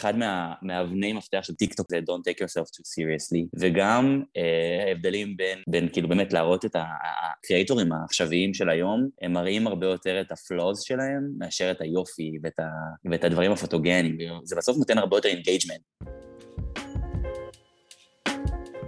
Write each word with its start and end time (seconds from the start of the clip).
אחד 0.00 0.16
מה, 0.16 0.52
מאבני 0.62 1.12
מפתח 1.12 1.40
של 1.42 1.54
טיקטוק 1.54 1.86
זה 1.90 1.98
Don't 1.98 2.30
take 2.30 2.38
yourself 2.42 2.66
too 2.66 2.84
seriously, 2.84 3.48
וגם 3.60 4.22
אה, 4.36 4.84
ההבדלים 4.88 5.36
בין, 5.36 5.58
בין 5.68 5.88
כאילו 5.92 6.08
באמת 6.08 6.32
להראות 6.32 6.64
את 6.64 6.76
הקריאטורים 6.76 7.92
העכשוויים 7.92 8.54
של 8.54 8.70
היום, 8.70 9.08
הם 9.22 9.32
מראים 9.32 9.66
הרבה 9.66 9.86
יותר 9.86 10.20
את 10.20 10.32
ה-flaws 10.32 10.80
שלהם 10.80 11.30
מאשר 11.38 11.70
את 11.70 11.80
היופי 11.80 12.32
ואת, 12.42 12.58
ה, 12.58 12.62
ואת 13.10 13.24
הדברים 13.24 13.52
הפוטוגנים, 13.52 14.18
זה 14.44 14.56
בסוף 14.56 14.76
נותן 14.76 14.98
הרבה 14.98 15.16
יותר 15.16 15.28
engagement. 15.28 15.80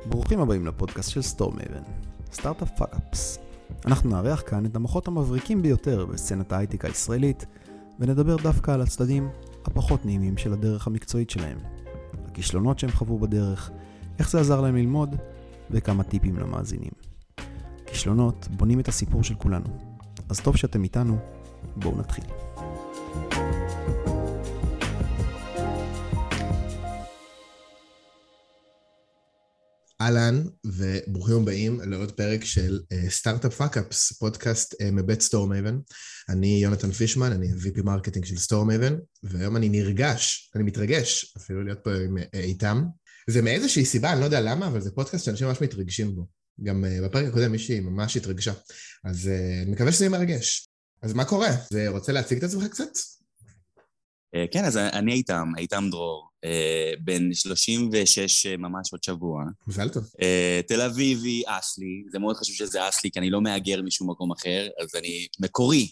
ברוכים 0.06 0.40
הבאים 0.40 0.66
לפודקאסט 0.66 1.10
של 1.10 1.22
Storemaven, 1.22 1.82
Startup 2.32 2.70
Fuckups. 2.78 3.38
אנחנו 3.86 4.10
נארח 4.10 4.42
כאן 4.46 4.66
את 4.66 4.76
המוחות 4.76 5.08
המבריקים 5.08 5.62
ביותר 5.62 6.06
בסצנת 6.06 6.52
ההייטק 6.52 6.84
הישראלית, 6.84 7.46
ונדבר 8.00 8.36
דווקא 8.36 8.70
על 8.70 8.80
הצדדים 8.80 9.28
הפחות 9.66 10.06
נעימים 10.06 10.36
של 10.36 10.52
הדרך 10.52 10.86
המקצועית 10.86 11.30
שלהם. 11.30 11.58
הכישלונות 12.26 12.78
שהם 12.78 12.90
חוו 12.90 13.18
בדרך, 13.18 13.70
איך 14.18 14.30
זה 14.30 14.40
עזר 14.40 14.60
להם 14.60 14.76
ללמוד, 14.76 15.16
וכמה 15.70 16.02
טיפים 16.02 16.36
למאזינים. 16.36 16.92
כישלונות 17.86 18.48
בונים 18.50 18.80
את 18.80 18.88
הסיפור 18.88 19.24
של 19.24 19.34
כולנו. 19.34 19.66
אז 20.28 20.40
טוב 20.40 20.56
שאתם 20.56 20.84
איתנו, 20.84 21.16
בואו 21.76 21.98
נתחיל. 21.98 22.24
אהלן 30.02 30.42
וברוכים 30.66 31.36
הבאים 31.36 31.80
לעוד 31.80 32.12
פרק 32.12 32.44
של 32.44 32.80
Startup 33.08 33.54
Fuckups, 33.54 34.12
פודקאסט 34.12 34.74
uh, 34.74 34.84
מבית 34.92 35.20
Storemaven. 35.20 35.78
אני 36.28 36.60
יונתן 36.62 36.92
פישמן, 36.92 37.32
אני 37.32 37.48
ה-VP 37.48 37.82
marketing 37.82 38.24
של 38.24 38.36
Storemaven, 38.36 38.96
והיום 39.22 39.56
אני 39.56 39.68
נרגש, 39.68 40.50
אני 40.54 40.64
מתרגש 40.64 41.34
אפילו 41.36 41.64
להיות 41.64 41.78
פה 41.84 41.90
עם, 41.94 42.18
uh, 42.18 42.20
איתם. 42.34 42.84
זה 43.30 43.42
מאיזושהי 43.42 43.84
סיבה, 43.84 44.12
אני 44.12 44.20
לא 44.20 44.24
יודע 44.24 44.40
למה, 44.40 44.66
אבל 44.66 44.80
זה 44.80 44.90
פודקאסט 44.90 45.24
שאנשים 45.24 45.46
ממש 45.46 45.60
מתרגשים 45.60 46.14
בו. 46.14 46.26
גם 46.62 46.84
uh, 46.84 47.04
בפרק 47.04 47.26
הקודם 47.28 47.52
מישהי 47.52 47.80
ממש 47.80 48.16
התרגשה. 48.16 48.52
אז 49.04 49.30
אני 49.62 49.72
מקווה 49.72 49.92
שזה 49.92 50.04
יהיה 50.04 50.18
מרגש. 50.18 50.68
אז 51.02 51.12
מה 51.12 51.24
קורה? 51.24 51.50
רוצה 51.88 52.12
להציג 52.12 52.38
את 52.38 52.44
עצמך 52.44 52.66
קצת? 52.66 52.92
כן, 54.52 54.64
אז 54.64 54.76
אני 54.76 55.12
איתם, 55.12 55.52
איתם 55.58 55.84
דרור. 55.90 56.31
אה, 56.44 56.92
בן 57.00 57.32
36 57.32 58.46
אה, 58.46 58.56
ממש 58.56 58.92
עוד 58.92 59.02
שבוע. 59.02 59.44
מזל 59.66 59.88
טוב. 59.88 60.04
אה, 60.22 60.60
תל 60.66 60.80
אביבי, 60.80 61.42
אסלי, 61.46 62.04
זה 62.12 62.18
מאוד 62.18 62.36
חשוב 62.36 62.56
שזה 62.56 62.88
אסלי, 62.88 63.10
כי 63.10 63.18
אני 63.18 63.30
לא 63.30 63.40
מהגר 63.40 63.82
משום 63.82 64.10
מקום 64.10 64.32
אחר, 64.32 64.68
אז 64.82 64.94
אני 64.94 65.26
מקורי, 65.40 65.90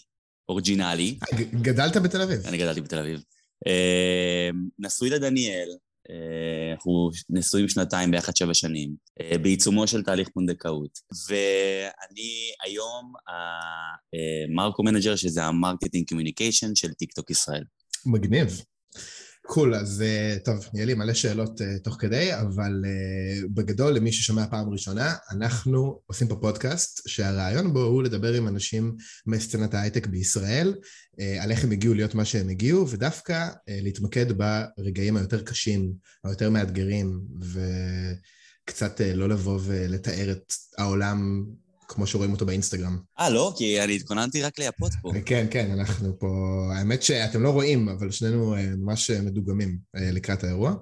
originally. 0.49 1.19
גדלת 1.61 1.97
בתל 1.97 2.21
אביב. 2.21 2.39
אני 2.45 2.57
גדלתי 2.57 2.81
בתל 2.81 2.99
אביב. 2.99 3.21
נשוי 4.79 5.09
לדניאל, 5.09 5.69
אנחנו 6.73 7.09
נשואים 7.29 7.69
שנתיים 7.69 8.11
ביחד 8.11 8.35
שבע 8.35 8.53
שנים, 8.53 8.95
בעיצומו 9.41 9.87
של 9.87 10.03
תהליך 10.03 10.29
פונדקאות. 10.33 10.99
ואני 11.27 12.51
היום 12.63 13.13
ה-Marcom 14.55 14.83
Manager, 14.83 15.15
שזה 15.15 15.43
ה-marketing 15.43 16.09
communication 16.09 16.75
של 16.75 16.93
טיקטוק 16.93 17.31
ישראל. 17.31 17.63
מגניב. 18.05 18.61
cool, 19.53 19.75
אז 19.75 20.01
אה, 20.01 20.37
טוב, 20.45 20.69
יהיה 20.73 20.85
לי 20.85 20.93
מלא 20.93 21.13
שאלות 21.13 21.61
uh, 21.61 21.83
תוך 21.83 21.95
כדי, 21.99 22.35
אבל 22.35 22.83
uh, 22.83 23.47
בגדול, 23.53 23.93
למי 23.93 24.11
ששומע 24.11 24.45
פעם 24.47 24.69
ראשונה, 24.69 25.15
אנחנו 25.31 25.99
עושים 26.05 26.27
פה 26.27 26.35
פודקאסט 26.35 27.07
שהרעיון 27.07 27.73
בו 27.73 27.83
הוא 27.83 28.03
לדבר 28.03 28.33
עם 28.33 28.47
אנשים 28.47 28.95
מסצנת 29.25 29.73
ההייטק 29.73 30.07
בישראל, 30.07 30.75
על 31.39 31.51
איך 31.51 31.63
הם 31.63 31.71
הגיעו 31.71 31.93
להיות 31.93 32.15
מה 32.15 32.25
שהם 32.25 32.49
הגיעו, 32.49 32.89
ודווקא 32.89 33.49
להתמקד 33.67 34.25
ברגעים 34.31 35.17
היותר 35.17 35.41
קשים, 35.41 35.93
היותר 36.23 36.49
מאתגרים, 36.49 37.21
וקצת 37.41 39.01
לא 39.13 39.29
לבוא 39.29 39.59
ולתאר 39.63 40.31
את 40.31 40.53
העולם 40.77 41.45
כמו 41.93 42.07
שרואים 42.07 42.31
אותו 42.31 42.45
באינסטגרם. 42.45 42.97
אה, 43.19 43.29
לא? 43.29 43.53
כי 43.57 43.83
אני 43.83 43.95
התכוננתי 43.95 44.41
רק 44.41 44.59
לייפות 44.59 44.91
פה. 45.01 45.11
כן, 45.25 45.47
כן, 45.51 45.71
אנחנו 45.71 46.19
פה... 46.19 46.27
האמת 46.75 47.03
שאתם 47.03 47.43
לא 47.43 47.49
רואים, 47.49 47.89
אבל 47.89 48.11
שנינו 48.11 48.55
אה, 48.55 48.69
ממש 48.77 49.11
מדוגמים 49.11 49.77
אה, 49.95 50.11
לקראת 50.11 50.43
האירוע. 50.43 50.73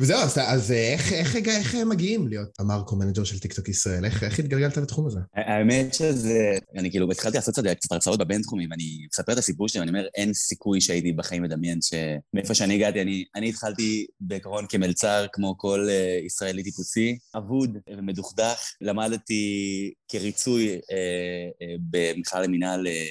וזהו, 0.00 0.18
אז, 0.18 0.38
אז 0.38 0.72
איך, 0.72 1.12
איך, 1.12 1.36
איך, 1.36 1.48
איך 1.48 1.74
מגיעים 1.74 2.28
להיות 2.28 2.48
ה-Marcom 2.58 2.96
Manager 2.96 3.24
של 3.24 3.38
טיקטוק 3.38 3.68
ישראל? 3.68 4.04
איך, 4.04 4.22
איך 4.22 4.38
התגלגלת 4.38 4.76
לתחום 4.76 5.06
הזה? 5.06 5.20
האמת 5.34 5.94
שזה... 5.94 6.58
אני 6.76 6.90
כאילו 6.90 7.12
התחלתי 7.12 7.36
לעשות 7.36 7.54
קצת 7.78 7.92
הרצאות 7.92 8.18
בבינתחומי, 8.18 8.66
ואני 8.70 9.06
מספר 9.12 9.32
את 9.32 9.38
הסיפור 9.38 9.68
שלי, 9.68 9.80
ואני 9.80 9.90
אומר, 9.90 10.06
אין 10.14 10.34
סיכוי 10.34 10.80
שהייתי 10.80 11.12
בחיים 11.12 11.42
מדמיין 11.42 11.78
שמאיפה 11.82 12.54
שאני 12.54 12.74
הגעתי, 12.74 13.02
אני, 13.02 13.24
אני 13.36 13.48
התחלתי 13.48 14.06
בעקרון 14.20 14.66
כמלצר, 14.68 15.26
כמו 15.32 15.58
כל 15.58 15.88
ישראלי 16.26 16.62
טיפוסי, 16.62 17.18
אבוד 17.36 17.78
ומדוכדך. 17.96 18.70
למדתי 18.80 19.92
כריצוי 20.08 20.55
אה, 20.60 21.48
אה, 21.62 21.74
במכלל 21.90 22.44
למינהל 22.44 22.86
אה, 22.86 23.06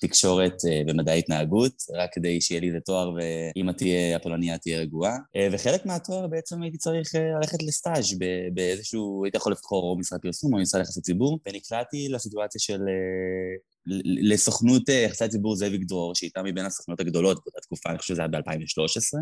תקשורת 0.00 0.54
ומדעי 0.88 1.18
התנהגות, 1.18 1.72
רק 1.94 2.10
כדי 2.12 2.40
שיהיה 2.40 2.60
לי 2.60 2.70
את 2.70 2.74
התואר 2.76 3.12
ואמא 3.12 3.72
תהיה 3.72 4.16
הפולניה 4.16 4.58
תהיה 4.58 4.80
רגועה. 4.80 5.16
וחלק 5.52 5.86
מהתואר 5.86 6.26
בעצם 6.26 6.62
הייתי 6.62 6.78
צריך 6.78 7.14
ללכת 7.14 7.62
לסטאז' 7.62 8.18
באיזשהו, 8.54 9.24
הייתי 9.24 9.36
יכול 9.36 9.52
לבחור 9.52 9.90
או 9.90 9.98
משרד 9.98 10.20
פרסום 10.20 10.54
או 10.54 10.58
משרד 10.58 10.80
יחסי 10.80 11.00
ציבור, 11.00 11.38
ונקלעתי 11.46 12.08
לסיטואציה 12.08 12.60
של 12.60 12.80
לסוכנות 14.22 14.88
יחסי 14.88 15.24
הציבור 15.24 15.56
זאביק 15.56 15.82
דרור, 15.84 16.14
שהייתה 16.14 16.42
מבין 16.42 16.66
הסוכנות 16.66 17.00
הגדולות 17.00 17.38
באותה 17.44 17.60
תקופה, 17.60 17.90
אני 17.90 17.98
חושב 17.98 18.14
שזה 18.14 18.22
היה 18.22 18.28
ב-2013. 18.28 19.18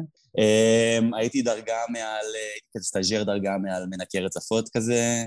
הייתי 1.16 1.42
דרגה 1.42 1.76
מעל, 1.92 2.26
הייתי 2.54 2.86
סטאז'ר 2.86 3.22
דרגה 3.22 3.58
מעל 3.58 3.86
מנקה 3.86 4.18
רצפות 4.18 4.68
כזה. 4.76 5.24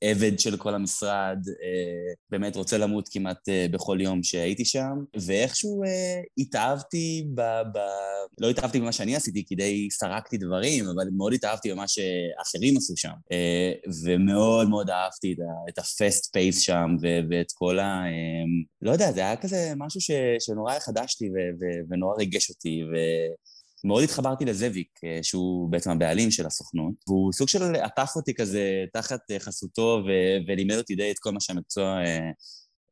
עבד 0.00 0.38
של 0.38 0.56
כל 0.56 0.74
המשרד, 0.74 1.38
אה, 1.62 2.12
באמת 2.30 2.56
רוצה 2.56 2.78
למות 2.78 3.08
כמעט 3.12 3.48
אה, 3.48 3.66
בכל 3.70 3.98
יום 4.00 4.22
שהייתי 4.22 4.64
שם, 4.64 5.04
ואיכשהו 5.26 5.84
אה, 5.84 6.20
התאהבתי 6.38 7.26
ב... 7.34 7.40
ב... 7.40 7.78
לא 8.40 8.50
התאהבתי 8.50 8.80
במה 8.80 8.92
שאני 8.92 9.16
עשיתי, 9.16 9.44
כי 9.46 9.54
די 9.54 9.88
סרקתי 9.90 10.36
דברים, 10.36 10.84
אבל 10.84 11.08
מאוד 11.16 11.32
התאהבתי 11.32 11.72
במה 11.72 11.84
שאחרים 11.88 12.76
עשו 12.76 12.96
שם. 12.96 13.12
ומאוד 14.04 14.68
מאוד 14.68 14.90
אהבתי 14.90 15.36
את 15.68 15.78
הפסט 15.78 16.32
פייס 16.32 16.60
שם, 16.60 16.96
ואת 17.30 17.52
כל 17.54 17.78
ה... 17.78 18.04
לא 18.82 18.90
יודע, 18.90 19.12
זה 19.12 19.20
היה 19.20 19.36
כזה 19.36 19.72
משהו 19.76 20.00
ש... 20.00 20.10
שנורא 20.40 20.78
חדשתי 20.78 21.28
ונורא 21.90 22.16
ריגש 22.16 22.50
אותי, 22.50 22.82
ו... 22.84 22.96
מאוד 23.84 24.04
התחברתי 24.04 24.44
לזאביק, 24.44 25.00
אה, 25.04 25.18
שהוא 25.22 25.70
בעצם 25.70 25.90
הבעלים 25.90 26.30
של 26.30 26.46
הסוכנות, 26.46 26.94
והוא 27.08 27.32
סוג 27.32 27.48
של 27.48 27.74
עטף 27.74 28.12
אותי 28.16 28.34
כזה 28.34 28.84
תחת 28.92 29.20
אה, 29.30 29.38
חסותו 29.38 30.02
ו- 30.06 30.48
ולימד 30.48 30.76
אותי 30.76 30.94
די 30.94 31.10
את 31.10 31.18
כל 31.18 31.30
מה 31.30 31.40
שהמקצוע 31.40 32.04
אה, 32.04 32.30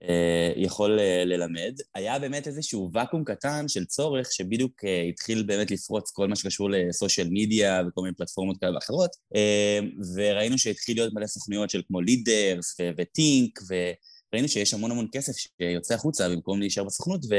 אה, 0.03 0.53
יכול 0.57 0.99
אה, 1.01 1.25
ללמד. 1.25 1.75
היה 1.95 2.19
באמת 2.19 2.47
איזשהו 2.47 2.91
ואקום 2.93 3.25
קטן 3.25 3.69
של 3.69 3.85
צורך 3.85 4.33
שבדיוק 4.33 4.85
אה, 4.85 5.03
התחיל 5.03 5.43
באמת 5.43 5.71
לפרוץ 5.71 6.11
כל 6.11 6.29
מה 6.29 6.37
שקשור 6.37 6.71
לסושיאל 6.71 7.29
מדיה 7.31 7.83
וכל 7.89 8.01
מיני 8.03 8.15
פלטפורמות 8.15 8.57
כאלה 8.61 8.75
ואחרות, 8.75 9.11
אה, 9.37 9.79
וראינו 10.17 10.59
שהתחיל 10.59 10.97
להיות 10.97 11.13
מלא 11.15 11.27
סוכנויות 11.27 11.71
של 11.71 11.83
כמו 11.89 12.01
Leaders 12.01 12.77
וטינק, 12.99 13.61
וראינו 13.69 14.49
שיש 14.49 14.75
המון 14.75 14.91
המון 14.91 15.07
כסף 15.13 15.33
שיוצא 15.37 15.95
החוצה 15.95 16.29
במקום 16.29 16.61
להישאר 16.61 16.85
בסוכנות, 16.85 17.25
ו... 17.31 17.35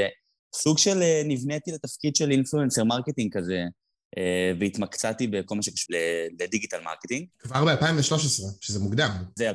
סוג 0.55 0.77
של 0.77 1.01
אה, 1.01 1.21
נבניתי 1.25 1.71
לתפקיד 1.71 2.15
של 2.15 2.31
influencer 2.31 2.83
marketing 2.83 3.37
כזה, 3.37 3.63
אה, 4.17 4.51
והתמקצעתי 4.59 5.27
בכל 5.27 5.55
מה 5.55 5.63
שקשור 5.63 5.95
ל-digital 6.39 6.81
marketing. 6.81 7.27
כבר 7.39 7.65
ב-2013, 7.65 8.17
שזה 8.61 8.79
מוקדם. 8.79 9.09
זה 9.35 9.51
2013-2014, 9.51 9.53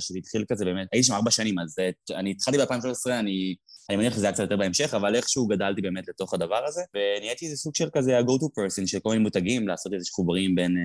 שזה 0.00 0.18
התחיל 0.18 0.44
כזה 0.48 0.64
באמת, 0.64 0.88
הייתי 0.92 1.06
שם 1.06 1.14
ארבע 1.14 1.30
שנים, 1.30 1.58
אז 1.58 1.76
אה, 1.78 2.18
אני 2.18 2.30
התחלתי 2.30 2.58
ב-2013, 2.58 3.10
אני, 3.10 3.54
אני 3.88 3.96
מניח 3.96 4.14
שזה 4.14 4.26
היה 4.26 4.32
קצת 4.32 4.42
יותר 4.42 4.56
בהמשך, 4.56 4.94
אבל 4.94 5.14
איכשהו 5.14 5.46
גדלתי 5.46 5.80
באמת 5.80 6.08
לתוך 6.08 6.34
הדבר 6.34 6.64
הזה, 6.66 6.82
ונהייתי 6.94 7.46
איזה 7.46 7.56
סוג 7.56 7.74
של 7.74 7.88
כזה 7.92 8.18
ה-go-to 8.18 8.46
person 8.46 8.86
של 8.86 8.98
כל 8.98 9.10
מיני 9.10 9.22
מותגים, 9.22 9.68
לעשות 9.68 9.92
איזה 9.92 10.10
חיבורים 10.14 10.54
בין... 10.54 10.76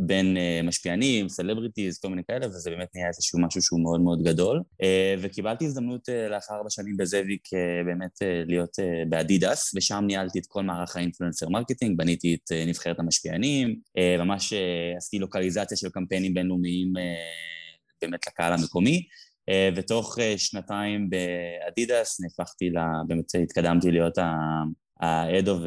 בין 0.00 0.36
uh, 0.36 0.66
משפיענים, 0.66 1.28
celebrities, 1.28 1.98
כל 1.98 2.08
מיני 2.08 2.22
כאלה, 2.28 2.46
וזה 2.46 2.70
באמת 2.70 2.88
נהיה 2.94 3.08
איזשהו 3.08 3.40
משהו 3.40 3.62
שהוא 3.62 3.80
מאוד 3.82 4.00
מאוד 4.00 4.22
גדול. 4.22 4.62
Uh, 4.82 4.86
וקיבלתי 5.18 5.64
הזדמנות 5.64 6.08
uh, 6.08 6.30
לאחר 6.30 6.54
ארבע 6.54 6.70
שנים 6.70 6.96
בזאביק 6.96 7.48
באמת 7.86 8.18
להיות 8.46 8.76
באדידס, 9.08 9.74
ושם 9.76 10.04
ניהלתי 10.06 10.38
את 10.38 10.46
כל 10.48 10.62
מערך 10.62 10.96
האינפלואנסר 10.96 11.48
מרקטינג, 11.48 11.98
בניתי 11.98 12.34
את 12.34 12.52
נבחרת 12.66 12.98
המשפיענים, 12.98 13.76
ממש 14.18 14.52
עשיתי 14.96 15.18
לוקליזציה 15.18 15.76
של 15.76 15.88
קמפיינים 15.88 16.34
בינלאומיים 16.34 16.92
באמת 18.02 18.26
לקהל 18.26 18.52
המקומי. 18.52 19.06
ותוך 19.76 20.18
שנתיים 20.36 21.10
באדידס 21.10 22.20
נהפכתי, 22.20 22.70
באמת 23.08 23.34
התקדמתי 23.42 23.90
להיות. 23.90 24.18
ה-Head 25.00 25.46
of 25.46 25.60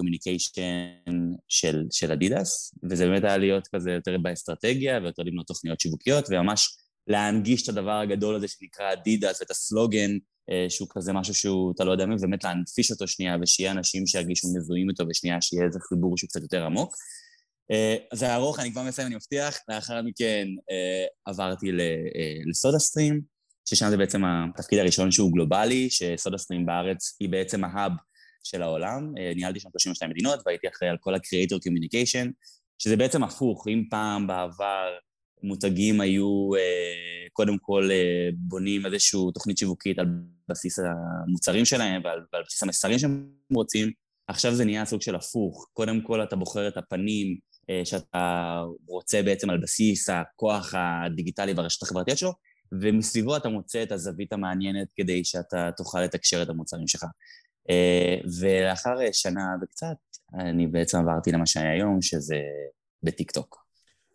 Communication 0.00 1.12
של, 1.48 1.84
של 1.90 2.12
אדידס, 2.12 2.74
וזה 2.90 3.06
באמת 3.06 3.24
היה 3.24 3.36
להיות 3.36 3.68
כזה 3.74 3.90
יותר 3.90 4.18
באסטרטגיה 4.22 4.98
ויותר 5.02 5.22
לבנות 5.22 5.46
תוכניות 5.46 5.80
שיווקיות, 5.80 6.24
וממש 6.30 6.76
להנגיש 7.06 7.62
את 7.62 7.68
הדבר 7.68 8.00
הגדול 8.00 8.34
הזה 8.34 8.48
שנקרא 8.48 8.92
אדידס 8.92 9.40
ואת 9.40 9.50
הסלוגן 9.50 10.10
שהוא 10.68 10.88
כזה 10.90 11.12
משהו 11.12 11.34
שהוא, 11.34 11.72
אתה 11.74 11.84
לא 11.84 11.92
יודע 11.92 12.06
מי, 12.06 12.16
באמת 12.20 12.44
להנפיש 12.44 12.90
אותו 12.90 13.08
שנייה, 13.08 13.36
ושיהיה 13.42 13.70
אנשים 13.72 14.06
שירגישו 14.06 14.48
מזוהים 14.56 14.90
איתו, 14.90 15.04
ושנייה 15.10 15.40
שיהיה 15.40 15.64
איזה 15.66 15.78
חיבור 15.88 16.16
שהוא 16.16 16.28
קצת 16.28 16.42
יותר 16.42 16.64
עמוק. 16.64 16.94
זה 18.12 18.34
ארוך, 18.34 18.60
אני 18.60 18.72
כבר 18.72 18.82
מסיים, 18.82 19.06
אני 19.06 19.14
מבטיח. 19.16 19.58
לאחר 19.68 20.02
מכן 20.02 20.46
עברתי 21.26 21.66
לסודה 22.50 22.78
סטרים, 22.78 23.20
ששם 23.68 23.90
זה 23.90 23.96
בעצם 23.96 24.22
התפקיד 24.24 24.78
הראשון 24.78 25.10
שהוא 25.10 25.32
גלובלי, 25.32 25.90
שסודה 25.90 26.38
סטרים 26.38 26.66
בארץ 26.66 27.16
היא 27.20 27.28
בעצם 27.28 27.64
ההאב 27.64 27.92
של 28.50 28.62
העולם. 28.62 29.12
ניהלתי 29.36 29.60
שם 29.60 29.68
32 29.70 30.10
מדינות 30.10 30.40
והייתי 30.46 30.68
אחראי 30.68 30.90
על 30.90 30.96
כל 31.00 31.14
ה-Creator 31.14 31.56
Communication, 31.56 32.30
שזה 32.78 32.96
בעצם 32.96 33.24
הפוך, 33.24 33.68
אם 33.68 33.84
פעם 33.90 34.26
בעבר 34.26 34.88
מותגים 35.42 36.00
היו 36.00 36.54
אה, 36.54 37.28
קודם 37.32 37.58
כל 37.58 37.88
אה, 37.90 38.28
בונים 38.36 38.86
איזושהי 38.86 39.20
תוכנית 39.34 39.58
שיווקית 39.58 39.98
על 39.98 40.06
בסיס 40.48 40.78
המוצרים 40.78 41.64
שלהם 41.64 42.02
ועל, 42.04 42.20
ועל 42.32 42.42
בסיס 42.46 42.62
המסרים 42.62 42.98
שהם 42.98 43.28
רוצים, 43.54 43.90
עכשיו 44.28 44.54
זה 44.54 44.64
נהיה 44.64 44.84
סוג 44.84 45.02
של 45.02 45.14
הפוך. 45.14 45.68
קודם 45.72 46.00
כל 46.02 46.22
אתה 46.22 46.36
בוחר 46.36 46.68
את 46.68 46.76
הפנים 46.76 47.38
אה, 47.70 47.80
שאתה 47.84 48.62
רוצה 48.86 49.22
בעצם 49.22 49.50
על 49.50 49.58
בסיס 49.62 50.10
הכוח 50.10 50.74
הדיגיטלי 50.74 51.52
והרשת 51.52 51.82
החברתיות 51.82 52.18
שלו, 52.18 52.32
ומסביבו 52.80 53.36
אתה 53.36 53.48
מוצא 53.48 53.82
את 53.82 53.92
הזווית 53.92 54.32
המעניינת 54.32 54.88
כדי 54.96 55.24
שאתה 55.24 55.70
תוכל 55.76 56.00
לתקשר 56.00 56.42
את 56.42 56.48
המוצרים 56.48 56.88
שלך. 56.88 57.04
ולאחר 58.40 58.94
שנה 59.12 59.56
וקצת, 59.62 59.96
אני 60.34 60.66
בעצם 60.66 60.98
עברתי 60.98 61.32
למה 61.32 61.46
שהיה 61.46 61.72
היום, 61.72 62.02
שזה 62.02 62.36
בטיקטוק. 63.02 63.66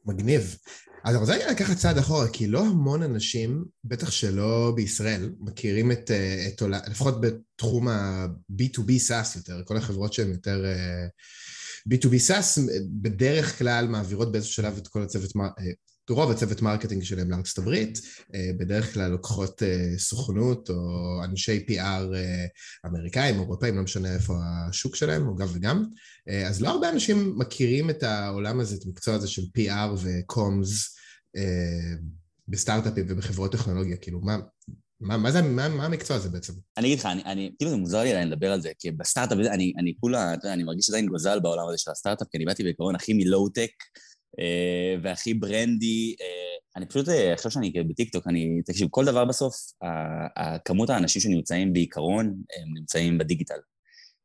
מגניב. 0.05 0.57
אז 1.03 1.15
אני 1.15 1.21
רוצה 1.21 1.35
רגע 1.35 1.51
לקחת 1.51 1.77
צעד 1.77 1.97
אחורה, 1.97 2.27
כי 2.33 2.47
לא 2.47 2.65
המון 2.65 3.03
אנשים, 3.03 3.65
בטח 3.83 4.11
שלא 4.11 4.73
בישראל, 4.75 5.31
מכירים 5.39 5.91
את, 5.91 6.11
אה, 6.11 6.47
את 6.47 6.61
עולם, 6.61 6.79
לפחות 6.87 7.21
בתחום 7.21 7.87
ה-B2B 7.87 8.89
SaaS 9.09 9.37
יותר, 9.37 9.61
כל 9.65 9.77
החברות 9.77 10.13
שהן 10.13 10.31
יותר 10.31 10.63
uh, 10.63 11.93
B2B 11.93 12.29
SaaS, 12.29 12.61
בדרך 13.01 13.59
כלל 13.59 13.87
מעבירות 13.87 14.31
באיזשהו 14.31 14.53
שלב 14.53 14.77
את 14.77 14.87
כל 14.87 15.01
הצוות, 15.01 15.31
רוב 16.09 16.31
הצוות 16.31 16.61
marketing 16.61 17.03
שלהם 17.03 17.31
לארצות 17.31 17.57
הברית, 17.57 17.97
uh, 17.97 18.35
בדרך 18.59 18.93
כלל 18.93 19.11
לוקחות 19.11 19.61
uh, 19.61 19.99
סוכנות 19.99 20.69
או 20.69 20.75
אנשי 21.23 21.65
PR 21.69 22.13
uh, 22.13 22.89
אמריקאים, 22.89 23.35
אירופאים, 23.35 23.75
לא 23.75 23.83
משנה 23.83 24.13
איפה 24.13 24.33
השוק 24.69 24.95
שלהם, 24.95 25.27
או 25.27 25.35
גם 25.35 25.47
וגם. 25.53 25.85
אה, 26.29 26.47
אז 26.47 26.61
לא 26.61 26.69
הרבה 26.69 26.89
אנשים 26.89 27.33
מכירים 27.37 27.89
את 27.89 28.03
העולם 28.03 28.59
הזה, 28.59 28.75
את 28.75 28.85
המקצוע 28.85 29.15
הזה 29.15 29.27
של 29.27 29.41
PR 29.41 29.91
וקומס 29.97 30.95
אה, 31.37 31.95
בסטארט-אפים 32.47 33.05
ובחברות 33.09 33.51
טכנולוגיה, 33.51 33.97
כאילו, 33.97 34.21
מה... 34.21 34.37
מה, 35.03 35.17
מה, 35.17 35.31
זה, 35.31 35.41
מה, 35.41 35.69
מה 35.69 35.85
המקצוע 35.85 36.17
הזה 36.17 36.29
בעצם? 36.29 36.53
אני 36.77 36.87
אגיד 36.87 36.99
לך, 36.99 37.05
אני, 37.05 37.23
אני, 37.25 37.51
כאילו 37.57 37.71
זה 37.71 37.77
מוזר 37.77 38.03
לי 38.03 38.11
עדיין 38.11 38.29
לדבר 38.29 38.51
על 38.51 38.61
זה, 38.61 38.71
כי 38.79 38.91
בסטארט-אפ, 38.91 39.37
אני, 39.37 39.73
אני 39.77 39.93
כולה, 39.99 40.33
אתה 40.33 40.45
יודע, 40.45 40.53
אני 40.53 40.63
מרגיש 40.63 40.89
עדיין 40.89 41.05
גוזל 41.05 41.39
בעולם 41.39 41.67
הזה 41.67 41.77
של 41.77 41.91
הסטארט-אפ, 41.91 42.27
כי 42.31 42.37
אני 42.37 42.45
באתי 42.45 42.63
בעיקרון 42.63 42.95
הכי 42.95 43.13
מלואו-טק 43.13 43.69
אה, 43.69 44.01
והכי 45.01 45.33
ברנדי. 45.33 46.15
אה, 46.21 46.25
אני 46.75 46.85
פשוט, 46.85 47.09
אה, 47.09 47.33
עכשיו 47.33 47.51
שאני 47.51 47.71
בטיקטוק, 47.89 48.27
אני, 48.27 48.61
תקשיב, 48.65 48.87
כל 48.91 49.05
דבר 49.05 49.25
בסוף, 49.25 49.55
כמות 50.65 50.89
האנשים 50.89 51.21
שנמצאים 51.21 51.73
בעיקרון, 51.73 52.25
הם 52.27 52.73
נמצאים 52.73 53.17
בדיגיטל. 53.17 53.59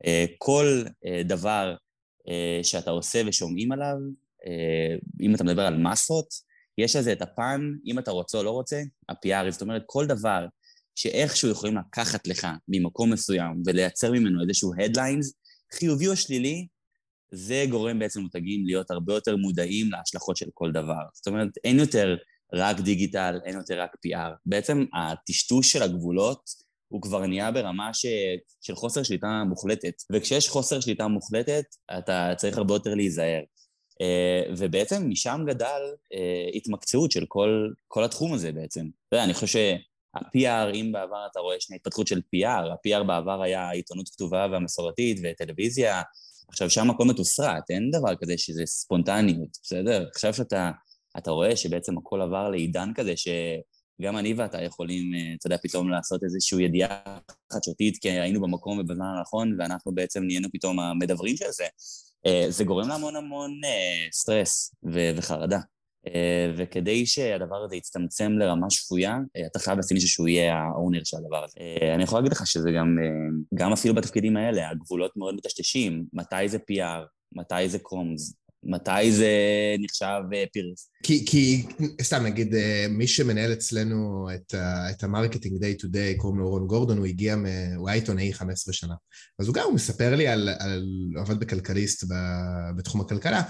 אה, 0.06 0.24
כל 0.38 0.84
אה, 1.06 1.22
דבר 1.24 1.74
אה, 2.28 2.60
שאתה 2.62 2.90
עושה 2.90 3.22
ושומעים 3.26 3.72
עליו, 3.72 3.96
אה, 4.46 4.96
אם 5.20 5.34
אתה 5.34 5.44
מדבר 5.44 5.62
על 5.62 5.78
מסות, 5.78 6.26
יש 6.78 6.96
לזה 6.96 7.12
את 7.12 7.22
הפן, 7.22 7.60
אם 7.86 7.98
אתה 7.98 8.10
רוצה 8.10 8.38
או 8.38 8.42
לא 8.42 8.50
רוצה, 8.50 8.82
ה-PR, 9.08 9.50
זאת 9.50 9.62
אומרת, 9.62 9.82
כל 9.86 10.06
דבר 10.06 10.46
שאיכשהו 10.94 11.50
יכולים 11.50 11.76
לקחת 11.76 12.26
לך 12.26 12.46
ממקום 12.68 13.12
מסוים 13.12 13.62
ולייצר 13.66 14.12
ממנו 14.12 14.42
איזשהו 14.42 14.72
headlines, 14.74 15.32
חיובי 15.74 16.08
או 16.08 16.16
שלילי, 16.16 16.66
זה 17.32 17.64
גורם 17.70 17.99
בעצם 17.99 18.20
מותגים 18.20 18.67
להיות 18.67 18.90
הרבה 18.90 19.14
יותר 19.14 19.37
מודעים 19.37 19.90
להשלכות 19.90 20.37
של 20.37 20.46
כל 20.55 20.73
דבר. 20.73 21.02
זאת 21.14 21.26
אומרת, 21.26 21.49
אין 21.64 21.78
יותר 21.78 22.17
רק 22.55 22.81
דיגיטל, 22.81 23.38
אין 23.44 23.56
יותר 23.56 23.81
רק 23.81 23.90
PR. 23.94 24.32
בעצם 24.46 24.84
הטשטוש 24.94 25.73
של 25.73 25.82
הגבולות 25.82 26.40
הוא 26.88 27.02
כבר 27.02 27.26
נהיה 27.26 27.50
ברמה 27.50 27.94
ש... 27.94 28.06
של 28.61 28.75
חוסר 28.75 29.02
שליטה 29.02 29.43
מוחלטת. 29.49 29.94
וכשיש 30.12 30.49
חוסר 30.49 30.81
שליטה 30.81 31.08
מוחלטת, 31.08 31.64
אתה 31.99 32.32
צריך 32.37 32.58
הרבה 32.58 32.75
יותר 32.75 32.94
להיזהר. 32.94 33.40
Uh, 34.02 34.52
ובעצם 34.58 35.11
משם 35.11 35.40
גדל 35.46 35.82
uh, 35.93 36.56
התמקצעות 36.56 37.11
של 37.11 37.25
כל, 37.28 37.69
כל 37.88 38.05
התחום 38.05 38.32
הזה 38.32 38.52
בעצם. 38.52 38.81
אתה 38.81 39.17
יודע, 39.17 39.25
אני 39.25 39.34
חושב 39.34 39.46
שה-PR, 39.46 40.75
אם 40.75 40.90
בעבר 40.93 41.26
אתה 41.32 41.40
רואה 41.40 41.56
שני 41.61 41.76
התפתחות 41.76 42.06
של 42.06 42.19
PR, 42.19 42.46
ה-PR 42.46 43.02
בעבר 43.02 43.43
היה 43.43 43.70
עיתונות 43.70 44.08
כתובה 44.08 44.46
והמסורתית 44.52 45.19
וטלוויזיה, 45.23 46.02
עכשיו 46.48 46.70
שם 46.70 46.90
הכל 46.90 47.04
מתוסרט, 47.04 47.70
אין 47.70 47.90
דבר 47.90 48.14
כזה 48.22 48.34
שזה 48.37 48.66
ספונטניות, 48.66 49.58
בסדר? 49.62 50.08
עכשיו 50.14 50.34
שאתה 50.34 50.70
אתה 51.19 51.31
רואה 51.31 51.56
שבעצם 51.56 51.98
הכל 51.98 52.22
עבר 52.22 52.48
לעידן 52.50 52.93
כזה 52.94 53.16
ש... 53.16 53.28
גם 54.02 54.16
אני 54.16 54.34
ואתה 54.34 54.62
יכולים, 54.62 55.14
אה, 55.14 55.34
אתה 55.38 55.46
יודע, 55.46 55.56
פתאום 55.62 55.88
לעשות 55.90 56.25
איזושהי 56.25 56.64
ידיעה 56.64 57.19
חדשותית, 57.52 57.96
כי 57.96 58.10
היינו 58.10 58.40
במקום 58.40 58.78
ובזמן 58.78 59.06
הנכון, 59.16 59.56
ואנחנו 59.58 59.94
בעצם 59.94 60.22
נהיינו 60.25 60.48
פתאום 60.52 60.81
המדברים 60.81 61.37
של 61.37 61.50
זה. 61.50 61.64
אה, 62.26 62.46
זה 62.49 62.64
גורם 62.64 62.88
להמון 62.88 63.16
המון 63.16 63.50
אה, 63.64 64.08
סטרס 64.12 64.75
וחרדה. 65.16 65.58
וכדי 66.56 67.06
שהדבר 67.06 67.64
הזה 67.64 67.76
יצטמצם 67.76 68.32
לרמה 68.32 68.70
שפויה, 68.70 69.18
אתה 69.46 69.58
חייב 69.58 69.78
לשים 69.78 69.94
מישהו 69.94 70.08
שהוא 70.08 70.28
יהיה 70.28 70.54
האונר 70.54 71.00
של 71.04 71.16
הדבר 71.16 71.44
הזה. 71.44 71.58
אני 71.94 72.02
יכול 72.02 72.18
להגיד 72.18 72.32
לך 72.32 72.46
שזה 72.46 72.70
גם, 72.70 72.96
גם 73.54 73.72
אפילו 73.72 73.94
בתפקידים 73.94 74.36
האלה, 74.36 74.70
הגבולות 74.70 75.16
מאוד 75.16 75.34
מטשטשים, 75.34 76.04
מתי 76.12 76.48
זה 76.48 76.58
PR, 76.58 77.06
מתי 77.32 77.68
זה 77.68 77.78
comms, 77.78 78.34
מתי 78.66 79.12
זה 79.12 79.30
נחשב 79.78 80.22
אה, 80.34 80.44
PR? 80.52 80.90
כי, 81.02 81.26
כי 81.26 81.66
סתם 82.02 82.22
נגיד, 82.26 82.54
אה, 82.54 82.86
מי 82.90 83.06
שמנהל 83.06 83.52
אצלנו 83.52 84.28
את, 84.34 84.54
את 84.90 85.04
ה-marketing 85.04 85.64
day 85.64 85.82
to 85.82 85.84
day, 85.84 86.16
קוראים 86.16 86.40
לו 86.40 86.48
רון 86.50 86.66
גורדון, 86.66 86.98
הוא 86.98 87.06
הגיע, 87.06 87.36
מ, 87.36 87.46
הוא 87.76 87.88
היה 87.88 87.94
עיתונאי 87.94 88.32
15 88.32 88.74
שנה. 88.74 88.94
אז 89.38 89.46
הוא 89.46 89.54
גם, 89.54 89.64
הוא 89.64 89.74
מספר 89.74 90.16
לי 90.16 90.28
על, 90.28 90.48
על 90.58 90.84
עבד 91.16 91.40
בכלכליסט 91.40 92.04
ב, 92.04 92.14
בתחום 92.76 93.00
הכלכלה, 93.00 93.42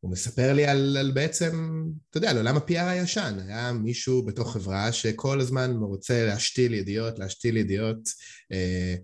הוא 0.00 0.10
מספר 0.10 0.52
לי 0.52 0.66
על, 0.66 0.96
על 0.96 1.10
בעצם, 1.10 1.82
אתה 2.10 2.18
יודע, 2.18 2.30
על 2.30 2.36
עולם 2.36 2.56
ה-PR 2.56 2.82
הישן. 2.82 3.38
היה 3.48 3.72
מישהו 3.72 4.24
בתוך 4.24 4.52
חברה 4.52 4.92
שכל 4.92 5.40
הזמן 5.40 5.70
רוצה 5.70 6.26
להשתיל 6.26 6.74
ידיעות, 6.74 7.18
להשתיל 7.18 7.56
ידיעות. 7.56 7.98
אה, 8.52 8.94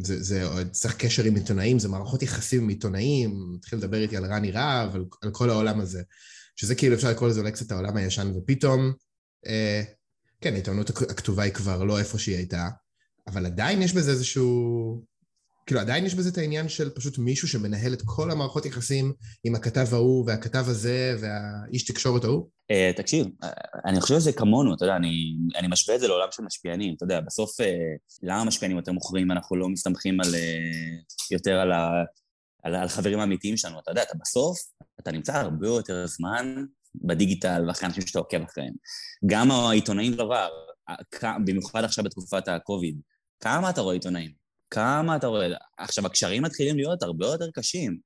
זה, 0.00 0.22
זה 0.22 0.64
צריך 0.70 0.96
קשר 0.96 1.24
עם 1.24 1.34
עיתונאים, 1.34 1.78
זה 1.78 1.88
מערכות 1.88 2.22
יחסים 2.22 2.62
עם 2.62 2.68
עיתונאים, 2.68 3.54
התחיל 3.58 3.78
לדבר 3.78 4.02
איתי 4.02 4.16
על 4.16 4.24
רני 4.24 4.50
רהב, 4.50 4.94
על, 4.94 5.04
על 5.22 5.30
כל 5.30 5.50
העולם 5.50 5.80
הזה. 5.80 6.02
שזה 6.56 6.74
כאילו 6.74 6.94
אפשר 6.94 7.10
לקרוא 7.10 7.28
לזה 7.28 7.40
אולי 7.40 7.52
קצת 7.52 7.72
העולם 7.72 7.96
הישן, 7.96 8.32
ופתאום, 8.36 8.92
אה, 9.46 9.82
כן, 10.40 10.52
העיתונות 10.52 10.90
הכתובה 10.90 11.42
היא 11.42 11.52
כבר 11.52 11.84
לא 11.84 11.98
איפה 11.98 12.18
שהיא 12.18 12.36
הייתה, 12.36 12.68
אבל 13.26 13.46
עדיין 13.46 13.82
יש 13.82 13.92
בזה 13.92 14.10
איזשהו 14.10 15.02
כאילו 15.66 15.80
עדיין 15.80 16.06
יש 16.06 16.14
בזה 16.14 16.28
את 16.28 16.38
העניין 16.38 16.68
של 16.68 16.90
פשוט 16.90 17.18
מישהו 17.18 17.48
שמנהל 17.48 17.92
את 17.92 18.02
כל 18.04 18.30
המערכות 18.30 18.66
יחסים 18.66 19.12
עם 19.44 19.54
הכתב 19.54 19.86
ההוא 19.92 20.24
והכתב 20.26 20.64
הזה 20.68 21.16
והאיש 21.20 21.84
תקשורת 21.84 22.24
ההוא? 22.24 22.48
Uh, 22.72 22.96
תקשיב, 22.96 23.26
uh, 23.26 23.46
אני 23.84 24.00
חושב 24.00 24.14
שזה 24.14 24.32
כמונו, 24.32 24.74
אתה 24.74 24.84
יודע, 24.84 24.96
אני, 24.96 25.36
אני 25.56 25.68
משווה 25.68 25.94
את 25.94 26.00
זה 26.00 26.08
לעולם 26.08 26.28
של 26.30 26.42
משפיענים, 26.42 26.94
אתה 26.94 27.04
יודע, 27.04 27.20
בסוף 27.20 27.60
uh, 27.60 27.64
למה 28.22 28.44
משפיענים 28.44 28.76
יותר 28.76 28.92
מוכרים, 28.92 29.30
אנחנו 29.30 29.56
לא 29.56 29.68
מסתמכים 29.68 30.20
על, 30.20 30.34
uh, 30.34 31.30
יותר 31.30 31.58
על, 31.58 31.72
ה, 31.72 31.88
על, 32.62 32.74
על 32.74 32.88
חברים 32.88 33.20
האמיתיים 33.20 33.56
שלנו, 33.56 33.78
אתה 33.80 33.90
יודע, 33.90 34.02
אתה 34.02 34.18
בסוף, 34.20 34.58
אתה 35.00 35.12
נמצא 35.12 35.36
הרבה 35.36 35.66
יותר 35.66 36.06
זמן 36.06 36.64
בדיגיטל 36.94 37.64
ואחרי 37.68 37.88
אנשים 37.88 38.06
שאתה 38.06 38.18
עוקב 38.18 38.42
אחריהם. 38.42 38.74
גם 39.26 39.50
העיתונאים 39.50 40.14
דבר, 40.14 40.48
במיוחד 41.44 41.84
עכשיו 41.84 42.04
בתקופת 42.04 42.48
הקוביד, 42.48 43.00
כמה 43.40 43.70
אתה 43.70 43.80
רואה 43.80 43.94
עיתונאים? 43.94 44.41
כמה 44.72 45.16
אתה 45.16 45.26
רואה... 45.26 45.46
עכשיו, 45.78 46.06
הקשרים 46.06 46.42
מתחילים 46.42 46.76
להיות 46.76 47.02
הרבה 47.02 47.26
יותר 47.26 47.50
קשים. 47.54 47.98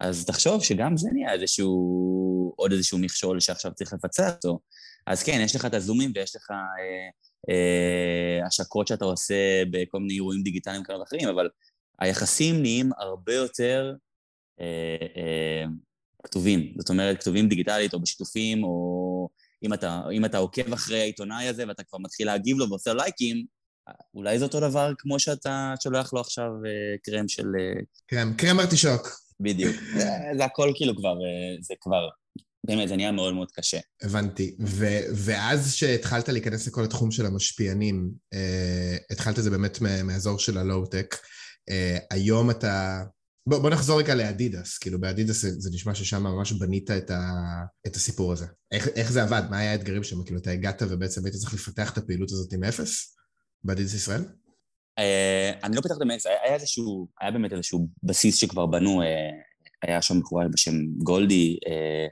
אז 0.00 0.24
תחשוב 0.24 0.64
שגם 0.64 0.96
זה 0.96 1.08
נהיה 1.12 1.32
איזשהו, 1.32 2.52
עוד 2.56 2.72
איזשהו 2.72 2.98
מכשול 2.98 3.40
שעכשיו 3.40 3.74
צריך 3.74 3.92
לפצח 3.92 4.32
אותו. 4.34 4.58
אז 5.06 5.22
כן, 5.22 5.40
יש 5.44 5.56
לך 5.56 5.64
את 5.64 5.74
הזומים 5.74 6.12
ויש 6.14 6.36
לך 6.36 6.50
אה, 6.50 7.10
אה, 7.50 8.46
השקות 8.46 8.88
שאתה 8.88 9.04
עושה 9.04 9.62
בכל 9.70 9.98
מיני 10.00 10.14
אירועים 10.14 10.42
דיגיטליים 10.42 10.82
כאלה 10.82 11.00
ואחרים, 11.00 11.28
אבל 11.28 11.48
היחסים 11.98 12.62
נהיים 12.62 12.90
הרבה 12.98 13.34
יותר 13.34 13.94
אה, 14.60 14.96
אה, 15.16 15.64
כתובים. 16.22 16.74
זאת 16.78 16.90
אומרת, 16.90 17.20
כתובים 17.20 17.48
דיגיטלית 17.48 17.94
או 17.94 18.00
בשיתופים, 18.00 18.64
או 18.64 19.28
אם 19.62 19.72
אתה, 19.72 20.02
אם 20.12 20.24
אתה 20.24 20.38
עוקב 20.38 20.72
אחרי 20.72 21.00
העיתונאי 21.00 21.48
הזה 21.48 21.64
ואתה 21.68 21.84
כבר 21.84 21.98
מתחיל 21.98 22.26
להגיב 22.26 22.58
לו 22.58 22.68
ועושה 22.68 22.94
לייקים, 22.94 23.44
אולי 24.14 24.38
זה 24.38 24.44
אותו 24.44 24.60
דבר 24.60 24.92
כמו 24.98 25.18
שאתה 25.18 25.74
שולח 25.82 26.12
לו 26.12 26.20
עכשיו 26.20 26.50
אה, 26.66 26.96
קרם 27.02 27.28
של... 27.28 27.46
קרם, 28.06 28.34
קרם 28.34 28.60
ארטישוק. 28.60 29.08
בדיוק. 29.40 29.76
זה 30.38 30.44
הכל 30.44 30.72
כאילו 30.74 30.96
כבר, 30.96 31.12
אה, 31.12 31.62
זה 31.62 31.74
כבר 31.80 32.08
באמת, 32.66 32.88
זה 32.88 32.96
נהיה 32.96 33.12
מאוד 33.12 33.34
מאוד 33.34 33.50
קשה. 33.50 33.78
הבנתי. 34.02 34.56
ו- 34.60 35.04
ואז 35.14 35.74
שהתחלת 35.74 36.28
להיכנס 36.28 36.66
לכל 36.66 36.84
התחום 36.84 37.10
של 37.10 37.26
המשפיענים, 37.26 38.10
אה, 38.34 38.96
התחלת 39.10 39.38
את 39.38 39.44
זה 39.44 39.50
באמת 39.50 39.80
מהאזור 39.80 40.38
של 40.38 40.58
הלואו-טק. 40.58 41.16
אה, 41.70 41.98
היום 42.10 42.50
אתה... 42.50 43.04
בוא, 43.48 43.58
בוא 43.58 43.70
נחזור 43.70 43.98
רגע 43.98 44.14
לאדידס, 44.14 44.78
כאילו 44.78 45.00
באדידס 45.00 45.42
זה, 45.42 45.50
זה 45.60 45.70
נשמע 45.72 45.94
ששם 45.94 46.22
ממש 46.22 46.52
בנית 46.52 46.90
את, 46.90 47.10
ה, 47.10 47.20
את 47.86 47.96
הסיפור 47.96 48.32
הזה. 48.32 48.46
איך, 48.72 48.88
איך 48.88 49.12
זה 49.12 49.22
עבד? 49.22 49.42
מה 49.50 49.58
היה 49.58 49.72
האתגרים 49.72 50.02
שם? 50.02 50.24
כאילו 50.24 50.40
אתה 50.40 50.50
הגעת 50.50 50.82
ובעצם 50.88 51.24
היית 51.24 51.36
צריך 51.36 51.54
לפתח 51.54 51.92
את 51.92 51.98
הפעילות 51.98 52.30
הזאת 52.30 52.52
עם 52.52 52.64
אפס 52.64 53.16
באדידס 53.64 53.94
ישראל? 53.94 54.20
Uh, 55.00 55.64
אני 55.64 55.76
לא 55.76 55.80
פתחתי 55.80 56.04
מאפס, 56.04 56.26
היה, 56.26 56.36
היה 56.42 56.54
איזשהו, 56.54 57.08
היה 57.20 57.30
באמת 57.30 57.52
איזשהו 57.52 57.88
בסיס 58.02 58.36
שכבר 58.36 58.66
בנו, 58.66 59.02
uh, 59.02 59.04
היה 59.82 60.02
שם 60.02 60.20
בחורה 60.20 60.44
בשם 60.52 60.72
גולדי, 60.98 61.56
uh, 61.66 62.10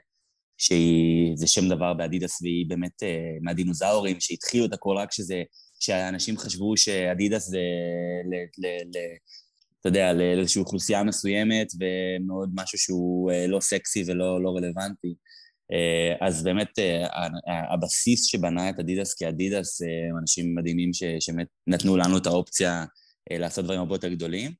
שזה 0.57 1.47
שם 1.47 1.69
דבר 1.69 1.93
באדידס 1.93 2.41
והיא 2.41 2.65
באמת 2.69 3.03
uh, 3.03 3.07
מהדינוזאורים 3.41 4.19
שהתחילו 4.19 4.65
את 4.65 4.73
הכל 4.73 4.95
רק 4.97 5.11
שזה, 5.11 5.43
שאנשים 5.79 6.37
חשבו 6.37 6.77
שאדידס 6.77 7.47
זה 7.47 7.59
ל, 8.25 8.35
ל, 8.35 8.67
ל, 8.67 8.99
אתה 9.83 9.89
יודע, 9.89 10.13
לאיזושהי 10.13 10.59
אוכלוסייה 10.59 11.03
מסוימת 11.03 11.67
ומאוד 11.79 12.49
משהו 12.55 12.77
שהוא 12.77 13.31
אה, 13.31 13.47
לא 13.47 13.59
סקסי 13.59 14.03
ולא 14.07 14.43
לא 14.43 14.49
רלוונטי. 14.49 15.15
אה, 15.71 16.27
אז 16.27 16.43
באמת 16.43 16.79
אה, 16.79 17.07
הבסיס 17.73 18.25
שבנה 18.25 18.69
את 18.69 18.79
אדידס 18.79 19.13
כאדידס 19.13 19.81
הם 19.81 20.17
אנשים 20.21 20.55
מדהימים 20.55 20.91
שבאמת 21.19 21.47
נתנו 21.67 21.97
לנו 21.97 22.17
את 22.17 22.25
האופציה 22.25 22.85
לעשות 23.31 23.65
דברים 23.65 23.79
הרבה 23.79 23.95
יותר 23.95 24.09
גדולים. 24.09 24.51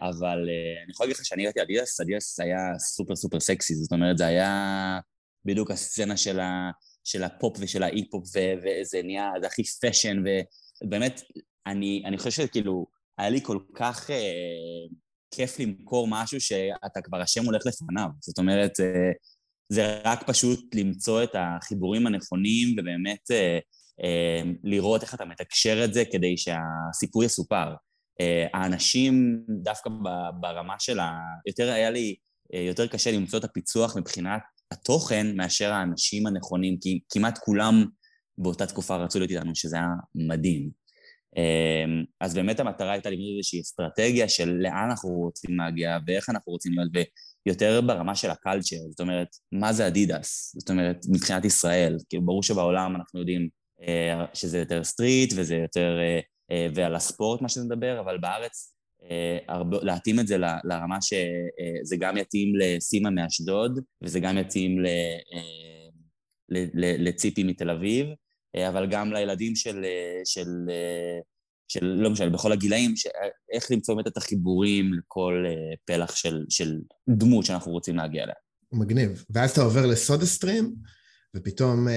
אבל 0.00 0.48
אני 0.84 0.92
יכול 0.92 1.06
להגיד 1.06 1.16
לך 1.16 1.24
שאני 1.24 1.42
הגעתי 1.42 1.62
אדידס, 1.62 2.00
אדידס 2.00 2.40
היה 2.40 2.58
סופר 2.78 3.16
סופר 3.16 3.40
סקסי, 3.40 3.74
זאת 3.74 3.92
אומרת 3.92 4.18
זה 4.18 4.26
היה 4.26 4.98
בדיוק 5.44 5.70
הסצנה 5.70 6.16
של, 6.16 6.40
ה, 6.40 6.70
של 7.04 7.22
הפופ 7.22 7.56
ושל 7.60 7.82
ההיפ-הופ 7.82 8.24
וזה 8.26 9.02
נהיה, 9.04 9.30
זה 9.40 9.46
הכי 9.46 9.62
fashion 9.64 10.22
ובאמת, 10.84 11.22
אני, 11.66 12.02
אני 12.06 12.18
חושב 12.18 12.30
שכאילו 12.30 12.86
היה 13.18 13.30
לי 13.30 13.40
כל 13.42 13.58
כך 13.74 14.10
אה, 14.10 14.16
כיף 15.30 15.58
למכור 15.58 16.08
משהו 16.10 16.40
שאתה 16.40 17.00
כבר 17.02 17.20
השם 17.20 17.44
הולך 17.44 17.62
לפניו. 17.66 18.08
זאת 18.20 18.38
אומרת, 18.38 18.80
אה, 18.80 19.10
זה 19.72 20.00
רק 20.04 20.22
פשוט 20.26 20.74
למצוא 20.74 21.22
את 21.22 21.30
החיבורים 21.34 22.06
הנכונים 22.06 22.76
ובאמת 22.78 23.30
אה, 23.30 23.58
אה, 24.04 24.42
לראות 24.64 25.02
איך 25.02 25.14
אתה 25.14 25.24
מתקשר 25.24 25.84
את 25.84 25.94
זה 25.94 26.04
כדי 26.12 26.36
שהסיפור 26.36 27.24
יסופר. 27.24 27.74
אה, 28.20 28.46
האנשים, 28.54 29.42
דווקא 29.62 29.90
ברמה 30.40 30.74
של 30.78 31.00
ה... 31.00 31.10
יותר 31.46 31.72
היה 31.72 31.90
לי, 31.90 32.14
אה, 32.54 32.60
יותר 32.60 32.86
קשה 32.86 33.12
למצוא 33.12 33.38
את 33.38 33.44
הפיצוח 33.44 33.96
מבחינת 33.96 34.42
התוכן 34.72 35.36
מאשר 35.36 35.72
האנשים 35.72 36.26
הנכונים, 36.26 36.78
כי 36.80 37.00
כמעט 37.12 37.38
כולם 37.38 37.84
באותה 38.38 38.66
תקופה 38.66 38.96
רצו 38.96 39.18
להיות 39.18 39.30
איתנו, 39.30 39.54
שזה 39.54 39.76
היה 39.76 39.88
מדהים. 40.14 40.70
אמ, 41.36 42.04
אז 42.20 42.34
באמת 42.34 42.60
המטרה 42.60 42.92
הייתה 42.92 43.10
לבנות 43.10 43.28
איזושהי 43.38 43.60
אסטרטגיה 43.60 44.28
של 44.28 44.48
לאן 44.48 44.88
אנחנו 44.90 45.10
רוצים 45.10 45.58
להגיע 45.58 45.98
ואיך 46.06 46.30
אנחנו 46.30 46.52
רוצים 46.52 46.72
להיות, 46.72 47.08
ויותר 47.46 47.80
ברמה 47.80 48.14
של 48.14 48.30
הקלצ'ר, 48.30 48.76
זאת 48.90 49.00
אומרת, 49.00 49.28
מה 49.52 49.72
זה 49.72 49.86
אדידס? 49.86 50.54
זאת 50.58 50.70
אומרת, 50.70 50.96
מבחינת 51.08 51.44
ישראל, 51.44 51.96
כאילו 52.08 52.26
ברור 52.26 52.42
שבעולם 52.42 52.96
אנחנו 52.96 53.20
יודעים 53.20 53.48
אה, 53.88 54.24
שזה 54.34 54.58
יותר 54.58 54.84
סטריט 54.84 55.32
וזה 55.36 55.56
יותר, 55.56 55.98
אה, 56.00 56.20
אה, 56.50 56.66
ועל 56.74 56.94
הספורט 56.94 57.42
מה 57.42 57.48
שזה 57.48 57.64
מדבר, 57.64 58.00
אבל 58.00 58.18
בארץ 58.18 58.68
הרבה, 59.48 59.76
להתאים 59.82 60.20
את 60.20 60.26
זה 60.26 60.36
לרמה 60.38 60.98
שזה 61.02 61.96
גם 61.98 62.16
יתאים 62.16 62.56
לסימה 62.56 63.10
מאשדוד 63.10 63.78
וזה 64.02 64.20
גם 64.20 64.38
יתאים 64.38 64.76
לציפי 66.78 67.44
מתל 67.44 67.70
אביב 67.70 68.06
אבל 68.68 68.86
גם 68.90 69.12
לילדים 69.12 69.56
של, 69.56 69.84
של, 70.24 70.48
של 71.72 71.84
לא 71.84 72.10
משנה, 72.10 72.30
בכל 72.30 72.52
הגילאים, 72.52 72.96
ש... 72.96 73.06
איך 73.52 73.70
למצוא 73.70 73.94
באמת 73.94 74.06
את 74.06 74.16
החיבורים 74.16 74.94
לכל 74.94 75.44
פלח 75.84 76.14
של, 76.14 76.44
של 76.48 76.78
דמות 77.08 77.44
שאנחנו 77.44 77.72
רוצים 77.72 77.96
להגיע 77.96 78.24
אליה. 78.24 78.34
מגניב. 78.72 79.24
ואז 79.30 79.50
אתה 79.50 79.62
עובר 79.62 79.86
לסודה 79.86 80.26
סטרים, 80.26 80.74
ופתאום 81.36 81.88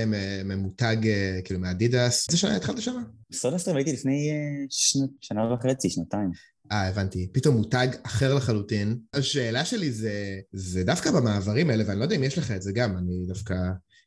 ממותג, 0.45 0.97
כאילו 1.45 1.59
מאדידס, 1.59 2.27
איזה 2.29 2.37
שנה 2.37 2.55
התחלת 2.55 2.81
שם? 2.81 3.03
בסודה 3.29 3.57
סטרים 3.57 3.75
הייתי 3.75 3.93
לפני 3.93 4.29
שנה, 4.69 5.05
שנה 5.21 5.53
וחצי, 5.53 5.89
שנתיים. 5.89 6.31
אה, 6.71 6.87
הבנתי. 6.87 7.27
פתאום 7.33 7.55
מותג 7.55 7.87
אחר 8.03 8.35
לחלוטין. 8.35 8.99
השאלה 9.13 9.65
שלי 9.65 9.91
זה, 9.91 10.39
זה 10.51 10.83
דווקא 10.83 11.11
במעברים 11.11 11.69
האלה, 11.69 11.83
ואני 11.87 11.99
לא 11.99 12.03
יודע 12.03 12.15
אם 12.15 12.23
יש 12.23 12.37
לך 12.37 12.51
את 12.51 12.61
זה 12.61 12.71
גם, 12.75 12.97
אני 12.97 13.25
דווקא... 13.27 13.55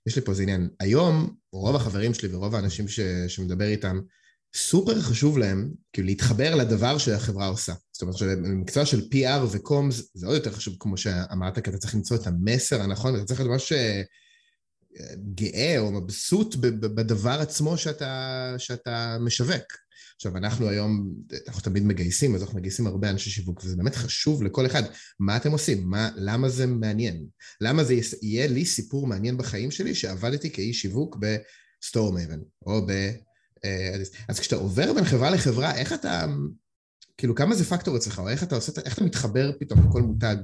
יש 0.06 0.16
לי 0.16 0.22
פה 0.22 0.32
איזה 0.32 0.42
עניין. 0.42 0.68
היום, 0.80 1.34
רוב 1.52 1.76
החברים 1.76 2.14
שלי 2.14 2.34
ורוב 2.34 2.54
האנשים 2.54 2.88
ש, 2.88 3.00
שמדבר 3.28 3.64
איתם, 3.64 4.00
סופר 4.54 5.00
חשוב 5.00 5.38
להם, 5.38 5.70
כאילו, 5.92 6.06
להתחבר 6.06 6.54
לדבר 6.54 6.98
שהחברה 6.98 7.46
עושה. 7.46 7.72
זאת 7.92 8.02
אומרת, 8.02 8.38
במקצוע 8.38 8.86
של 8.86 9.00
PR 9.00 9.44
וקומס, 9.52 10.02
זה 10.14 10.26
עוד 10.26 10.36
יותר 10.36 10.52
חשוב, 10.52 10.76
כמו 10.78 10.96
שאמרת, 10.96 11.58
כי 11.58 11.70
אתה 11.70 11.78
צריך 11.78 11.94
למצוא 11.94 12.16
את 12.16 12.26
המסר 12.26 12.82
הנכון, 12.82 13.14
ואתה 13.14 13.24
צריך 13.24 13.40
להיות 13.40 13.52
ממש 13.52 13.72
אה, 13.72 14.02
גאה 15.34 15.78
או 15.78 15.92
מבסוט 15.92 16.54
בדבר 16.80 17.38
עצמו 17.40 17.78
שאתה, 17.78 18.54
שאתה 18.58 19.16
משווק. 19.20 19.88
עכשיו, 20.16 20.36
אנחנו 20.36 20.68
היום, 20.68 21.12
אנחנו 21.48 21.62
תמיד 21.62 21.82
מגייסים, 21.82 22.34
אז 22.34 22.42
אנחנו 22.42 22.58
מגייסים 22.58 22.86
הרבה 22.86 23.10
אנשי 23.10 23.30
שיווק, 23.30 23.64
וזה 23.64 23.76
באמת 23.76 23.94
חשוב 23.96 24.42
לכל 24.42 24.66
אחד. 24.66 24.82
מה 25.20 25.36
אתם 25.36 25.52
עושים? 25.52 25.90
מה, 25.90 26.10
למה 26.16 26.48
זה 26.48 26.66
מעניין? 26.66 27.26
למה 27.60 27.84
זה 27.84 27.94
יהיה 28.22 28.46
לי 28.46 28.64
סיפור 28.64 29.06
מעניין 29.06 29.36
בחיים 29.36 29.70
שלי 29.70 29.94
שעבדתי 29.94 30.50
כאיש 30.50 30.80
שיווק 30.80 31.16
ב-StoreMaven, 31.16 32.38
או 32.66 32.86
ב... 32.86 33.10
אה, 33.64 33.94
אז 34.28 34.40
כשאתה 34.40 34.56
עובר 34.56 34.92
בין 34.92 35.04
חברה 35.04 35.30
לחברה, 35.30 35.74
איך 35.74 35.92
אתה... 35.92 36.26
כאילו, 37.16 37.34
כמה 37.34 37.54
זה 37.54 37.64
פקטור 37.64 37.96
אצלך, 37.96 38.18
או 38.18 38.28
איך 38.28 38.42
אתה 38.42 38.54
עושה, 38.54 38.80
איך 38.84 38.94
אתה 38.94 39.04
מתחבר 39.04 39.50
פתאום 39.60 39.88
לכל 39.88 40.02
מותג? 40.02 40.36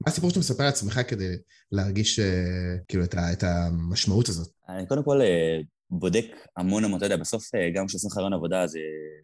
מה 0.00 0.06
הסיפור 0.06 0.30
שאתה 0.30 0.40
מספר 0.40 0.64
לעצמך 0.64 1.00
כדי 1.08 1.36
להרגיש 1.72 2.18
אה, 2.18 2.76
כאילו 2.88 3.04
את, 3.04 3.14
ה, 3.14 3.32
את 3.32 3.42
המשמעות 3.42 4.28
הזאת? 4.28 4.48
אני 4.68 4.86
קודם 4.86 5.04
כל 5.04 5.20
אה, 5.20 5.58
בודק 5.90 6.26
המון 6.56 6.84
המון, 6.84 6.98
אתה 6.98 7.06
יודע, 7.06 7.16
בסוף 7.16 7.50
גם 7.74 7.86
כשעושים 7.86 8.10
לך 8.10 8.16
רעיון 8.16 8.32
עבודה 8.32 8.66
זה, 8.66 8.78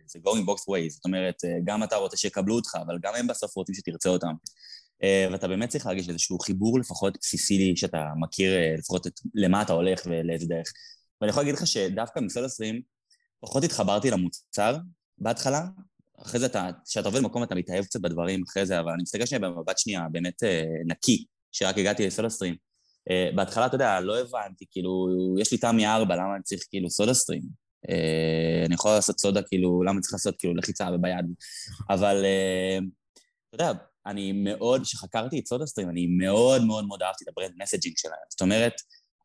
זה 0.07 0.19
going 0.19 0.47
box 0.49 0.61
way, 0.61 0.91
זאת 0.91 1.05
אומרת, 1.05 1.35
גם 1.65 1.83
אתה 1.83 1.97
רוצה 1.97 2.17
שיקבלו 2.17 2.55
אותך, 2.55 2.71
אבל 2.87 2.99
גם 3.03 3.15
הם 3.15 3.27
בסוף 3.27 3.57
רוצים 3.57 3.75
שתרצה 3.75 4.09
אותם. 4.09 4.33
ואתה 5.33 5.49
באמת 5.49 5.69
צריך 5.69 5.87
להרגיש 5.87 6.09
איזשהו 6.09 6.39
חיבור 6.39 6.79
לפחות 6.79 7.19
בסיסי 7.21 7.77
שאתה 7.77 8.07
מכיר 8.21 8.53
לפחות 8.79 9.07
את 9.07 9.13
למה 9.35 9.63
אתה 9.63 9.73
הולך 9.73 10.03
ולאיזה 10.07 10.47
דרך. 10.47 10.73
ואני 11.21 11.31
יכול 11.31 11.43
להגיד 11.43 11.55
לך 11.55 11.67
שדווקא 11.67 12.21
מסוד 12.21 12.45
20, 12.45 12.83
פחות 13.45 13.65
התחברתי 13.65 14.11
למוצר 14.11 14.77
בהתחלה, 15.19 15.63
אחרי 16.23 16.41
זה 16.41 16.47
אתה, 16.47 16.71
כשאתה 16.87 17.09
עובד 17.09 17.21
במקום 17.21 17.43
אתה 17.43 17.55
מתאהב 17.55 17.85
קצת 17.85 18.01
בדברים 18.01 18.43
אחרי 18.49 18.67
זה, 18.67 18.81
אבל 18.81 18.93
אני 18.93 19.03
מסתכל 19.03 19.27
שנייה 19.27 19.41
במבט 19.41 19.79
שנייה 19.79 20.09
באמת 20.13 20.43
נקי, 20.87 21.25
שרק 21.53 21.79
הגעתי 21.79 22.07
לסודה 22.07 22.25
סטרים. 22.25 22.55
Uh, 22.55 23.37
בהתחלה, 23.37 23.67
אתה 23.67 23.75
יודע, 23.75 24.01
לא 24.01 24.19
הבנתי, 24.19 24.65
כאילו, 24.71 25.09
יש 25.39 25.53
לי 25.53 25.59
תמי 25.59 25.87
ארבע, 25.87 26.17
למה 26.17 26.35
אני 26.35 26.43
צריך 26.43 26.63
כאילו 26.71 26.91
סודה 26.91 27.15
סטרים? 27.15 27.43
Uh, 27.87 28.67
אני 28.67 28.75
יכול 28.75 28.91
לעשות 28.91 29.21
סודה, 29.21 29.43
כאילו, 29.43 29.83
למה 29.83 30.01
צריך 30.01 30.13
לעשות 30.13 30.35
כאילו 30.39 30.55
לחיצה 30.55 30.89
וביד? 30.95 31.27
אבל 31.91 32.25
אתה 33.55 33.65
יודע, 33.65 33.73
אני 34.07 34.33
מאוד, 34.33 34.83
כשחקרתי 34.83 35.39
את 35.39 35.47
סודה 35.47 35.67
סטרים, 35.67 35.91
אני 35.91 36.07
מאוד 36.07 36.65
מאוד 36.65 36.87
מאוד 36.87 37.03
אהבתי 37.03 37.25
את 37.25 37.29
ה-brand 37.29 37.53
messaging 37.63 37.95
שלהם. 37.99 38.15
זאת 38.31 38.43
אומרת, 38.43 38.73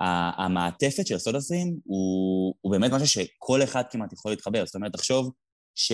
המעטפת 0.01 1.07
של 1.07 1.17
סודה 1.17 1.39
סטרים 1.39 1.77
הוא, 1.83 2.55
הוא 2.61 2.71
באמת 2.71 2.91
משהו 2.91 3.07
שכל 3.07 3.63
אחד 3.63 3.83
כמעט 3.91 4.13
יכול 4.13 4.31
להתחבר. 4.31 4.65
זאת 4.65 4.75
אומרת, 4.75 4.93
תחשוב 4.93 5.31
ש... 5.75 5.91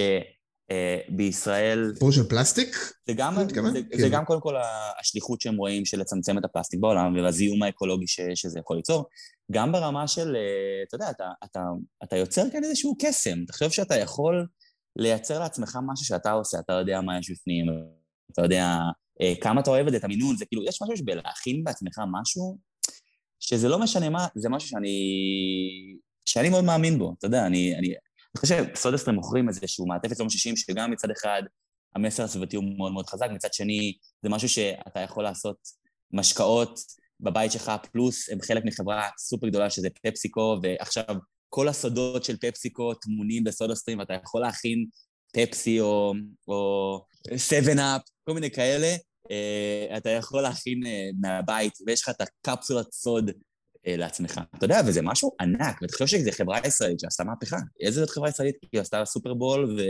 Uh, 0.72 1.16
בישראל... 1.16 1.92
סיפור 1.94 2.12
של 2.12 2.24
פלסטיק? 2.24 2.76
זה 3.08 3.14
גם, 3.14 3.36
זה, 3.36 3.72
זה 3.74 3.82
כן. 3.98 4.10
גם 4.12 4.26
קודם 4.26 4.42
כל 4.42 4.56
השליחות 5.00 5.42
שהם 5.42 5.58
רואים 5.58 5.86
של 5.86 6.00
לצמצם 6.00 6.38
את 6.38 6.46
הפלסטיק 6.46 6.80
בעולם 6.80 7.16
והזיהום 7.16 7.64
האקולוגי 7.64 8.08
ש, 8.08 8.20
שזה 8.36 8.60
יכול 8.60 8.78
ליצור. 8.78 9.06
גם 9.52 9.72
ברמה 9.72 10.08
של, 10.08 10.36
uh, 10.36 10.88
אתה 10.88 10.96
יודע, 10.96 11.10
אתה, 11.10 11.30
אתה, 11.44 11.60
אתה 12.04 12.16
יוצר 12.16 12.50
כאן 12.52 12.64
איזשהו 12.64 12.96
קסם. 13.00 13.46
תחשוב 13.46 13.70
שאתה 13.70 13.96
יכול 13.96 14.48
לייצר 14.96 15.40
לעצמך 15.40 15.78
משהו 15.86 16.06
שאתה 16.06 16.32
עושה, 16.32 16.60
אתה 16.60 16.74
יודע 16.74 17.02
מה 17.02 17.20
יש 17.20 17.32
בפנים, 17.32 17.66
אתה 18.32 18.42
יודע 18.42 18.80
uh, 19.22 19.42
כמה 19.42 19.62
אתה 19.62 19.70
אוהב 19.70 19.86
את 19.86 19.92
זה, 19.92 19.98
את 19.98 20.04
המינון, 20.04 20.36
זה 20.38 20.46
כאילו, 20.46 20.64
יש 20.64 20.82
משהו 20.82 20.98
שבלהכין 20.98 21.64
בעצמך 21.64 22.02
משהו, 22.12 22.58
שזה 23.48 23.70
לא 23.70 23.80
משנה 23.80 24.10
מה, 24.10 24.28
זה 24.36 24.50
משהו 24.50 24.70
שאני, 24.70 24.98
שאני 26.26 26.50
מאוד 26.50 26.64
מאמין 26.64 27.00
בו, 27.00 27.16
אתה 27.18 27.28
יודע, 27.28 27.46
אני, 27.46 27.76
אני, 27.76 27.88
אני 27.88 28.40
חושב 28.40 28.66
שסודסטר 28.76 29.12
מוכרים 29.12 29.50
איזשהו 29.50 29.88
מעטפת 29.88 30.20
יום 30.20 30.30
שישים, 30.30 30.56
שגם 30.56 30.92
מצד 30.92 31.12
אחד 31.12 31.42
המסר 31.96 32.24
הסביבתי 32.24 32.56
הוא 32.56 32.78
מאוד 32.78 32.92
מאוד 32.92 33.06
חזק, 33.10 33.28
מצד 33.34 33.54
שני 33.54 33.98
זה 34.24 34.30
משהו 34.30 34.50
שאתה 34.50 35.00
יכול 35.00 35.24
לעשות 35.24 35.58
משקאות 36.12 36.80
בבית 37.20 37.52
שלך, 37.52 37.72
פלוס 37.92 38.30
הם 38.30 38.42
חלק 38.42 38.66
מחברה 38.66 39.10
סופר 39.18 39.48
גדולה 39.48 39.70
שזה 39.70 39.88
פפסיקו, 40.04 40.58
ועכשיו 40.64 41.16
כל 41.50 41.68
הסודות 41.68 42.24
של 42.24 42.38
פפסיקו 42.38 42.94
טמונים 42.94 43.44
בסודסטרים, 43.44 44.00
ואתה 44.00 44.14
יכול 44.14 44.42
להכין 44.42 44.86
פפסי 45.34 45.80
או 45.80 46.14
7-אפ, 47.30 48.02
כל 48.24 48.34
מיני 48.34 48.52
כאלה, 48.52 48.96
אתה 49.98 50.10
יכול 50.10 50.42
להכין 50.42 50.86
אה, 50.86 51.10
מהבית, 51.22 51.74
ויש 51.88 52.02
לך 52.02 52.10
את 52.10 52.22
הקפסולת 52.22 52.92
סוד 52.92 53.32
אה, 53.88 53.98
לעצמך. 53.98 54.42
אתה 54.58 54.66
יודע, 54.66 54.82
וזה 54.88 55.02
משהו 55.02 55.32
ענק, 55.42 55.82
ואתה 55.82 55.94
חושב 55.94 56.08
שזו 56.08 56.32
חברה 56.32 56.60
ישראלית 56.66 57.00
שעשתה 57.00 57.24
מהפכה. 57.24 57.58
איזה 57.82 58.00
זאת 58.00 58.10
חברה 58.10 58.30
ישראלית? 58.30 58.56
היא 58.72 58.82
עשתה 58.82 59.06
סופרבול, 59.06 59.76
ו... 59.78 59.82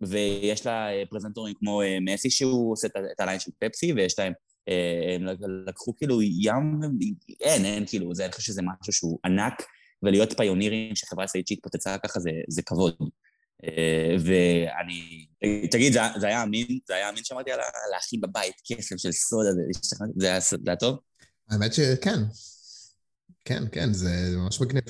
ויש 0.00 0.66
לה 0.66 0.88
פרזנטורים 1.10 1.54
כמו 1.58 1.80
מסי 2.00 2.30
שהוא 2.30 2.72
עושה 2.72 2.88
את 3.12 3.20
הליין 3.20 3.40
של 3.40 3.50
פפסי, 3.58 3.92
ויש 3.92 4.18
להם, 4.18 4.32
הם 5.14 5.26
לקחו 5.66 5.96
כאילו 5.96 6.22
ים, 6.22 6.80
אין, 7.40 7.64
אין, 7.64 7.86
כאילו, 7.86 8.14
זה, 8.14 8.24
אני 8.24 8.32
חושב 8.32 8.52
שזה 8.52 8.62
משהו 8.62 8.92
שהוא 8.92 9.18
ענק, 9.24 9.62
ולהיות 10.02 10.36
פיונירים 10.36 10.96
שחברה 10.96 11.24
ישראלית 11.24 11.48
שהתפוצצה 11.48 11.98
ככה 11.98 12.20
זה, 12.20 12.30
זה 12.48 12.62
כבוד. 12.62 12.94
אה, 13.68 14.16
ואני, 14.24 15.26
תגיד, 15.70 15.92
זה, 15.92 16.26
היה 16.26 16.42
אמין? 16.42 16.66
זה 16.88 16.94
היה 16.94 17.08
אמין 17.08 17.24
שאמרתי 17.24 17.52
על 17.52 17.60
להכין 17.92 18.20
בבית 18.20 18.54
קסם 18.72 18.98
של 18.98 19.12
סודה, 19.12 19.48
זה 20.16 20.30
היה, 20.30 20.40
זה 20.40 20.56
טוב? 20.80 20.98
האמת 21.50 21.74
שכן. 21.74 22.18
כן, 23.44 23.62
כן, 23.72 23.92
זה 23.92 24.10
ממש 24.36 24.60
מגניב. 24.60 24.84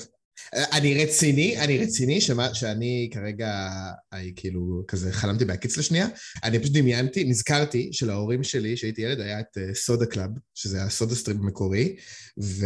אני 0.53 1.03
רציני, 1.03 1.57
אני 1.57 1.77
רציני 1.77 2.21
שמה, 2.21 2.53
שאני 2.53 3.09
כרגע, 3.13 3.69
אני 4.13 4.33
כאילו, 4.35 4.83
כזה 4.87 5.11
חלמתי 5.11 5.45
בהקיץ 5.45 5.77
לשנייה, 5.77 6.07
אני 6.43 6.59
פשוט 6.59 6.73
דמיינתי, 6.73 7.23
נזכרתי 7.23 7.89
שלהורים 7.91 8.43
שלי, 8.43 8.75
כשהייתי 8.75 9.01
ילד, 9.01 9.19
היה 9.19 9.39
את 9.39 9.57
סודה 9.73 10.05
קלאב, 10.05 10.29
שזה 10.53 10.77
היה 10.77 10.89
סודה 10.89 11.15
סטרים 11.15 11.37
מקורי, 11.37 11.95
ו... 12.43 12.65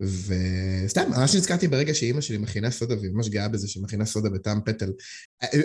וסתם, 0.00 1.10
ממש 1.10 1.34
נזכרתי 1.34 1.68
ברגע 1.68 1.94
שאימא 1.94 2.20
שלי 2.20 2.38
מכינה 2.38 2.70
סודה, 2.70 2.94
והיא 2.98 3.10
ממש 3.12 3.28
גאה 3.28 3.48
בזה 3.48 3.68
שהיא 3.68 3.82
מכינה 3.82 4.06
סודה 4.06 4.30
בטעם 4.30 4.60
פטל. 4.64 4.92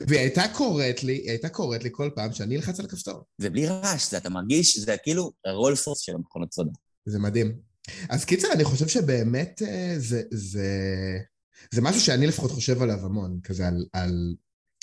והיא 0.08 0.20
הייתה 0.20 0.44
קוראת 0.54 1.04
לי, 1.04 1.14
היא 1.14 1.30
הייתה 1.30 1.50
קוראת 1.50 1.84
לי 1.84 1.90
כל 1.92 2.10
פעם 2.16 2.34
שאני 2.34 2.56
אלחץ 2.56 2.80
על 2.80 2.86
הכפתור. 2.86 3.24
זה 3.38 3.50
בלי 3.50 3.68
רעש, 3.68 4.12
זה 4.12 4.18
אתה 4.18 4.30
מרגיש, 4.30 4.80
זה 4.80 4.96
כאילו 5.04 5.32
הרול 5.46 5.76
פורס 5.76 6.00
של 6.00 6.16
המכונות 6.16 6.54
סודה. 6.54 6.72
זה 7.06 7.20
מדהים. 7.20 7.56
אז 8.10 8.26
קיצר, 8.26 8.48
אני 8.54 8.64
חושב 8.64 8.88
שבאמת 8.88 9.62
אה, 9.68 9.96
זה, 9.98 10.22
זה, 10.32 10.70
זה 11.74 11.82
משהו 11.82 12.02
שאני 12.02 12.28
לפחות 12.28 12.52
חושב 12.52 12.82
עליו 12.82 13.06
המון, 13.06 13.40
כזה 13.44 13.68
על, 13.68 13.86
על 13.94 14.36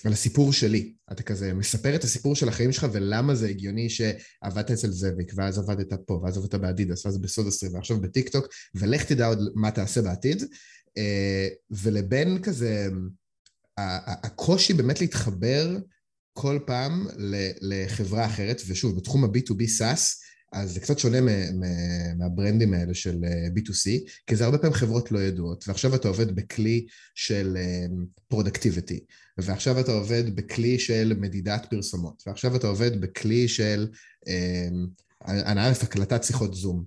על 0.04 0.12
הסיפור 0.12 0.52
שלי. 0.52 0.94
אתה 1.12 1.22
כזה 1.22 1.54
מספר 1.54 1.94
את 1.94 2.04
הסיפור 2.04 2.34
של 2.34 2.48
החיים 2.48 2.72
שלך 2.72 2.86
ולמה 2.92 3.34
זה 3.34 3.48
הגיוני 3.48 3.90
שעבדת 3.90 4.70
אצל 4.70 4.90
זאביק, 4.90 5.32
ואז 5.36 5.58
עבדת 5.58 5.92
פה, 6.06 6.20
ואז 6.24 6.38
עבדת 6.38 6.54
באדידס, 6.54 7.06
ואז 7.06 7.18
בסוד 7.18 7.46
עשרי, 7.46 7.68
ועכשיו 7.68 8.00
בטיק 8.00 8.28
טוק, 8.28 8.46
ולך 8.74 9.04
תדע 9.04 9.26
עוד 9.26 9.52
מה 9.54 9.70
תעשה 9.70 10.02
בעתיד. 10.02 10.42
אה, 10.98 11.48
ולבין 11.70 12.42
כזה, 12.42 12.88
הקושי 13.78 14.74
באמת 14.74 15.00
להתחבר 15.00 15.78
כל 16.32 16.58
פעם 16.66 17.06
לחברה 17.60 18.26
אחרת, 18.26 18.62
ושוב, 18.66 18.96
בתחום 18.96 19.24
ה-B2B 19.24 19.62
SaaS, 19.78 20.22
אז 20.52 20.72
זה 20.72 20.80
קצת 20.80 20.98
שונה 20.98 21.18
מהברנדים 22.16 22.74
האלה 22.74 22.94
של 22.94 23.24
אה, 23.24 23.46
B2C, 23.56 24.10
כי 24.26 24.36
זה 24.36 24.44
הרבה 24.44 24.58
פעמים 24.58 24.74
חברות 24.74 25.12
לא 25.12 25.18
ידועות, 25.18 25.64
ועכשיו 25.68 25.94
אתה 25.94 26.08
עובד 26.08 26.34
בכלי 26.34 26.86
של 27.14 27.56
productivity, 28.28 28.94
אה, 28.94 29.44
ועכשיו 29.44 29.80
אתה 29.80 29.92
עובד 29.92 30.36
בכלי 30.36 30.78
של 30.78 31.16
מדידת 31.20 31.66
פרסומות, 31.70 32.22
ועכשיו 32.26 32.56
אתה 32.56 32.66
עובד 32.66 33.00
בכלי 33.00 33.48
של 33.48 35.82
הקלטת 35.82 36.24
שיחות 36.24 36.54
זום. 36.54 36.84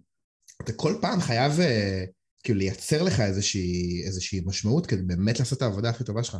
אתה 0.62 0.74
כל 0.74 0.96
פעם 1.02 1.22
חייב 1.22 1.60
אה, 1.60 2.06
כאילו 2.44 2.60
לייצר 2.60 3.04
לך 3.04 3.20
איזושהי, 3.20 4.04
איזושהי 4.06 4.42
משמעות 4.46 4.86
כדי 4.86 5.02
באמת 5.02 5.40
לעשות 5.40 5.58
את 5.58 5.62
העבודה 5.64 5.90
הכי 5.90 6.04
טובה 6.04 6.24
שלך, 6.24 6.38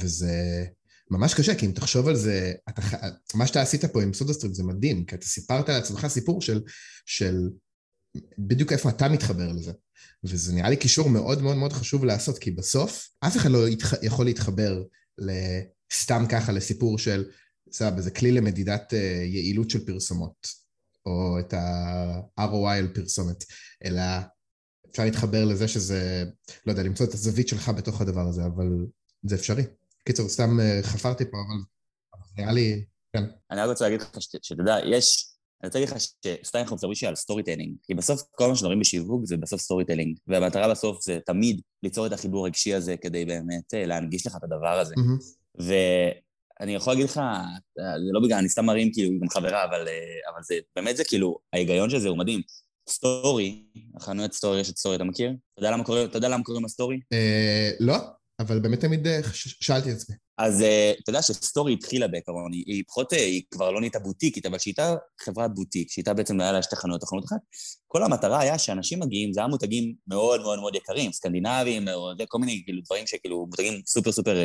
וזה... 0.00 0.64
ממש 1.10 1.34
קשה, 1.34 1.54
כי 1.54 1.66
אם 1.66 1.72
תחשוב 1.72 2.08
על 2.08 2.16
זה, 2.16 2.52
אתה, 2.68 2.82
מה 3.34 3.46
שאתה 3.46 3.62
עשית 3.62 3.84
פה 3.84 4.02
עם 4.02 4.12
סודסטרים 4.12 4.54
זה 4.54 4.64
מדהים, 4.64 5.04
כי 5.04 5.14
אתה 5.14 5.26
סיפרת 5.26 5.68
לעצמך 5.68 6.06
סיפור 6.06 6.42
של, 6.42 6.62
של 7.06 7.36
בדיוק 8.38 8.72
איפה 8.72 8.88
אתה 8.88 9.08
מתחבר 9.08 9.52
לזה. 9.52 9.72
וזה 10.24 10.52
נראה 10.52 10.70
לי 10.70 10.76
קישור 10.76 11.08
מאוד 11.08 11.42
מאוד 11.42 11.56
מאוד 11.56 11.72
חשוב 11.72 12.04
לעשות, 12.04 12.38
כי 12.38 12.50
בסוף 12.50 13.08
אף 13.20 13.36
אחד 13.36 13.50
לא 13.50 13.68
יתח... 13.68 14.02
יכול 14.02 14.26
להתחבר 14.26 14.82
סתם 15.92 16.24
ככה 16.28 16.52
לסיפור 16.52 16.98
של, 16.98 17.24
סבבה, 17.72 18.00
זה 18.00 18.10
כלי 18.10 18.32
למדידת 18.32 18.94
אה, 18.94 19.22
יעילות 19.24 19.70
של 19.70 19.86
פרסומות, 19.86 20.46
או 21.06 21.38
את 21.40 21.54
ה-ROI 21.54 22.78
על 22.78 22.88
פרסומת, 22.94 23.44
אלא 23.84 24.02
אפשר 24.90 25.04
להתחבר 25.04 25.44
לזה 25.44 25.68
שזה, 25.68 26.24
לא 26.66 26.72
יודע, 26.72 26.82
למצוא 26.82 27.06
את 27.06 27.14
הזווית 27.14 27.48
שלך 27.48 27.68
בתוך 27.68 28.00
הדבר 28.00 28.28
הזה, 28.28 28.44
אבל 28.46 28.86
זה 29.22 29.34
אפשרי. 29.34 29.62
קיצור, 30.10 30.28
סתם 30.28 30.60
אה, 30.60 30.80
חפרתי 30.82 31.24
פה, 31.24 31.36
אבל 31.36 31.58
נראה 32.38 32.52
לי, 32.52 32.84
כן. 33.12 33.24
אני 33.50 33.60
רק 33.60 33.68
רוצה 33.68 33.84
להגיד 33.84 34.00
לך 34.00 34.08
שאתה 34.20 34.62
יודע, 34.62 34.76
יש... 34.86 35.26
אני 35.62 35.68
רוצה 35.68 35.78
להגיד 35.78 35.94
לך 35.94 36.00
שסתם 36.00 36.58
אנחנו 36.58 36.76
מדברים 36.76 36.94
על 37.06 37.16
storytelling, 37.16 37.76
כי 37.82 37.94
בסוף 37.94 38.22
כל 38.30 38.48
מה 38.48 38.56
שמדברים 38.56 38.80
בשיווק 38.80 39.26
זה 39.26 39.36
בסוף 39.36 39.60
storytelling, 39.60 40.18
והמטרה 40.26 40.70
בסוף 40.70 41.02
זה 41.02 41.18
תמיד 41.26 41.60
ליצור 41.82 42.06
את 42.06 42.12
החיבור 42.12 42.44
הרגשי 42.44 42.74
הזה 42.74 42.96
כדי 42.96 43.24
באמת 43.24 43.74
אה, 43.74 43.86
להנגיש 43.86 44.26
לך 44.26 44.36
את 44.36 44.44
הדבר 44.44 44.78
הזה. 44.78 44.94
ואני 45.58 46.74
יכול 46.74 46.92
להגיד 46.92 47.04
לך, 47.04 47.18
אה, 47.18 47.44
זה 47.76 48.12
לא 48.12 48.20
בגלל, 48.20 48.38
אני 48.38 48.48
סתם 48.48 48.64
מרים 48.64 48.92
כאילו 48.92 49.10
גם 49.20 49.28
חברה, 49.28 49.64
אבל, 49.64 49.88
אבל 50.32 50.42
זה 50.42 50.54
באמת 50.76 50.96
זה 50.96 51.04
כאילו, 51.04 51.38
ההיגיון 51.52 51.90
של 51.90 51.98
זה 51.98 52.08
הוא 52.08 52.18
מדהים. 52.18 52.40
סטורי, 52.88 53.64
החנויות 53.96 54.32
סטורי, 54.32 54.60
יש 54.60 54.70
את 54.70 54.76
סטורי, 54.76 54.96
אתה 54.96 55.04
מכיר? 55.04 55.30
אתה 55.52 56.16
יודע 56.16 56.28
למה 56.28 56.44
קוראים 56.44 56.64
לסטורי? 56.64 57.00
לא. 57.80 57.96
אבל 58.40 58.58
באמת 58.58 58.80
תמיד 58.80 59.06
אה, 59.06 59.20
שאלתי 59.34 59.90
את 59.90 59.96
עצמי. 59.96 60.16
אז 60.38 60.62
אה, 60.62 60.92
אתה 61.02 61.10
יודע 61.10 61.22
שסטורי 61.22 61.72
התחילה 61.72 62.08
בעיקרון, 62.08 62.52
היא, 62.52 62.64
היא 62.66 62.84
פחות, 62.88 63.12
אה, 63.12 63.18
היא 63.18 63.42
כבר 63.50 63.70
לא 63.70 63.80
נהייתה 63.80 63.98
בוטיקית, 63.98 64.46
אבל 64.46 64.58
שהייתה 64.58 64.94
חברת 65.20 65.54
בוטיק, 65.54 65.90
שהייתה 65.90 66.14
בעצם, 66.14 66.40
היה 66.40 66.52
לה 66.52 66.62
שתי 66.62 66.76
חנויות, 66.76 67.04
חנות 67.04 67.24
אחת, 67.24 67.36
כל 67.86 68.02
המטרה 68.02 68.40
היה 68.40 68.58
שאנשים 68.58 69.00
מגיעים, 69.00 69.32
זה 69.32 69.40
היה 69.40 69.46
מותגים 69.46 69.94
מאוד 70.06 70.40
מאוד 70.40 70.58
מאוד 70.58 70.74
יקרים, 70.74 71.12
סקנדינביים, 71.12 71.88
או 71.88 72.10
כל 72.28 72.38
מיני 72.38 72.62
כאילו 72.64 72.82
דברים 72.84 73.06
שכאילו 73.06 73.46
מותגים 73.46 73.82
סופר 73.86 74.12
סופר 74.12 74.36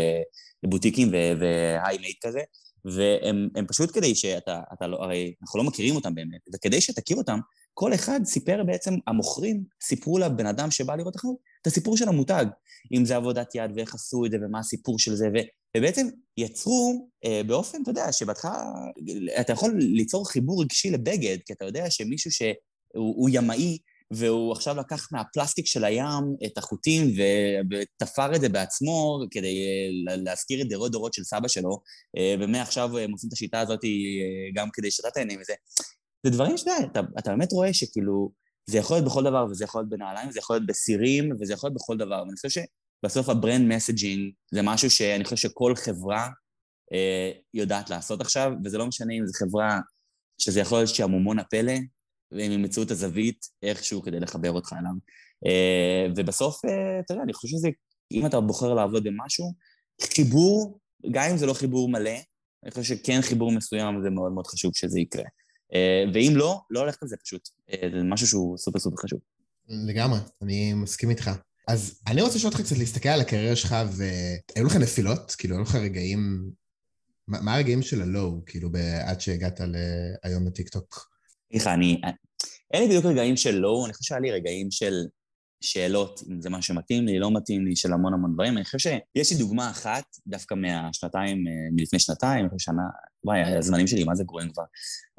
בוטיקים 0.65 1.11
והיי 1.11 1.97
מייד 1.97 2.15
כזה, 2.23 2.39
והם 2.85 3.67
פשוט 3.67 3.91
כדי 3.93 4.15
שאתה, 4.15 4.61
אתה 4.73 4.87
לא, 4.87 4.97
הרי 4.97 5.33
אנחנו 5.41 5.59
לא 5.59 5.63
מכירים 5.63 5.95
אותם 5.95 6.15
באמת, 6.15 6.41
וכדי 6.55 6.81
שתכיר 6.81 7.17
אותם, 7.17 7.39
כל 7.73 7.93
אחד 7.93 8.19
סיפר 8.25 8.63
בעצם, 8.65 8.93
המוכרים 9.07 9.63
סיפרו 9.83 10.17
לבן 10.17 10.45
אדם 10.45 10.71
שבא 10.71 10.95
לראות 10.95 11.15
החנות 11.15 11.54
את 11.65 11.71
הסיפור 11.71 11.97
של 11.97 12.07
המותג, 12.07 12.45
אם 12.93 13.05
זה 13.05 13.15
עבודת 13.15 13.55
יד 13.55 13.71
ואיך 13.75 13.95
עשו 13.95 14.25
את 14.25 14.31
זה 14.31 14.37
ומה 14.41 14.59
הסיפור 14.59 14.99
של 14.99 15.15
זה, 15.15 15.27
ו, 15.33 15.37
ובעצם 15.77 16.07
יצרו 16.37 17.09
אה, 17.25 17.41
באופן, 17.47 17.81
אתה 17.81 17.91
יודע, 17.91 18.11
שבהתחלה 18.11 18.63
אתה 19.39 19.53
יכול 19.53 19.75
ליצור 19.77 20.29
חיבור 20.29 20.61
רגשי 20.61 20.89
לבגד, 20.89 21.37
כי 21.45 21.53
אתה 21.53 21.65
יודע 21.65 21.89
שמישהו 21.89 22.31
שהוא 22.31 23.29
ימאי, 23.31 23.77
והוא 24.11 24.51
עכשיו 24.51 24.77
לקח 24.77 25.07
מהפלסטיק 25.11 25.65
של 25.65 25.83
הים 25.83 26.35
את 26.45 26.57
החוטים 26.57 27.07
ותפר 27.71 28.35
את 28.35 28.41
זה 28.41 28.49
בעצמו 28.49 29.19
כדי 29.31 29.65
אה, 30.09 30.15
להזכיר 30.15 30.61
את 30.61 30.69
דורות 30.69 30.91
דורות 30.91 31.13
של 31.13 31.23
סבא 31.23 31.47
שלו, 31.47 31.81
אה, 32.17 32.35
ומעכשיו 32.39 32.97
הם 32.97 33.11
עושים 33.11 33.27
את 33.27 33.33
השיטה 33.33 33.59
הזאת 33.59 33.83
אה, 33.83 33.89
גם 34.55 34.69
כדי 34.73 34.91
שאתה 34.91 35.09
תהנה 35.13 35.37
מזה. 35.37 35.53
זה 36.25 36.31
דברים 36.31 36.57
שאתה 36.57 36.71
אתה, 36.91 36.99
אתה 37.19 37.31
באמת 37.31 37.51
רואה 37.51 37.73
שכאילו, 37.73 38.31
זה 38.69 38.77
יכול 38.77 38.97
להיות 38.97 39.05
בכל 39.05 39.23
דבר, 39.23 39.45
וזה 39.49 39.63
יכול 39.63 39.81
להיות 39.81 39.89
בנעליים, 39.89 40.29
וזה 40.29 40.39
יכול 40.39 40.55
להיות 40.55 40.67
בסירים, 40.67 41.31
וזה 41.39 41.53
יכול 41.53 41.67
להיות 41.67 41.77
בכל 41.81 41.97
דבר. 41.97 42.23
ואני 42.25 42.35
חושב 42.35 42.61
שבסוף 43.03 43.29
ה 43.29 43.37
brand 43.37 43.73
messaging 43.73 44.33
זה 44.51 44.61
משהו 44.61 44.89
שאני 44.89 45.23
חושב 45.23 45.35
שכל 45.35 45.75
חברה 45.75 46.29
אה, 46.93 47.31
יודעת 47.53 47.89
לעשות 47.89 48.21
עכשיו, 48.21 48.51
וזה 48.63 48.77
לא 48.77 48.87
משנה 48.87 49.13
אם 49.13 49.27
זו 49.27 49.33
חברה 49.33 49.79
שזה 50.37 50.59
יכול 50.59 50.77
להיות 50.77 50.89
שעמום 50.95 51.39
מופלא, 51.39 51.73
והם 52.31 52.51
ימצאו 52.51 52.83
את 52.83 52.91
הזווית 52.91 53.45
איכשהו 53.63 54.01
כדי 54.01 54.19
לחבר 54.19 54.51
אותך 54.51 54.73
אליו. 54.73 54.93
אה, 55.45 56.07
ובסוף, 56.15 56.65
אה, 56.65 56.99
אתה 56.99 57.13
יודע, 57.13 57.23
אני 57.23 57.33
חושב 57.33 57.47
שזה, 57.47 57.69
אם 58.11 58.25
אתה 58.25 58.41
בוחר 58.41 58.73
לעבוד 58.73 59.03
במשהו, 59.03 59.53
חיבור, 60.01 60.79
גם 61.11 61.23
אם 61.31 61.37
זה 61.37 61.45
לא 61.45 61.53
חיבור 61.53 61.89
מלא, 61.89 62.19
אני 62.63 62.71
חושב 62.71 62.95
שכן 62.95 63.21
חיבור 63.21 63.51
מסוים 63.51 64.01
זה 64.03 64.09
מאוד 64.09 64.31
מאוד 64.31 64.47
חשוב 64.47 64.71
שזה 64.75 64.99
יקרה. 64.99 65.23
אה, 65.73 66.03
ואם 66.13 66.33
לא, 66.35 66.61
לא 66.69 66.79
הולך 66.79 66.97
על 67.01 67.07
זה 67.07 67.17
פשוט. 67.17 67.49
אה, 67.71 67.89
זה 67.93 68.03
משהו 68.03 68.27
שהוא 68.27 68.57
סופר 68.57 68.79
סופר 68.79 68.97
חשוב. 68.97 69.19
לגמרי, 69.69 70.19
אני 70.41 70.73
מסכים 70.73 71.09
איתך. 71.09 71.31
אז 71.67 72.01
אני 72.07 72.21
רוצה 72.21 72.35
לשאול 72.35 72.53
אותך 72.53 72.65
קצת 72.65 72.77
להסתכל 72.77 73.09
על 73.09 73.21
הקריירה 73.21 73.55
שלך, 73.55 73.75
והיו 73.91 74.67
לך 74.67 74.75
נפילות? 74.75 75.35
כאילו, 75.37 75.55
היו 75.55 75.63
לך 75.63 75.75
רגעים... 75.75 76.51
מה 77.27 77.55
הרגעים 77.55 77.81
של 77.81 78.01
הלואו, 78.01 78.41
כאילו, 78.45 78.69
עד 79.05 79.21
שהגעת 79.21 79.61
היום 80.23 80.47
לטיקטוק? 80.47 81.09
סליחה, 81.51 81.73
אני... 81.73 82.01
אין 82.73 82.81
לי 82.83 82.87
בדיוק 82.87 83.05
רגעים 83.05 83.37
של 83.37 83.55
low, 83.55 83.85
אני 83.85 83.93
חושב 83.93 84.07
שהיה 84.07 84.21
לי 84.21 84.31
רגעים 84.31 84.71
של 84.71 84.93
שאלות, 85.61 86.21
אם 86.31 86.41
זה 86.41 86.49
מה 86.49 86.61
שמתאים 86.61 87.05
לי, 87.05 87.19
לא 87.19 87.31
מתאים 87.33 87.65
לי, 87.65 87.75
של 87.75 87.93
המון 87.93 88.13
המון 88.13 88.33
דברים. 88.33 88.57
אני 88.57 88.65
חושב 88.65 88.77
שיש 88.77 89.31
לי 89.31 89.37
דוגמה 89.37 89.69
אחת, 89.69 90.03
דווקא 90.27 90.55
מהשנתיים, 90.55 91.47
אה, 91.47 91.53
מלפני 91.71 91.99
שנתיים, 91.99 92.47
שנה, 92.57 92.81
וואי, 93.23 93.41
הזמנים 93.41 93.87
שלי, 93.87 94.03
מה 94.03 94.15
זה 94.15 94.23
גרועים 94.23 94.49
כבר. 94.53 94.63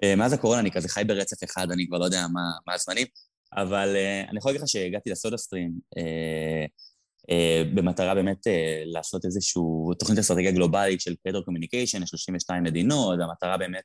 אה, 0.04 0.16
מאז 0.16 0.32
הקורונה 0.32 0.60
אני 0.60 0.70
כזה 0.70 0.88
חי 0.88 1.04
ברצף 1.04 1.44
אחד, 1.44 1.70
אני 1.70 1.86
כבר 1.86 1.98
לא 1.98 2.04
יודע 2.04 2.26
מה, 2.32 2.40
מה 2.66 2.74
הזמנים, 2.74 3.06
אבל 3.56 3.96
אה, 3.96 4.30
אני 4.30 4.38
יכול 4.38 4.50
להגיד 4.50 4.62
לך 4.62 4.68
שהגעתי 4.68 5.10
לסודה 5.10 5.36
סטרים 5.36 5.72
במטרה 7.74 8.14
באמת 8.14 8.46
לעשות 8.84 9.24
איזושהי 9.24 9.62
תוכנית 9.98 10.18
אסטרטגיה 10.18 10.50
גלובלית 10.50 11.00
של 11.00 11.14
פדר 11.22 11.42
communication 11.42 12.00
ל-32 12.00 12.60
מדינות, 12.62 13.18
והמטרה 13.18 13.56
באמת 13.56 13.84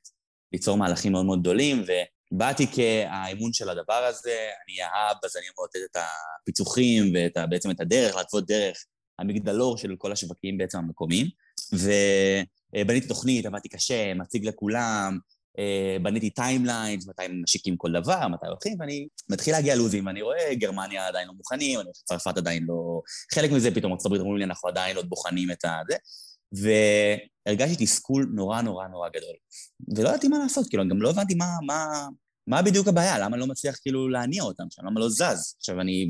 ליצור 0.53 0.77
מהלכים 0.77 1.11
מאוד 1.11 1.25
מאוד 1.25 1.39
גדולים, 1.39 1.83
באתי 2.31 2.67
כה-mom 2.71 3.53
של 3.53 3.69
הדבר 3.69 3.93
הזה, 4.09 4.37
אני 4.65 4.81
ה-hub, 4.81 5.17
אז 5.23 5.37
אני 5.37 5.45
אמור 5.55 5.67
לתת 5.67 5.79
את 5.91 5.97
הפיצוחים 6.41 7.13
ובעצם 7.13 7.71
את 7.71 7.79
הדרך, 7.79 8.15
להתוות 8.15 8.47
דרך 8.47 8.85
המגדלור 9.19 9.77
של 9.77 9.95
כל 9.97 10.11
השווקים 10.11 10.57
בעצם 10.57 10.77
המקומיים. 10.77 11.27
ובניתי 11.73 13.07
תוכנית, 13.07 13.45
עבדתי 13.45 13.69
קשה, 13.69 14.13
מציג 14.13 14.47
לכולם, 14.47 15.17
אה, 15.59 15.97
בניתי 16.01 16.29
timelines, 16.29 17.07
מתי 17.07 17.23
משיקים 17.43 17.77
כל 17.77 17.91
דבר, 17.91 18.27
מתי 18.27 18.47
הולכים, 18.47 18.77
ואני 18.79 19.07
מתחיל 19.29 19.53
להגיע 19.53 19.75
ללו"זים, 19.75 20.05
ואני 20.05 20.21
רואה 20.21 20.55
גרמניה 20.55 21.07
עדיין 21.07 21.27
לא 21.27 21.33
מוכנים, 21.33 21.79
אני 21.79 21.85
רואה 21.85 21.95
שצרפת 21.95 22.37
עדיין 22.37 22.63
לא... 22.63 23.01
חלק 23.33 23.51
מזה 23.51 23.75
פתאום 23.75 23.91
ארצות 23.91 24.05
הברית 24.05 24.21
אמרו 24.21 24.35
לי, 24.35 24.43
אנחנו 24.43 24.69
עדיין 24.69 24.95
לא 24.95 25.01
בוחנים 25.01 25.51
את 25.51 25.65
הזה, 25.65 25.97
והרגשתי 26.51 27.85
תסכול 27.85 28.31
נורא 28.33 28.61
נורא 28.61 28.87
נורא 28.87 29.09
גדול. 29.09 29.35
ולא 29.97 30.09
ידעתי 30.09 30.27
מה 30.27 30.37
לעשות, 30.39 30.67
כאילו, 30.69 30.89
גם 30.89 31.01
לא 31.01 31.09
הבנתי 31.09 31.35
מה, 31.35 31.45
מה, 31.65 32.07
מה 32.47 32.61
בדיוק 32.61 32.87
הבעיה, 32.87 33.19
למה 33.19 33.35
אני 33.35 33.41
לא 33.41 33.47
מצליח 33.47 33.75
כאילו 33.81 34.09
להניע 34.09 34.43
אותם 34.43 34.63
שם, 34.69 34.85
למה 34.85 34.99
לא 34.99 35.09
זז. 35.09 35.55
עכשיו 35.57 35.81
אני... 35.81 36.07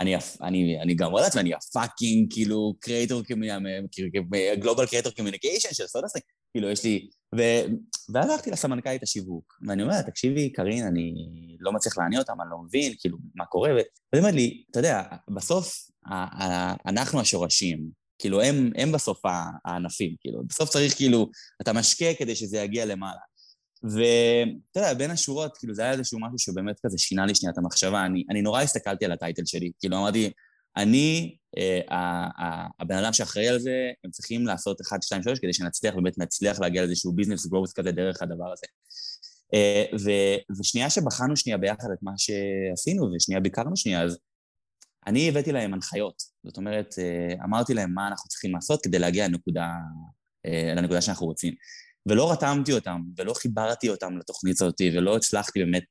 אני, 0.00 0.16
אני, 0.42 0.82
אני 0.82 0.94
גם 0.94 1.10
רואה 1.10 1.22
לעצמי, 1.22 1.40
אני 1.40 1.54
הפאקינג, 1.54 2.32
כאילו, 2.32 2.74
קריאטור, 2.80 3.22
גלובל 4.58 4.86
קריאטור 4.86 5.12
קומיוניקיישן 5.12 5.68
של 5.72 5.86
סודסטרינג, 5.86 6.24
כאילו, 6.52 6.70
יש 6.70 6.84
לי... 6.84 7.08
ו... 7.36 7.40
ואז 8.14 8.30
הלכתי 8.30 8.50
לסמנכ"לית 8.50 9.02
השיווק, 9.02 9.58
ואני 9.66 9.82
אומר 9.82 9.94
לה, 9.94 10.02
תקשיבי, 10.02 10.52
קארין, 10.52 10.86
אני 10.86 11.14
לא 11.60 11.72
מצליח 11.72 11.98
להניע 11.98 12.18
אותם, 12.18 12.32
אני 12.40 12.50
לא 12.50 12.58
מבין, 12.58 12.92
כאילו, 13.00 13.18
מה 13.34 13.44
קורה, 13.44 13.70
והיא 13.70 13.84
אומרת 14.22 14.34
לי, 14.34 14.64
אתה 14.70 14.78
יודע, 14.78 15.02
בסוף 15.34 15.90
אנחנו 16.86 17.20
השורשים, 17.20 17.90
כאילו, 18.18 18.42
הם, 18.42 18.70
הם 18.76 18.92
בסוף 18.92 19.20
הענפים, 19.64 20.16
כאילו, 20.20 20.42
בסוף 20.46 20.70
צריך, 20.70 20.96
כאילו, 20.96 21.30
אתה 21.62 21.72
משקה 21.72 22.14
כדי 22.18 22.36
שזה 22.36 22.58
יגיע 22.58 22.86
למעלה. 22.86 23.20
ואתה 23.82 24.80
יודע, 24.80 24.94
בין 24.94 25.10
השורות, 25.10 25.58
כאילו, 25.58 25.74
זה 25.74 25.82
היה 25.82 25.92
איזשהו 25.92 26.18
משהו 26.20 26.38
שבאמת 26.38 26.76
כזה 26.86 26.98
שינה 26.98 27.26
לי 27.26 27.34
שנייה 27.34 27.52
את 27.52 27.58
המחשבה. 27.58 28.06
אני, 28.06 28.24
אני 28.30 28.42
נורא 28.42 28.62
הסתכלתי 28.62 29.04
על 29.04 29.12
הטייטל 29.12 29.42
שלי, 29.44 29.70
כאילו, 29.80 29.96
אמרתי, 29.96 30.30
אני, 30.76 31.36
אה, 31.58 32.28
הבן 32.80 32.96
אדם 32.96 33.12
שאחראי 33.12 33.48
על 33.48 33.58
זה, 33.58 33.90
הם 34.04 34.10
צריכים 34.10 34.46
לעשות 34.46 34.80
1, 34.80 35.02
2, 35.02 35.22
3 35.22 35.38
כדי 35.38 35.52
שנצליח, 35.52 35.94
באמת 35.94 36.18
נצליח 36.18 36.60
להגיע 36.60 36.82
לאיזשהו 36.82 37.12
ביזנס 37.12 37.46
גרוס 37.46 37.72
כזה 37.72 37.92
דרך 37.92 38.22
הדבר 38.22 38.52
הזה. 38.52 38.66
אה, 39.54 39.84
ו, 40.04 40.10
ושנייה 40.60 40.90
שבחנו 40.90 41.36
שנייה 41.36 41.58
ביחד 41.58 41.88
את 41.92 41.98
מה 42.02 42.12
שעשינו, 42.16 43.10
ושנייה 43.16 43.40
ביקרנו 43.40 43.76
שנייה, 43.76 44.02
אז 44.02 44.18
אני 45.06 45.28
הבאתי 45.28 45.52
להם 45.52 45.74
הנחיות. 45.74 46.22
זאת 46.44 46.56
אומרת, 46.56 46.94
אה, 46.98 47.44
אמרתי 47.44 47.74
להם 47.74 47.94
מה 47.94 48.08
אנחנו 48.08 48.28
צריכים 48.28 48.54
לעשות 48.54 48.84
כדי 48.84 48.98
להגיע 48.98 49.28
לנקודה, 49.28 49.68
אה, 50.46 50.72
לנקודה 50.76 51.00
שאנחנו 51.00 51.26
רוצים. 51.26 51.54
ולא 52.06 52.32
רתמתי 52.32 52.72
אותם, 52.72 53.00
ולא 53.16 53.34
חיברתי 53.34 53.88
אותם 53.88 54.18
לתוכנית 54.18 54.62
הזאת, 54.62 54.80
ולא 54.94 55.16
הצלחתי 55.16 55.58
באמת 55.58 55.84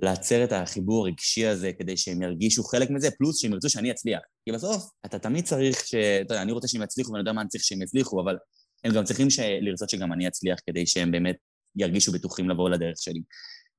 לעצר 0.00 0.44
את 0.44 0.52
החיבור 0.52 1.06
הרגשי 1.06 1.46
הזה 1.46 1.72
כדי 1.78 1.96
שהם 1.96 2.22
ירגישו 2.22 2.64
חלק 2.64 2.90
מזה, 2.90 3.10
פלוס 3.10 3.40
שהם 3.40 3.52
ירצו 3.52 3.70
שאני 3.70 3.90
אצליח. 3.90 4.20
כי 4.44 4.52
בסוף, 4.52 4.90
אתה 5.06 5.18
תמיד 5.18 5.44
צריך 5.44 5.86
ש... 5.86 5.94
אתה 5.94 6.34
יודע, 6.34 6.42
אני 6.42 6.52
רוצה 6.52 6.68
שהם 6.68 6.82
יצליחו 6.82 7.12
ואני 7.12 7.20
יודע 7.20 7.32
מה 7.32 7.40
אני 7.40 7.48
צריך 7.48 7.64
שהם 7.64 7.82
יצליחו, 7.82 8.22
אבל 8.22 8.36
הם 8.84 8.92
גם 8.92 9.04
צריכים 9.04 9.30
ש... 9.30 9.38
לרצות 9.60 9.90
שגם 9.90 10.12
אני 10.12 10.28
אצליח 10.28 10.58
כדי 10.66 10.86
שהם 10.86 11.10
באמת 11.10 11.36
ירגישו 11.76 12.12
בטוחים 12.12 12.50
לבוא 12.50 12.70
לדרך 12.70 12.96
שלי. 12.96 13.20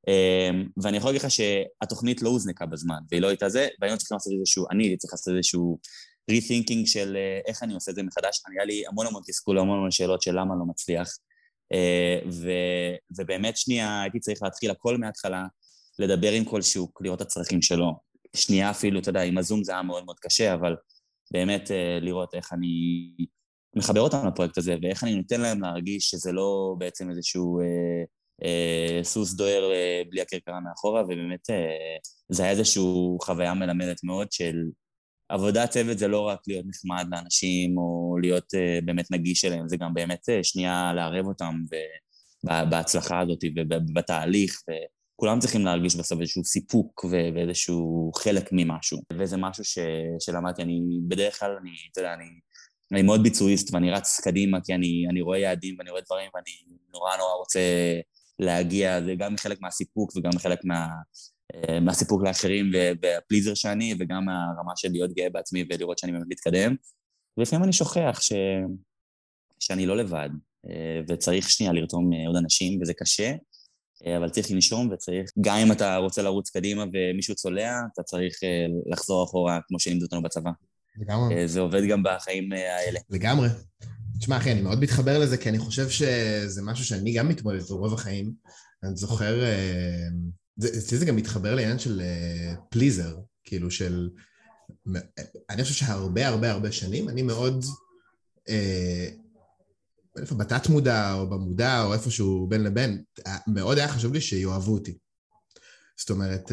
אמ, 0.08 0.68
ואני 0.84 0.98
יכול 0.98 1.10
להגיד 1.10 1.22
לך 1.22 1.32
שהתוכנית 1.32 2.22
לא 2.22 2.30
הוזנקה 2.30 2.66
בזמן, 2.66 3.00
והיא 3.12 3.22
לא 3.22 3.28
הייתה 3.28 3.50
זה, 3.50 3.68
והיינו 3.82 3.98
צריכים 3.98 4.16
לעשות 4.16 4.34
איזשהו, 4.34 4.66
אני 4.72 4.98
צריך 4.98 5.14
לעשות 5.14 5.34
איזשהו 5.36 5.80
rethinking 6.32 6.86
של 6.86 7.18
אה, 7.18 7.40
איך 7.48 7.64
אני 7.64 7.74
עושה 7.74 7.92
את 7.92 7.96
זה 7.96 8.04
מחדש. 8.04 8.42
היה 8.56 8.66
לי 8.66 8.84
המון 8.88 9.08
המון 9.08 9.22
תסכול, 9.28 9.60
המון 9.60 9.78
המון 9.78 9.92
שאלות 9.92 10.22
של 10.22 10.32
למה 10.32 10.56
לא 10.60 10.66
מצליח. 10.66 11.10
אה, 11.74 12.20
ו, 12.32 12.52
ובאמת 13.18 13.58
שנייה 13.58 14.02
הייתי 14.02 14.20
צריך 14.20 14.44
להתחיל 14.44 14.72
הכל 14.72 14.98
מההתחלה, 14.98 15.46
לדבר 16.00 16.32
עם 16.32 16.46
כל 16.46 16.62
שוק, 16.62 17.02
לראות 17.02 17.22
את 17.22 17.26
הצרכים 17.28 17.62
שלו. 17.62 17.94
שנייה 18.36 18.70
אפילו, 18.70 19.00
אתה 19.00 19.10
יודע, 19.10 19.22
עם 19.22 19.38
הזום 19.38 19.64
זה 19.64 19.72
היה 19.72 19.82
מאוד 19.82 20.06
מאוד 20.06 20.20
קשה, 20.20 20.54
אבל 20.54 20.76
באמת 21.32 21.72
אה, 21.72 22.00
לראות 22.02 22.36
איך 22.36 22.54
אני 22.54 22.68
מחבר 23.76 24.02
אותם 24.02 24.28
לפרויקט 24.28 24.58
הזה, 24.58 24.76
ואיך 24.82 25.04
אני 25.04 25.16
נותן 25.16 25.42
להם 25.42 25.62
להרגיש 25.62 26.10
שזה 26.10 26.32
לא 26.32 26.76
בעצם 26.78 27.10
איזשהו 27.10 27.60
אה, 27.60 28.04
אה, 28.44 29.04
סוס 29.04 29.34
דוהר 29.34 29.72
אה, 29.72 30.02
בלי 30.10 30.22
הכרכרה 30.22 30.60
מאחורה, 30.60 31.04
ובאמת 31.04 31.50
אה, 31.50 31.98
זה 32.30 32.44
היה 32.44 32.52
איזושהי 32.52 32.84
חוויה 33.22 33.54
מלמדת 33.54 34.04
מאוד 34.04 34.32
של 34.32 34.56
עבודת 35.30 35.70
צוות 35.70 35.98
זה 35.98 36.08
לא 36.08 36.22
רק 36.22 36.40
להיות 36.48 36.66
נחמד 36.68 37.08
לאנשים 37.12 37.78
או 37.78 38.18
להיות 38.22 38.54
uh, 38.54 38.86
באמת 38.86 39.12
נגיש 39.12 39.46
אליהם, 39.46 39.70
זה 39.70 39.78
גם 39.78 39.94
באמת 39.94 40.30
uh, 40.30 40.44
שנייה 40.44 40.94
לערב 40.96 41.26
אותם 41.26 41.56
בהצלחה 42.44 43.20
הזאת 43.20 43.40
ובתהליך, 43.58 44.62
וכולם 45.16 45.40
צריכים 45.40 45.66
להרגיש 45.66 45.96
בסוף 45.96 46.22
איזשהו 46.22 46.44
סיפוק 46.44 47.06
ואיזשהו 47.12 48.12
חלק 48.16 48.50
ממשהו. 48.52 49.00
וזה 49.14 49.38
משהו 49.38 49.64
ש, 49.64 49.80
שלמדתי, 50.20 50.62
אני 50.62 50.82
בדרך 51.08 51.40
כלל, 51.40 51.58
אני, 51.62 51.70
אתה 51.92 52.02
יודע, 52.02 52.14
אני, 52.14 52.26
אני 52.92 53.02
מאוד 53.02 53.24
ביצועיסט 53.24 53.74
ואני 53.74 53.92
רץ 53.92 54.20
קדימה 54.24 54.58
כי 54.62 54.74
אני, 54.74 55.06
אני 55.10 55.22
רואה 55.22 55.38
יעדים 55.38 55.76
ואני 55.80 55.90
רואה 55.90 56.02
דברים 56.02 56.30
ואני 56.36 56.78
נורא 56.94 57.18
נורא 57.18 57.34
רוצה 57.34 57.60
להגיע, 58.40 59.02
זה 59.02 59.16
גם 59.18 59.38
חלק 59.38 59.62
מהסיפוק 59.62 60.12
וגם 60.16 60.32
חלק 60.40 60.60
מה... 60.64 60.88
אה, 61.56 61.80
מהסיפוק 61.80 62.24
לאחרים 62.24 62.72
והפליזר 63.02 63.54
שאני, 63.54 63.96
וגם 64.00 64.26
מהרמה 64.26 64.74
של 64.76 64.92
להיות 64.92 65.14
גאה 65.14 65.30
בעצמי 65.30 65.66
ולראות 65.70 65.98
שאני 65.98 66.12
באמת 66.12 66.26
מתקדם. 66.30 66.76
ולפעמים 67.38 67.64
אני 67.64 67.74
שוכח 67.74 68.20
ש... 68.22 68.34
שאני 69.60 69.86
לא 69.86 69.98
לבד, 69.98 70.30
אה, 70.70 71.02
וצריך 71.08 71.50
שנייה 71.50 71.74
לרתום 71.74 72.14
אה, 72.14 72.28
עוד 72.28 72.36
אנשים, 72.36 72.82
וזה 72.82 72.94
קשה, 72.94 73.34
אבל 74.18 74.30
צריך 74.30 74.52
לנשום 74.52 74.90
וצריך, 74.92 75.32
גם 75.42 75.58
אם 75.58 75.72
אתה 75.72 75.98
רוצה 75.98 76.22
לרוץ 76.22 76.50
קדימה 76.50 76.84
ומישהו 76.94 77.36
צולע, 77.36 77.80
אתה 77.94 78.04
צריך 78.04 78.40
לחזור 78.92 79.24
אחורה 79.24 79.60
כמו 79.68 79.80
שלימדו 79.80 80.06
אותנו 80.06 80.22
בצבא. 80.22 80.52
לגמרי. 80.98 81.48
זה 81.48 81.60
עובד 81.60 81.82
גם 81.90 82.04
בחיים 82.04 82.52
האלה. 82.52 83.00
לגמרי. 83.10 83.48
תשמע, 84.20 84.38
אחי, 84.38 84.52
אני 84.52 84.62
מאוד 84.62 84.80
מתחבר 84.80 85.20
לזה, 85.20 85.38
כי 85.38 85.50
אני 85.50 85.60
חושב 85.60 85.90
שזה 85.90 86.62
משהו 86.62 86.86
שאני 86.86 87.14
גם 87.14 87.28
מתמודד 87.28 87.60
איתו 87.60 87.78
רוב 87.78 87.94
החיים. 87.94 88.34
אני 88.84 88.96
זוכר, 88.96 89.44
אצלי 90.66 90.98
זה 90.98 91.06
גם 91.06 91.16
מתחבר 91.16 91.56
לעניין 91.56 91.80
של 91.80 92.02
פליזר, 92.70 93.16
uh, 93.18 93.22
כאילו 93.44 93.72
של... 93.72 94.10
אני 95.50 95.64
חושב 95.64 95.76
שהרבה 95.76 96.28
הרבה 96.28 96.52
הרבה 96.52 96.72
שנים 96.72 97.10
אני 97.10 97.22
מאוד... 97.22 97.66
Uh, 98.50 98.52
איפה 100.22 100.36
בתת 100.36 100.70
מודע 100.70 101.14
או 101.14 101.30
במודע 101.30 101.84
או 101.84 101.94
איפשהו 101.94 102.48
בין 102.48 102.64
לבין, 102.64 103.04
מאוד 103.48 103.78
היה 103.78 103.88
חשוב 103.88 104.14
לי 104.14 104.22
שיאהבו 104.22 104.74
אותי. 104.74 104.98
זאת 106.00 106.10
אומרת, 106.10 106.52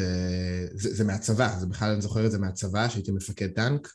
זה, 0.75 0.95
זה 0.95 1.05
מהצבא, 1.05 1.59
זה 1.61 1.66
בכלל 1.66 1.90
אני 1.90 2.03
זוכר 2.03 2.27
את 2.27 2.31
זה 2.33 2.38
מהצבא, 2.38 2.88
שהייתי 2.88 3.11
מפקד 3.11 3.49
טנק, 3.49 3.88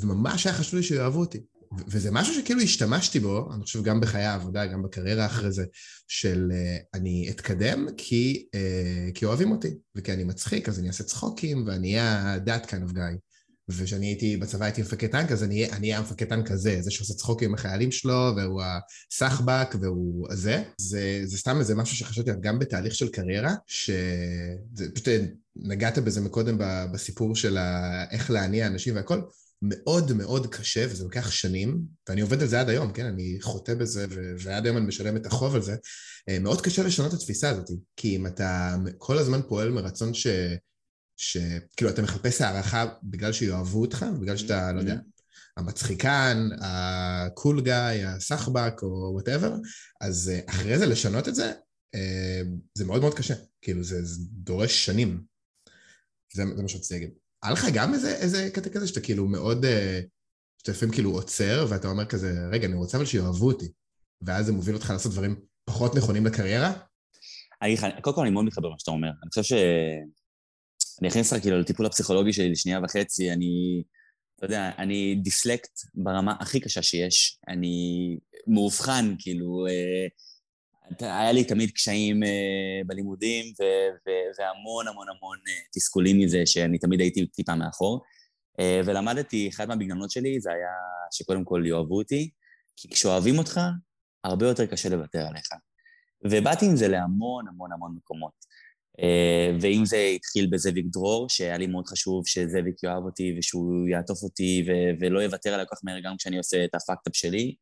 וממש 0.00 0.46
היה 0.46 0.56
חשוב 0.56 0.74
לי 0.74 0.82
שיאהבו 0.82 1.20
אותי. 1.20 1.40
וזה 1.88 2.10
משהו 2.10 2.34
שכאילו 2.34 2.60
השתמשתי 2.60 3.20
בו, 3.20 3.48
אני 3.54 3.62
חושב 3.62 3.82
גם 3.82 4.00
בחיי 4.00 4.24
העבודה, 4.24 4.66
גם 4.66 4.82
בקריירה 4.82 5.26
אחרי 5.26 5.52
זה, 5.52 5.64
של 6.08 6.52
uh, 6.52 6.98
אני 6.98 7.26
אתקדם 7.30 7.86
כי, 7.96 8.46
uh, 8.56 9.12
כי 9.14 9.24
אוהבים 9.24 9.50
אותי, 9.50 9.74
וכי 9.94 10.12
אני 10.12 10.24
מצחיק, 10.24 10.68
אז 10.68 10.78
אני 10.78 10.88
אעשה 10.88 11.04
צחוקים, 11.04 11.64
ואני 11.66 11.98
אהיה 11.98 12.36
that 12.46 12.66
kind 12.66 12.90
of 12.90 12.94
guy. 12.94 13.18
וכשאני 13.68 14.06
הייתי 14.06 14.36
בצבא 14.36 14.64
הייתי 14.64 14.82
מפקד 14.82 15.06
טנק, 15.06 15.32
אז 15.32 15.44
אני 15.44 15.68
אהיה 15.80 15.98
המפקד 15.98 16.26
טנק 16.26 16.50
הזה, 16.50 16.78
זה 16.80 16.90
שעושה 16.90 17.14
צחוקים 17.14 17.48
עם 17.48 17.54
החיילים 17.54 17.92
שלו, 17.92 18.32
והוא 18.36 18.62
הסחבק, 19.12 19.74
והוא 19.80 20.26
הזה. 20.30 20.62
זה, 20.78 21.20
זה 21.24 21.38
סתם 21.38 21.58
איזה 21.58 21.74
משהו 21.74 21.96
שחשבתי 21.96 22.30
עליו 22.30 22.42
גם 22.42 22.58
בתהליך 22.58 22.94
של 22.94 23.08
קריירה, 23.08 23.54
שזה 23.66 24.90
פשוט 24.94 25.08
נגעת 25.56 25.98
בזה 25.98 26.20
מקודם 26.20 26.58
בסיפור 26.92 27.36
של 27.36 27.58
איך 28.10 28.30
להניע 28.30 28.66
אנשים 28.66 28.96
והכל. 28.96 29.20
מאוד 29.68 30.12
מאוד 30.12 30.46
קשה, 30.46 30.86
וזה 30.88 31.04
לוקח 31.04 31.30
שנים, 31.30 31.80
ואני 32.08 32.20
עובד 32.20 32.42
על 32.42 32.48
זה 32.48 32.60
עד 32.60 32.68
היום, 32.68 32.92
כן? 32.92 33.06
אני 33.06 33.38
חוטא 33.40 33.74
בזה, 33.74 34.06
ועד 34.38 34.64
היום 34.64 34.76
אני 34.76 34.86
משלם 34.86 35.16
את 35.16 35.26
החוב 35.26 35.54
על 35.54 35.62
זה. 35.62 35.76
אה, 36.28 36.38
מאוד 36.38 36.60
קשה 36.60 36.82
לשנות 36.82 37.14
את 37.14 37.18
התפיסה 37.18 37.50
הזאת, 37.50 37.70
כי 37.96 38.16
אם 38.16 38.26
אתה 38.26 38.76
כל 38.98 39.18
הזמן 39.18 39.40
פועל 39.48 39.70
מרצון 39.70 40.14
ש... 40.14 40.26
שכאילו 41.16 41.90
אתה 41.90 42.02
מחפש 42.02 42.40
הערכה 42.40 42.86
בגלל 43.02 43.32
שיאהבו 43.32 43.80
אותך, 43.80 44.06
בגלל 44.20 44.36
שאתה, 44.36 44.72
לא 44.72 44.80
יודע, 44.80 44.96
המצחיקן, 45.56 46.48
ה 46.60 46.80
cool 46.80 47.60
guy, 47.60 48.06
הסחבק 48.06 48.82
או 48.82 49.10
whatever, 49.12 49.54
אז 50.00 50.28
אה, 50.34 50.40
אחרי 50.46 50.78
זה 50.78 50.86
לשנות 50.86 51.28
את 51.28 51.34
זה, 51.34 51.52
אה, 51.94 52.42
זה 52.78 52.84
מאוד 52.84 53.00
מאוד 53.00 53.14
קשה. 53.14 53.34
כאילו 53.62 53.84
זה, 53.84 54.04
זה 54.04 54.20
דורש 54.32 54.84
שנים. 54.86 55.22
זה, 56.34 56.42
זה 56.56 56.62
מה 56.62 56.68
שרציתי 56.68 56.94
להגיד. 56.94 57.23
היה 57.44 57.52
לך 57.52 57.66
גם 57.74 57.94
איזה, 57.94 58.14
איזה 58.16 58.50
קטע 58.54 58.70
כזה 58.70 58.88
שאתה 58.88 59.00
כאילו 59.00 59.26
מאוד, 59.28 59.64
אה, 59.64 60.00
שאתה 60.58 60.72
לפעמים 60.72 60.94
כאילו 60.94 61.10
עוצר 61.10 61.66
ואתה 61.68 61.88
אומר 61.88 62.04
כזה, 62.04 62.32
רגע, 62.52 62.66
אני 62.66 62.74
רוצה 62.74 62.96
אבל 62.96 63.06
שיאהבו 63.06 63.46
אותי, 63.46 63.68
ואז 64.22 64.46
זה 64.46 64.52
מוביל 64.52 64.74
אותך 64.74 64.90
לעשות 64.90 65.12
דברים 65.12 65.36
פחות 65.64 65.94
נכונים 65.94 66.26
לקריירה? 66.26 66.72
אני, 67.62 67.76
קודם 68.00 68.16
כל 68.16 68.22
אני 68.22 68.30
מאוד 68.30 68.44
מתחבר 68.44 68.68
למה 68.68 68.78
שאתה 68.78 68.90
אומר. 68.90 69.08
אני 69.08 69.28
חושב 69.28 69.42
ש... 69.42 69.52
אני 71.00 71.08
אכניס 71.08 71.32
לך 71.32 71.42
כאילו 71.42 71.60
לטיפול 71.60 71.86
הפסיכולוגי 71.86 72.32
שלי 72.32 72.50
לשנייה 72.50 72.80
וחצי, 72.84 73.32
אני, 73.32 73.82
אתה 74.36 74.44
יודע, 74.44 74.70
אני 74.78 75.14
דיסלקט 75.22 75.80
ברמה 75.94 76.34
הכי 76.40 76.60
קשה 76.60 76.82
שיש, 76.82 77.38
אני 77.48 77.76
מאובחן, 78.46 79.14
כאילו, 79.18 79.66
אה, 79.66 80.06
היה 81.00 81.32
לי 81.32 81.44
תמיד 81.44 81.70
קשיים 81.70 82.22
אה, 82.22 82.26
בלימודים 82.86 83.44
ו- 83.60 83.90
ו- 84.06 84.38
והמון 84.38 84.88
המון 84.88 85.06
המון 85.08 85.38
אה, 85.38 85.70
תסכולים 85.72 86.18
מזה 86.18 86.42
שאני 86.46 86.78
תמיד 86.78 87.00
הייתי 87.00 87.26
טיפה 87.26 87.54
מאחור. 87.54 88.02
אה, 88.60 88.86
ולמדתי, 88.86 89.48
אחת 89.54 89.68
מההתגוננות 89.68 90.10
שלי 90.10 90.40
זה 90.40 90.50
היה 90.52 90.70
שקודם 91.12 91.44
כל 91.44 91.62
יאהבו 91.66 91.98
אותי, 91.98 92.30
כי 92.76 92.88
כשאוהבים 92.88 93.38
אותך, 93.38 93.60
הרבה 94.24 94.46
יותר 94.46 94.66
קשה 94.66 94.88
לוותר 94.88 95.26
עליך. 95.26 95.48
ובאתי 96.24 96.66
עם 96.66 96.76
זה 96.76 96.88
להמון 96.88 97.48
המון 97.48 97.72
המון 97.72 97.94
מקומות. 97.96 98.54
ואם 99.60 99.84
זה 99.84 99.96
התחיל 99.96 100.46
בזאביק 100.50 100.86
דרור, 100.92 101.28
שהיה 101.28 101.58
לי 101.58 101.66
מאוד 101.66 101.86
חשוב 101.86 102.26
שזאביק 102.26 102.82
יאהב 102.82 103.04
אותי 103.04 103.36
ושהוא 103.38 103.88
יעטוף 103.88 104.22
אותי 104.22 104.64
ו- 104.66 105.00
ולא 105.00 105.20
יוותר 105.20 105.54
עליי 105.54 105.66
כל 105.68 105.76
כך 105.76 105.80
מהר 105.84 106.00
גם 106.00 106.16
כשאני 106.16 106.38
עושה 106.38 106.64
את 106.64 106.74
ה 106.74 106.78
fucked-up 106.78 107.16
שלי, 107.16 107.46
אה, 107.46 107.54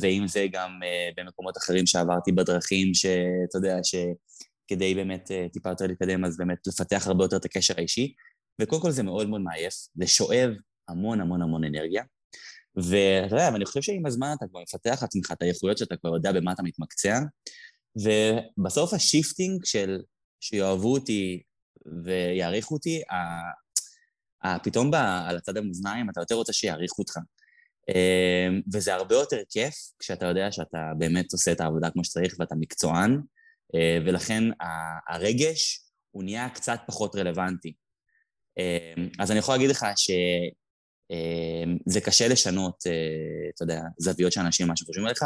ואם 0.00 0.28
זה 0.28 0.46
גם 0.52 0.80
אה, 0.84 1.10
במקומות 1.16 1.56
אחרים 1.56 1.86
שעברתי 1.86 2.32
בדרכים, 2.32 2.94
שאתה 2.94 3.58
יודע, 3.58 3.76
שכדי 3.82 4.94
באמת 4.94 5.30
אה, 5.30 5.46
טיפה 5.52 5.68
יותר 5.68 5.86
להתקדם, 5.86 6.24
אז 6.24 6.36
באמת 6.36 6.58
לפתח 6.66 7.06
הרבה 7.06 7.24
יותר 7.24 7.36
את 7.36 7.44
הקשר 7.44 7.74
האישי. 7.76 8.12
וקודם 8.60 8.82
כל 8.82 8.90
זה 8.90 9.02
מאוד 9.02 9.28
מאוד 9.28 9.40
מעייף, 9.40 9.74
זה 9.94 10.06
שואב 10.06 10.50
המון 10.88 11.20
המון 11.20 11.42
המון 11.42 11.64
אנרגיה. 11.64 12.02
ואתה 12.76 13.34
יודע, 13.34 13.50
ואני 13.52 13.64
חושב 13.64 13.82
שעם 13.82 14.06
הזמן 14.06 14.34
אתה 14.38 14.46
כבר 14.50 14.60
מפתח 14.62 14.98
לעצמך 15.02 15.32
את 15.32 15.42
האיכויות 15.42 15.78
שאתה 15.78 15.96
כבר 15.96 16.14
יודע 16.14 16.32
במה 16.32 16.52
אתה 16.52 16.62
מתמקצע, 16.62 17.20
ובסוף 17.96 18.94
ה 18.94 19.02
shifting 19.02 19.64
של 19.64 19.98
שיאהבו 20.40 20.92
אותי 20.92 21.42
ויעריכו 22.04 22.74
אותי, 22.74 23.02
פתאום 24.62 24.94
על 24.94 25.36
הצד 25.36 25.56
המאזניים 25.56 26.10
אתה 26.10 26.20
יותר 26.20 26.34
רוצה 26.34 26.52
שיעריכו 26.52 27.02
אותך. 27.02 27.18
אמ, 27.88 28.60
וזה 28.72 28.94
הרבה 28.94 29.14
יותר 29.14 29.38
כיף 29.50 29.74
כשאתה 29.98 30.26
יודע 30.26 30.52
שאתה 30.52 30.92
באמת 30.98 31.32
עושה 31.32 31.52
את 31.52 31.60
העבודה 31.60 31.90
כמו 31.90 32.04
שצריך 32.04 32.34
ואתה 32.38 32.54
מקצוען, 32.54 33.20
אה, 33.74 33.98
ולכן 34.06 34.44
הרגש 35.08 35.80
הוא 36.10 36.24
נהיה 36.24 36.48
קצת 36.48 36.80
פחות 36.86 37.16
רלוונטי. 37.16 37.74
אמ, 38.58 39.08
אז 39.18 39.30
אני 39.30 39.38
יכול 39.38 39.54
להגיד 39.54 39.70
לך 39.70 39.86
שזה 39.96 40.10
אמ, 41.98 42.04
קשה 42.04 42.28
לשנות, 42.28 42.86
אה, 42.86 43.48
אתה 43.54 43.64
יודע, 43.64 43.80
זוויות 43.98 44.32
של 44.32 44.40
אנשים, 44.40 44.66
מה 44.66 44.76
שחושבים 44.76 45.06
עליך, 45.06 45.22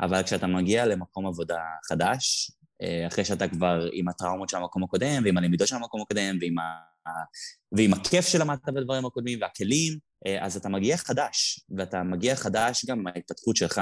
אבל 0.00 0.22
כשאתה 0.22 0.46
מגיע 0.46 0.86
למקום 0.86 1.26
עבודה 1.26 1.58
חדש, 1.88 2.50
אה, 2.82 3.06
אחרי 3.06 3.24
שאתה 3.24 3.48
כבר 3.48 3.88
עם 3.92 4.08
הטראומות 4.08 4.48
של 4.48 4.56
המקום 4.56 4.84
הקודם, 4.84 5.22
ועם 5.24 5.38
הלמידות 5.38 5.68
של 5.68 5.76
המקום 5.76 6.02
הקודם, 6.02 6.38
ועם, 6.40 6.58
ה... 6.58 6.62
ועם 7.72 7.94
הכיף 7.94 8.26
שלמדת 8.26 8.68
בדברים 8.68 9.06
הקודמים, 9.06 9.38
והכלים, 9.42 10.09
אז 10.40 10.56
אתה 10.56 10.68
מגיע 10.68 10.96
חדש, 10.96 11.60
ואתה 11.76 12.02
מגיע 12.02 12.36
חדש 12.36 12.84
גם 12.84 13.02
מההתפתחות 13.02 13.56
שלך. 13.56 13.80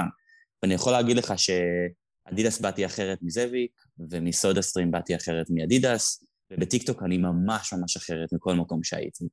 ואני 0.63 0.73
יכול 0.73 0.91
להגיד 0.91 1.17
לך 1.17 1.33
שאדידס 1.37 2.59
באתי 2.59 2.85
אחרת 2.85 3.17
מזאביק, 3.21 3.71
ומסודה 4.09 4.61
סטרים 4.61 4.91
באתי 4.91 5.15
אחרת 5.15 5.45
מאדידס, 5.49 6.23
ובטיקטוק 6.51 7.03
אני 7.03 7.17
ממש 7.17 7.73
ממש 7.73 7.97
אחרת 7.97 8.33
מכל 8.33 8.55
מקום 8.55 8.83
שהייתי. 8.83 9.25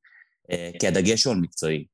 אה, 0.50 0.70
כי 0.80 0.86
הדגש 0.86 1.24
הוא 1.24 1.34
על 1.34 1.40
מקצועי. 1.40 1.86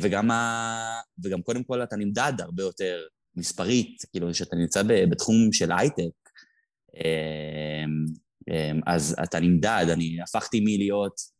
וגם, 0.00 0.30
ה... 0.30 1.00
וגם 1.24 1.42
קודם 1.42 1.64
כל 1.64 1.82
אתה 1.82 1.96
נמדד 1.96 2.32
הרבה 2.38 2.62
יותר 2.62 3.06
מספרית, 3.36 4.02
כאילו 4.12 4.34
שאתה 4.34 4.56
נמצא 4.56 4.82
בתחום 4.82 5.52
של 5.52 5.72
הייטק, 5.72 6.30
אז 8.86 9.16
אתה 9.22 9.40
נמדד, 9.40 9.86
אני 9.92 10.22
הפכתי 10.22 10.60
מלהיות 10.60 11.20
אה, 11.20 11.35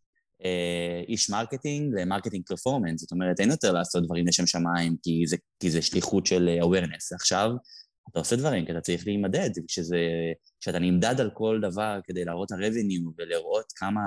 איש 1.09 1.31
marketing 1.31 1.94
ל 1.94 2.00
marketing 2.00 2.46
performance, 2.46 3.01
זאת 3.01 3.12
אומרת, 3.12 3.40
אין 3.40 3.51
יותר 3.51 3.72
לעשות 3.72 4.05
דברים 4.05 4.27
לשם 4.27 4.46
שמיים, 4.46 4.96
כי 5.03 5.22
זה, 5.27 5.37
כי 5.61 5.70
זה 5.70 5.83
שליחות 5.83 6.27
של 6.27 6.49
אה, 6.49 6.61
awareness. 6.61 7.14
עכשיו, 7.14 7.51
אתה 8.11 8.18
עושה 8.18 8.37
דברים 8.37 8.66
כי 8.66 8.72
אתה 8.72 8.81
צריך 8.81 9.07
להימדד, 9.07 9.51
כשאתה 10.61 10.79
נמדד 10.79 11.20
על 11.20 11.31
כל 11.35 11.61
דבר 11.62 12.01
כדי 12.05 12.25
להראות 12.25 12.53
ה-revenue 12.53 13.12
ולראות 13.18 13.72
כמה 13.77 14.01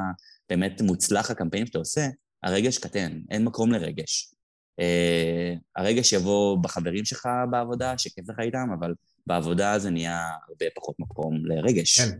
באמת 0.50 0.82
מוצלח 0.82 1.32
הקמפיין 1.32 1.65
שאתה 1.65 1.78
עושה, 1.78 2.08
הרגש 2.44 2.78
קטן, 2.78 3.22
אין 3.32 3.44
מקום 3.44 3.72
לרגש. 3.72 4.34
אה, 4.82 5.60
הרגש 5.76 6.13
יבוא 6.13 6.58
בחברים 6.63 7.06
שלך 7.06 7.30
בעבודה, 7.52 7.98
שכיף 7.98 8.30
לך 8.30 8.39
איתם, 8.39 8.68
אבל 8.80 8.94
בעבודה 9.28 9.80
זה 9.80 9.89
נהיה 9.89 10.30
הרבה 10.48 10.65
פחות 10.76 10.96
מקום 11.00 11.46
לרגש. 11.46 12.00
כן, 12.00 12.18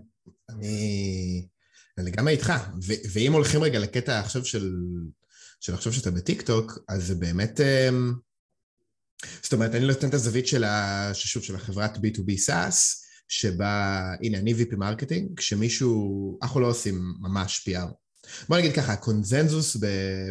אני, 0.50 1.48
אני 2.00 2.12
גם 2.12 2.28
איתך. 2.28 2.54
ו- 2.88 3.02
ואם 3.14 3.34
הולכים 3.34 3.64
רגע 3.64 3.80
לקטע 3.80 4.20
עכשיו 4.20 4.46
של, 4.46 4.76
של 5.60 5.74
עכשיו 5.74 5.94
שאתה 5.94 6.12
בטיקטוק, 6.12 6.80
אז 6.88 7.08
זה 7.08 7.16
באמת... 7.16 7.60
אמ, 7.62 8.14
זאת 9.44 9.54
אומרת, 9.54 9.76
אני 9.76 9.88
נותן 9.88 10.10
את 10.10 10.14
הזווית 10.14 10.48
של, 10.48 10.64
ה, 10.64 11.10
ששוב, 11.14 11.44
של 11.44 11.56
החברת 11.56 11.98
B2B 11.98 12.48
SaaS, 12.48 12.76
שבה, 13.28 14.04
הנה, 14.24 14.38
אני 14.38 14.54
VP 14.54 14.76
marketing, 14.76 15.38
כשמישהו, 15.38 16.40
אנחנו 16.44 16.60
לא 16.60 16.68
עושים 16.68 17.14
ממש 17.20 17.70
PR. 17.70 17.92
בוא 18.50 18.58
נגיד 18.58 18.74
ככה, 18.74 18.94
הקונזנזוס 18.94 19.78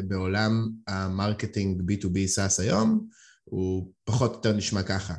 בעולם 0.09 0.69
ה 0.88 0.98
marketing 0.98 1.83
B2B 1.91 2.17
SaaS 2.37 2.63
היום, 2.63 3.09
הוא 3.45 3.93
פחות 4.05 4.31
או 4.31 4.37
יותר 4.37 4.53
נשמע 4.53 4.83
ככה. 4.83 5.15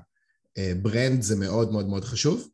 brand 0.81 1.21
זה 1.21 1.35
מאוד 1.35 1.71
מאוד 1.71 1.87
מאוד 1.87 2.05
חשוב. 2.05 2.49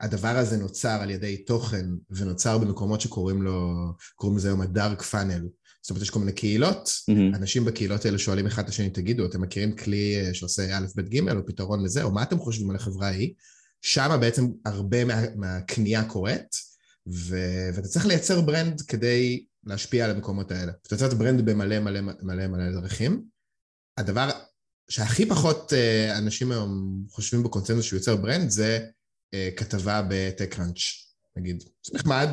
הדבר 0.00 0.36
הזה 0.36 0.56
נוצר 0.56 0.98
על 1.02 1.10
ידי 1.10 1.36
תוכן 1.36 1.86
ונוצר 2.10 2.58
במקומות 2.58 3.00
שקוראים 3.00 3.42
לו, 3.42 3.74
קוראים 4.14 4.38
לזה 4.38 4.48
היום 4.48 4.60
ה 4.60 4.68
dark 4.68 5.02
funnel. 5.02 5.48
זאת 5.82 5.90
אומרת, 5.90 6.02
יש 6.02 6.10
כל 6.10 6.18
מיני 6.18 6.32
קהילות, 6.32 6.88
mm-hmm. 6.88 7.36
אנשים 7.36 7.64
בקהילות 7.64 8.04
האלה 8.04 8.18
שואלים 8.18 8.46
אחד 8.46 8.62
את 8.62 8.68
השני, 8.68 8.90
תגידו, 8.90 9.26
אתם 9.26 9.40
מכירים 9.40 9.76
כלי 9.76 10.16
אה, 10.16 10.34
שעושה 10.34 10.78
א', 10.78 10.86
ב', 10.96 11.00
ג', 11.00 11.28
או 11.28 11.46
פתרון 11.46 11.84
לזה, 11.84 12.02
או 12.02 12.10
מה 12.10 12.22
אתם 12.22 12.38
חושבים 12.38 12.70
על 12.70 12.76
החברה 12.76 13.06
ההיא? 13.06 13.32
שם 13.82 14.18
בעצם 14.20 14.46
הרבה 14.64 15.04
מה, 15.04 15.22
מהקנייה 15.36 16.04
קורית, 16.04 16.56
ו... 17.08 17.38
ואתה 17.74 17.88
צריך 17.88 18.06
לייצר 18.06 18.40
brand 18.40 18.80
כדי 18.80 19.44
להשפיע 19.64 20.04
על 20.04 20.10
המקומות 20.10 20.50
האלה. 20.50 20.72
אתה 20.86 20.96
צריך 20.96 21.14
brand 21.14 21.50
במלא 21.50 21.80
מלא 21.80 22.00
מלא 22.00 22.46
מלא 22.46 22.80
דרכים. 22.80 23.22
הדבר 23.98 24.30
שהכי 24.88 25.26
פחות 25.26 25.72
אה, 25.72 26.18
אנשים 26.18 26.52
היום 26.52 27.02
חושבים 27.10 27.42
בקונצנזוס 27.42 27.84
שהוא 27.84 27.98
יוצר 27.98 28.16
brand 28.16 28.50
זה 28.50 28.86
כתבה 29.56 30.02
ב 30.08 30.16
TechCrunch, 30.16 31.08
נגיד. 31.38 31.62
זה 31.86 31.98
נחמד, 31.98 32.28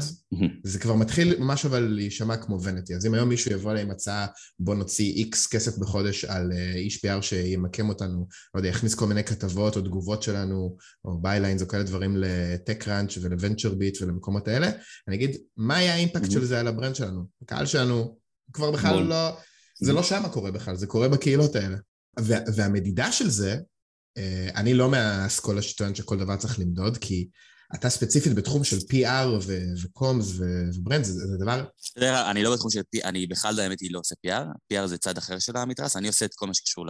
זה 0.63 0.79
כבר 0.79 0.95
מתחיל 0.95 1.39
ממש 1.39 1.65
אבל 1.65 1.79
להישמע 1.79 2.38
כמו 2.38 2.62
vanity. 2.63 2.95
אז 2.95 3.05
אם 3.05 3.13
היום 3.13 3.29
מישהו 3.29 3.51
יבוא 3.51 3.71
אליי 3.71 3.84
עם 3.84 3.91
הצעה, 3.91 4.27
בוא 4.60 4.75
נוציא 4.75 5.13
X 5.13 5.47
כסף 5.47 5.77
בחודש 5.77 6.25
על 6.25 6.51
אה, 6.51 6.75
איש 6.75 7.05
PR 7.05 7.21
שימקם 7.21 7.89
אותנו, 7.89 8.27
לא 8.55 8.60
יודע, 8.60 8.69
יכניס 8.69 8.95
כל 8.95 9.08
מיני 9.08 9.23
כתבות 9.23 9.75
או 9.75 9.81
תגובות 9.81 10.23
שלנו, 10.23 10.77
או 11.05 11.21
bylines 11.21 11.62
או 11.62 11.67
כאלה 11.67 11.84
דברים 11.84 12.17
ל 12.17 12.25
TechCrunch 12.25 13.02
ול 13.02 13.17
VentureBeat 13.21 14.01
ולמקומות 14.01 14.47
האלה, 14.47 14.71
אני 15.08 15.15
אגיד, 15.15 15.38
מה 15.58 15.75
היה 15.75 15.93
ה 15.93 15.99
impact 15.99 16.32
של 16.31 16.45
זה 16.45 16.60
על 16.60 16.67
ה 16.67 16.72
brand 16.72 16.95
שלנו? 16.95 17.25
הקהל 17.41 17.65
שלנו 17.65 18.17
כבר 18.53 18.71
בכלל 18.71 19.03
לא... 19.03 19.38
זה 19.81 19.93
לא 19.93 20.03
שם 20.03 20.23
קורה 20.31 20.51
בכלל, 20.51 20.75
זה 20.75 20.88
קורה 20.88 21.10
בקהילות 21.10 21.55
האלה. 21.55 21.77
והמדידה 22.55 23.12
של 23.12 23.29
זה, 23.29 23.51
אה, 23.51 23.58
אני 24.56 24.73
לא 24.73 24.89
מהאסכולה 24.89 25.62
שטוען 25.62 25.95
שכל 25.95 26.17
דבר 26.17 26.36
צריך 26.36 26.60
למדוד, 26.60 26.97
כי 26.97 27.28
אתה 27.75 27.89
ספציפית 27.89 28.34
בתחום 28.34 28.63
של 28.63 28.78
PR 28.78 29.47
ו 29.84 29.92
comms 29.92 30.34
ו 30.75 30.80
brand, 30.80 31.04
זה, 31.04 31.13
זה 31.13 31.38
דבר... 31.38 31.65
אני 32.32 32.43
לא 32.43 32.54
בתחום 32.54 32.71
של 32.71 32.80
PR, 32.95 33.04
אני 33.04 33.28
בכלל, 33.28 33.60
האמת 33.60 33.80
היא, 33.80 33.91
לא 33.91 33.99
עושה 33.99 34.15
PR, 34.28 34.73
PR 34.73 34.88
זה 34.88 34.97
צד 34.97 35.17
אחר 35.17 35.39
של 35.39 35.58
המתרס, 35.58 35.97
אני 35.97 36.08
עושה 36.08 36.25
את 36.25 36.34
כל 36.34 36.47
מה 36.47 36.54
שקשור 36.54 36.86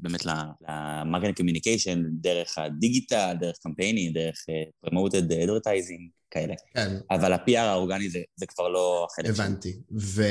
באמת 0.00 0.24
ל 0.24 0.39
marcom 0.39 1.32
communication, 1.32 2.02
דרך 2.20 2.58
הדיגיטל, 2.58 3.34
דרך 3.40 3.56
קמפיינים, 3.62 4.12
דרך 4.12 4.44
promoted 4.80 5.32
אה, 5.32 5.44
advertising, 5.44 6.10
כאלה. 6.30 6.54
כן. 6.74 6.96
אבל 7.10 7.32
ה-PR 7.32 7.58
האורגני 7.58 8.10
זה, 8.10 8.18
זה 8.36 8.46
כבר 8.46 8.68
לא 8.68 9.06
החלק 9.10 9.34
שלי. 9.34 9.44
הבנתי. 9.44 9.80
ו... 9.98 10.22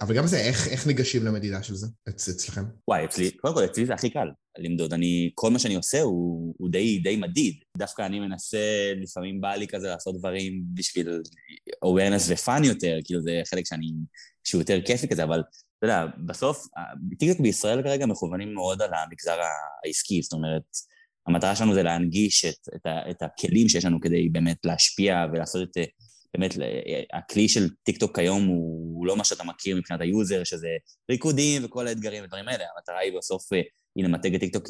אבל 0.00 0.16
גם 0.16 0.26
זה, 0.26 0.38
איך, 0.38 0.68
איך 0.68 0.86
ניגשים 0.86 1.24
למדידה 1.24 1.62
של 1.62 1.74
זה 1.74 1.86
אצ, 2.08 2.28
אצלכם? 2.28 2.64
וואי, 2.88 3.04
אצלי, 3.04 3.30
קודם 3.30 3.54
כל, 3.54 3.64
אצלי 3.64 3.86
זה 3.86 3.94
הכי 3.94 4.10
קל 4.10 4.28
למדוד. 4.58 4.92
אני, 4.92 5.30
כל 5.34 5.50
מה 5.50 5.58
שאני 5.58 5.74
עושה 5.74 6.00
הוא, 6.00 6.54
הוא 6.58 6.70
די, 6.70 6.98
די 6.98 7.16
מדיד. 7.16 7.54
דווקא 7.76 8.02
אני 8.06 8.20
מנסה, 8.20 8.92
לפעמים 8.96 9.40
בא 9.40 9.54
לי 9.54 9.68
כזה 9.68 9.88
לעשות 9.88 10.18
דברים 10.18 10.62
בשביל 10.74 11.20
awareness 11.84 12.22
ו-fun 12.28 12.64
יותר, 12.66 12.98
כאילו 13.04 13.22
זה 13.22 13.40
חלק 13.50 13.66
שאני, 13.66 13.92
שהוא 14.44 14.60
יותר 14.60 14.80
כיפי 14.84 15.08
כזה, 15.08 15.24
אבל 15.24 15.42
אתה 15.78 15.86
יודע, 15.86 16.06
בסוף, 16.26 16.66
טיקטוק 17.18 17.40
בישראל 17.40 17.82
כרגע 17.82 18.06
מכוונים 18.06 18.54
מאוד 18.54 18.82
על 18.82 18.90
המגזר 18.94 19.40
העסקי, 19.84 20.22
זאת 20.22 20.32
אומרת, 20.32 20.62
המטרה 21.26 21.56
שלנו 21.56 21.74
זה 21.74 21.82
להנגיש 21.82 22.44
את, 22.44 22.68
את, 22.76 22.86
ה, 22.86 23.10
את 23.10 23.22
הכלים 23.22 23.68
שיש 23.68 23.84
לנו 23.84 24.00
כדי 24.00 24.28
באמת 24.28 24.56
להשפיע 24.64 25.26
ולעשות 25.32 25.62
את... 25.62 25.86
באמת, 26.36 26.54
הכלי 27.12 27.48
של 27.48 27.68
טיקטוק 27.82 28.16
כיום 28.16 28.46
הוא 28.46 29.06
לא 29.06 29.16
מה 29.16 29.24
שאתה 29.24 29.44
מכיר 29.44 29.76
מבחינת 29.76 30.00
ה 30.00 30.07
user, 30.07 30.44
שזה 30.44 30.68
ריקודים 31.10 31.64
וכל 31.64 31.86
האתגרים 31.86 32.24
ודברים 32.24 32.48
האלה. 32.48 32.64
המטרה 32.76 32.98
היא 32.98 33.12
בסוף, 33.18 33.52
אה, 33.52 33.60
היא 33.96 34.04
למתג 34.04 34.34
את 34.34 34.40
טיקטוק 34.40 34.66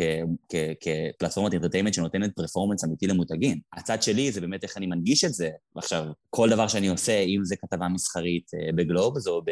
כפלטפורמת 0.81 1.53
entertainment 1.53 1.95
שנותנת 1.95 2.31
performance 2.37 2.85
אמיתי 2.85 3.07
למותגים. 3.07 3.61
הצד 3.73 4.03
שלי 4.03 4.33
זה 4.33 4.41
באמת 4.41 4.63
איך 4.63 4.77
אני 4.77 4.87
מנגיש 4.87 5.25
את 5.25 5.33
זה. 5.33 5.51
ועכשיו, 5.77 6.05
כל 6.31 6.51
דבר 6.51 6.69
שאני 6.69 6.89
עושה, 6.89 7.21
אם 7.21 7.41
זה 7.45 7.57
כתבה 7.57 7.89
מסחרית 7.89 8.51
אה, 8.55 8.73
בגלובס 8.73 9.27
או, 9.27 9.43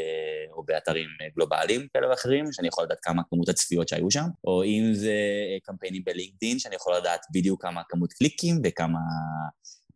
או 0.52 0.62
באתרים 0.64 1.08
גלובליים 1.36 1.86
כאלה 1.92 2.10
ואחרים, 2.10 2.52
שאני 2.52 2.68
יכול 2.68 2.84
לדעת 2.84 2.98
כמה 3.02 3.22
כמות 3.30 3.48
הצפיות 3.48 3.88
שהיו 3.88 4.10
שם, 4.10 4.26
או 4.44 4.64
אם 4.64 4.90
זה 4.92 5.14
קמפיינים 5.62 6.02
ב 6.04 6.09
LinkedIn, 6.09 6.58
שאני 6.58 6.74
יכול 6.74 6.96
לדעת 6.96 7.20
בדיוק 7.34 7.62
כמה 7.62 7.82
כמות 7.88 8.12
קליקים 8.12 8.60
וכמה... 8.64 8.98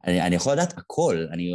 אני, 0.06 0.22
אני 0.22 0.36
יכול 0.36 0.52
לדעת 0.52 0.78
הכל, 0.78 1.26
אני, 1.32 1.50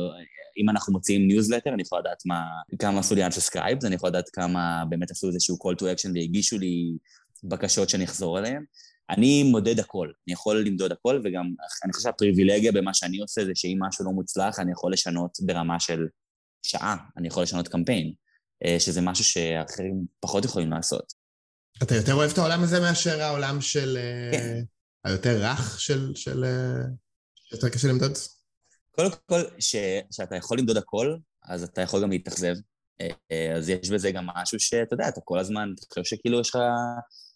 אם 0.57 0.69
אנחנו 0.69 0.93
מוציאים 0.93 1.27
ניוזלטר, 1.27 1.73
אני 1.73 1.81
יכול 1.81 1.99
לדעת 1.99 2.23
מה, 2.25 2.43
כמה 2.79 2.99
עשו 2.99 3.15
לי 3.15 3.27
unsubscribes, 3.27 3.85
אני 3.85 3.95
יכול 3.95 4.09
לדעת 4.09 4.29
כמה 4.29 4.83
באמת 4.89 5.11
עשו 5.11 5.27
איזשהו 5.27 5.55
call 5.55 5.75
to 5.75 5.81
action 5.81 6.11
והגישו 6.15 6.57
לי 6.57 6.97
בקשות 7.43 7.89
שאני 7.89 8.05
אחזור 8.05 8.39
אליהן. 8.39 8.63
אני 9.09 9.43
מודד 9.43 9.79
הכל, 9.79 10.11
אני 10.27 10.33
יכול 10.33 10.65
למדוד 10.65 10.91
הכל, 10.91 11.21
וגם 11.23 11.45
אני 11.83 11.93
חושב 11.93 12.03
שהפריבילגיה 12.03 12.71
במה 12.71 12.93
שאני 12.93 13.19
עושה 13.19 13.45
זה 13.45 13.51
שאם 13.55 13.77
משהו 13.79 14.05
לא 14.05 14.11
מוצלח, 14.11 14.59
אני 14.59 14.71
יכול 14.71 14.93
לשנות 14.93 15.37
ברמה 15.41 15.79
של 15.79 16.07
שעה, 16.63 16.97
אני 17.17 17.27
יכול 17.27 17.43
לשנות 17.43 17.67
קמפיין, 17.67 18.13
אה, 18.65 18.79
שזה 18.79 19.01
משהו 19.01 19.23
שאחרים 19.23 20.05
פחות 20.19 20.45
יכולים 20.45 20.71
לעשות. 20.71 21.13
אתה 21.83 21.95
יותר 21.95 22.13
אוהב 22.13 22.31
את 22.31 22.37
העולם 22.37 22.63
הזה 22.63 22.79
מאשר 22.79 23.21
העולם 23.21 23.61
של... 23.61 23.97
אה, 23.97 24.37
כן. 24.37 24.63
היותר 25.03 25.41
רך 25.41 25.79
של... 25.79 26.11
של... 26.15 26.43
אה, 26.43 26.83
יותר 27.51 27.69
קשה 27.69 27.87
למדוד? 27.87 28.11
קודם 28.91 29.09
כל, 29.25 29.41
כשאתה 29.57 30.35
יכול 30.35 30.57
למדוד 30.57 30.77
הכל, 30.77 31.15
אז 31.43 31.63
אתה 31.63 31.81
יכול 31.81 32.01
גם 32.01 32.09
להתאכזב. 32.09 32.55
אז 33.57 33.69
יש 33.69 33.89
בזה 33.89 34.11
גם 34.11 34.27
משהו 34.35 34.59
שאתה 34.59 34.93
יודע, 34.93 35.09
אתה 35.09 35.21
כל 35.21 35.39
הזמן, 35.39 35.73
אתה 35.75 35.85
חושב 35.89 36.15
שכאילו 36.15 36.41
יש 36.41 36.49
לך 36.49 36.57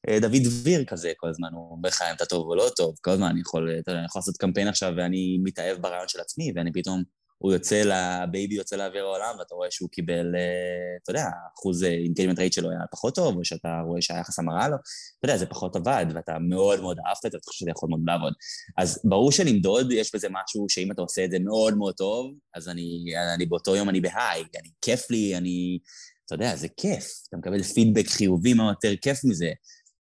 דוד 0.10 0.42
דביר 0.44 0.86
כזה 0.86 1.12
כל 1.18 1.30
הזמן, 1.30 1.50
הוא 1.54 1.72
אומר 1.72 1.90
לך 1.90 2.02
אם 2.02 2.16
אתה 2.16 2.26
טוב 2.26 2.48
או 2.48 2.56
לא 2.56 2.70
טוב, 2.76 2.96
כל 3.02 3.12
הזמן 3.12 3.28
אני 3.28 3.42
יכול, 3.42 3.80
אתה 3.80 3.92
יודע, 3.92 4.00
אני 4.00 4.06
יכול 4.06 4.20
לעשות 4.20 4.38
קמפיין 4.38 4.68
עכשיו 4.68 4.94
ואני 4.98 5.38
מתאהב 5.44 5.78
ברעיון 5.78 6.08
של 6.08 6.20
עצמי, 6.20 6.52
ואני 6.56 6.72
פתאום, 6.74 7.04
הוא 7.38 7.54
יוצא, 7.54 7.82
לבייבי 7.86 8.56
יוצא 8.56 8.76
לאוויר 8.76 9.04
העולם, 9.04 9.36
ואתה 9.40 9.56
רואה 9.56 9.72
שהוא 9.72 9.90
קיבל, 9.90 10.36
אה, 10.36 10.98
אתה 11.04 11.12
יודע, 11.12 11.26
אחוז 11.56 11.84
אינטלימנט 11.84 12.40
רייט 12.40 12.54
שלו 12.54 12.70
היה 12.70 12.80
פחות 12.92 13.16
טוב, 13.16 13.38
או 13.38 13.46
שאתה 13.46 13.82
רואה 13.86 14.02
שהיחס 14.02 14.40
המראה 14.40 14.68
לו, 14.70 14.76
אתה 14.76 15.28
יודע, 15.28 15.38
זה 15.38 15.46
פחות 15.46 15.76
עבד, 15.76 16.06
ואתה 16.16 16.40
מאוד 16.40 16.82
מאוד 16.82 16.98
אהבת 17.08 17.26
את 17.26 17.32
זה, 17.32 17.38
אתה 17.38 17.46
חושב 17.48 17.60
שזה 17.60 17.70
יכול 17.70 17.90
מאוד 17.90 18.02
לעבוד. 18.08 18.34
אז 18.78 19.02
ברור 19.04 19.32
שלמדוד, 19.32 19.92
יש 19.92 20.16
בזה 20.16 20.28
משהו 20.32 20.66
שאם 20.70 20.92
אתה 20.92 21.02
עושה 21.02 21.26
את 21.26 21.32
זה 21.32 21.38
מאוד 21.40 21.78
מאוד 21.78 21.94
טוב, 21.94 22.32
אז 22.56 22.70
אני, 22.70 23.06
אני 23.36 23.46
באותו 23.46 23.76
יום 23.76 23.90
אני 23.90 24.02
בהיי, 24.02 24.44
אני 24.60 24.70
כיף 24.82 25.12
לי, 25.12 25.38
אני... 25.38 25.80
אתה 26.26 26.36
יודע, 26.36 26.56
זה 26.56 26.68
כיף, 26.78 27.06
אתה 27.30 27.38
מקבל 27.38 27.64
פידבק 27.64 28.08
חיובי, 28.08 28.54
מה 28.54 28.70
יותר 28.70 28.94
כיף 29.02 29.26
מזה. 29.26 29.52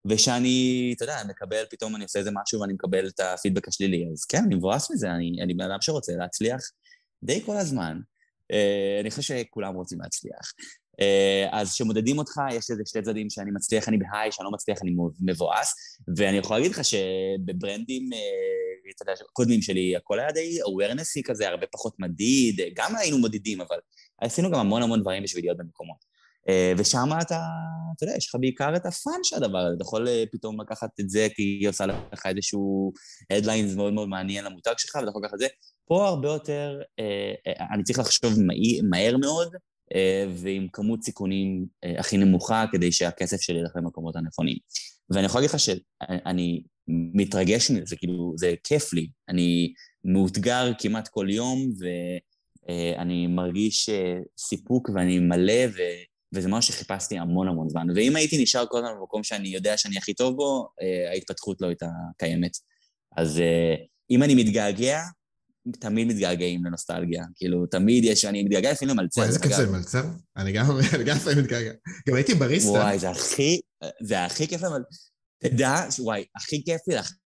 ושאני, 0.10 0.94
אתה 0.96 1.04
יודע, 1.04 1.18
מקבל, 1.30 1.64
פתאום 1.70 1.96
אני 1.96 2.04
עושה 2.04 2.20
איזה 2.20 2.32
משהו 2.44 2.62
ואני 2.62 2.74
מקבל 2.74 3.08
את 3.08 3.20
הפידבק 3.20 3.68
השלילי. 3.68 4.06
אז 4.14 4.26
כן, 4.26 4.44
אני 4.46 4.56
מבואס 4.56 4.92
מזה, 4.92 5.12
אני, 5.12 5.44
אני 5.44 5.54
בן 5.54 5.72
אדם 5.72 5.78
שרוצה 5.82 6.14
להצליח 6.16 6.62
די 7.24 7.42
כל 7.46 7.58
הזמן. 7.58 8.00
Uh, 8.54 9.02
אני 9.02 9.12
חושב 9.12 9.22
שכולם 9.22 9.76
רוצים 9.76 10.02
להצליח. 10.02 10.54
Uh, 11.02 11.50
אז 11.52 11.74
כשמודדים 11.74 12.18
אותך, 12.18 12.34
יש 12.52 12.72
לזה 12.72 12.84
שתי 12.86 13.02
צדדים 13.02 13.30
שאני 13.30 13.52
מצליח, 13.52 13.88
אני 13.88 13.98
בהיי, 13.98 14.32
שאני 14.32 14.46
לא 14.46 14.52
מצליח, 14.52 14.78
אני 14.82 14.96
מבואס. 15.22 15.74
ואני 16.18 16.38
יכול 16.38 16.58
להגיד 16.58 16.72
לך 16.72 16.82
שבברנדים, 16.86 18.10
uh, 18.14 18.18
קודמים 19.34 19.62
שלי, 19.62 19.96
הכל 19.96 20.20
היה 20.20 20.32
די 20.32 20.60
awarenessי 20.62 21.22
כזה, 21.26 21.48
הרבה 21.48 21.66
פחות 21.72 22.00
מדיד, 22.00 22.62
גם 22.76 22.96
היינו 22.96 23.18
מודדים, 23.18 23.62
אבל 23.62 23.78
עשינו 24.22 24.52
גם 24.52 24.60
המון 24.60 24.82
המון 24.82 25.02
דברים 25.02 25.24
בשביל 25.24 25.46
להיות 25.46 25.58
במקומות. 25.58 26.06
אה, 26.50 26.74
ושם 26.78 27.10
אתה, 27.22 27.40
אתה 27.96 28.04
יודע, 28.04 28.18
יש 28.18 28.28
לך 28.28 28.36
בעיקר 28.40 28.76
את 28.76 28.86
הפאן 28.86 29.20
של 29.24 29.36
הדבר 29.36 29.58
הזה, 29.58 29.76
אתה 29.76 29.84
יכול 29.84 30.08
אה, 30.08 30.24
פתאום 30.32 30.62
לקחת 30.62 30.90
את 31.00 31.10
זה 31.10 31.28
כי 31.36 31.42
היא 31.42 31.70
עושה 31.70 31.86
לך 31.86 32.26
איזשהו 32.26 32.92
הדליינס 33.30 33.76
מאוד 33.76 33.94
מאוד 33.94 34.10
מעניין 34.10 34.46
למותג 34.46 34.74
שלך, 34.78 34.96
ואתה 34.96 35.10
יכול 35.10 35.22
לקחת 35.24 35.34
את 35.34 35.40
זה. 35.40 35.48
פה 35.88 36.08
הרבה 36.08 36.28
יותר, 36.28 36.80
אה, 37.00 37.34
אני 37.74 37.84
צריך 37.84 38.00
לחשוב 38.00 38.34
מהר 38.90 39.18
מאוד, 39.18 39.56
ועם 40.36 40.68
כמות 40.74 41.04
סיכונים 41.04 41.66
הכי 41.98 42.18
נמוכה, 42.18 42.66
כדי 42.72 42.92
שהכסף 42.92 43.42
שלי 43.42 43.60
ילך 43.60 43.72
למקומות 43.76 44.16
הנכונים. 44.16 44.58
ואני 45.10 45.26
יכול 45.26 45.42
להגיד 45.42 45.50
לך 45.50 45.60
שאני 45.60 46.64
מתרגש 46.88 47.72
מזה, 47.72 47.96
כאילו, 47.96 48.34
זה 48.38 48.54
כיף 48.64 48.94
לי. 48.94 49.10
אני 49.30 49.74
מאותגר 50.04 50.72
כמעט 50.80 51.08
כל 51.08 51.28
יום, 51.30 51.72
ואני 52.68 53.28
מרגיש 53.28 53.90
סיפוק 54.40 54.90
ואני 54.90 55.20
מלא, 55.20 55.66
ו... 55.76 55.80
וזה 56.34 56.48
משהו 56.48 56.74
שחיפשתי 56.74 57.18
המון 57.18 57.48
המון 57.48 57.70
זמן. 57.70 57.88
ואם 57.96 58.16
הייתי 58.16 58.44
נשאר 58.44 58.66
כל 58.70 58.78
הזמן 58.78 58.92
במקום 59.00 59.24
שאני 59.24 59.50
יודע 59.50 59.78
שאני 59.78 59.98
הכי 59.98 60.14
טוב 60.14 60.36
בו, 60.36 60.70
אה, 60.82 61.12
ההתפתחות 61.12 61.62
לא 61.62 61.68
הייתה 61.68 61.88
קיימת. 62.18 62.58
אז 63.18 63.40
אה, 63.40 63.76
אם 64.12 64.24
אני 64.24 64.36
מתגעגע, 64.36 65.02
תמיד 65.80 66.08
מתגעגעים 66.08 66.66
לנוסטלגיה. 66.66 67.24
כאילו, 67.36 67.66
תמיד 67.66 68.04
יש, 68.04 68.26
אני 68.26 68.44
מתגעגע 68.44 68.72
אפילו 68.72 68.92
למלצר. 68.92 69.22
וואי, 69.22 69.28
איזה 69.28 69.40
קצר, 69.40 69.72
מלצר? 69.72 70.04
אני 70.38 70.52
גם 70.52 71.16
לפעמים 71.16 71.40
מתגעגע. 71.40 71.72
גם 72.10 72.16
הייתי 72.16 72.36
בריסטה. 72.36 72.72
וואי, 72.72 73.00
זה 73.00 73.10
הכי, 73.10 73.60
זה 74.02 74.26
הכי 74.26 74.48
כיף 74.48 74.62
למלצר. 74.62 74.90
תדע, 75.40 75.76
וואי, 76.00 76.26
הכי 76.36 76.64
כיף 76.66 76.82
לי 76.88 76.96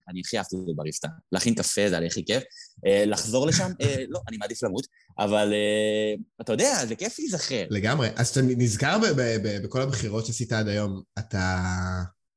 אני 0.09 0.21
הכי 0.25 0.37
אהבתי 0.37 0.55
את 0.55 0.65
זה 0.65 0.71
בריסטה. 0.75 1.07
להכין 1.31 1.55
קפה 1.55 1.89
זה 1.89 1.97
היה 1.97 2.07
הכי 2.07 2.25
כיף. 2.25 2.43
אה, 2.85 3.05
לחזור 3.05 3.47
לשם, 3.47 3.71
אה, 3.81 4.03
לא, 4.09 4.19
אני 4.27 4.37
מעדיף 4.37 4.63
למות, 4.63 4.87
אבל 5.19 5.53
אה, 5.53 6.15
אתה 6.41 6.53
יודע, 6.53 6.85
זה 6.87 6.95
כיף 6.95 7.19
להיזכר. 7.19 7.65
לגמרי. 7.69 8.09
אז 8.15 8.29
אתה 8.29 8.41
נזכר 8.41 8.97
בכל 9.63 9.81
הבחירות 9.81 10.25
שעשית 10.25 10.51
עד 10.53 10.67
היום, 10.67 11.01
אתה 11.19 11.61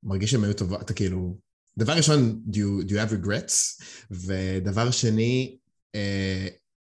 מרגיש 0.03 0.31
שהן 0.31 0.45
היו 0.45 0.55
טובות, 0.55 0.81
אתה 0.81 0.95
כאילו... 0.95 1.37
דבר 1.79 1.93
ראשון, 1.93 2.43
do 2.51 2.57
you, 2.57 2.89
do 2.89 2.91
you 2.91 2.95
have 2.95 3.25
regrets? 3.25 3.85
ודבר 4.11 4.91
שני, 4.91 5.57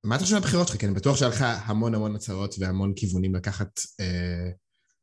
מה 0.03 0.15
אתה 0.15 0.23
חושב 0.23 0.35
על 0.35 0.41
הבחירות 0.41 0.67
שלך? 0.67 0.77
כי 0.77 0.85
אני 0.85 0.93
בטוח 0.93 1.17
שהיה 1.17 1.31
לך 1.31 1.45
המון 1.65 1.95
המון 1.95 2.15
הצהרות 2.15 2.55
והמון 2.59 2.93
כיוונים 2.95 3.35
לקחת 3.35 3.79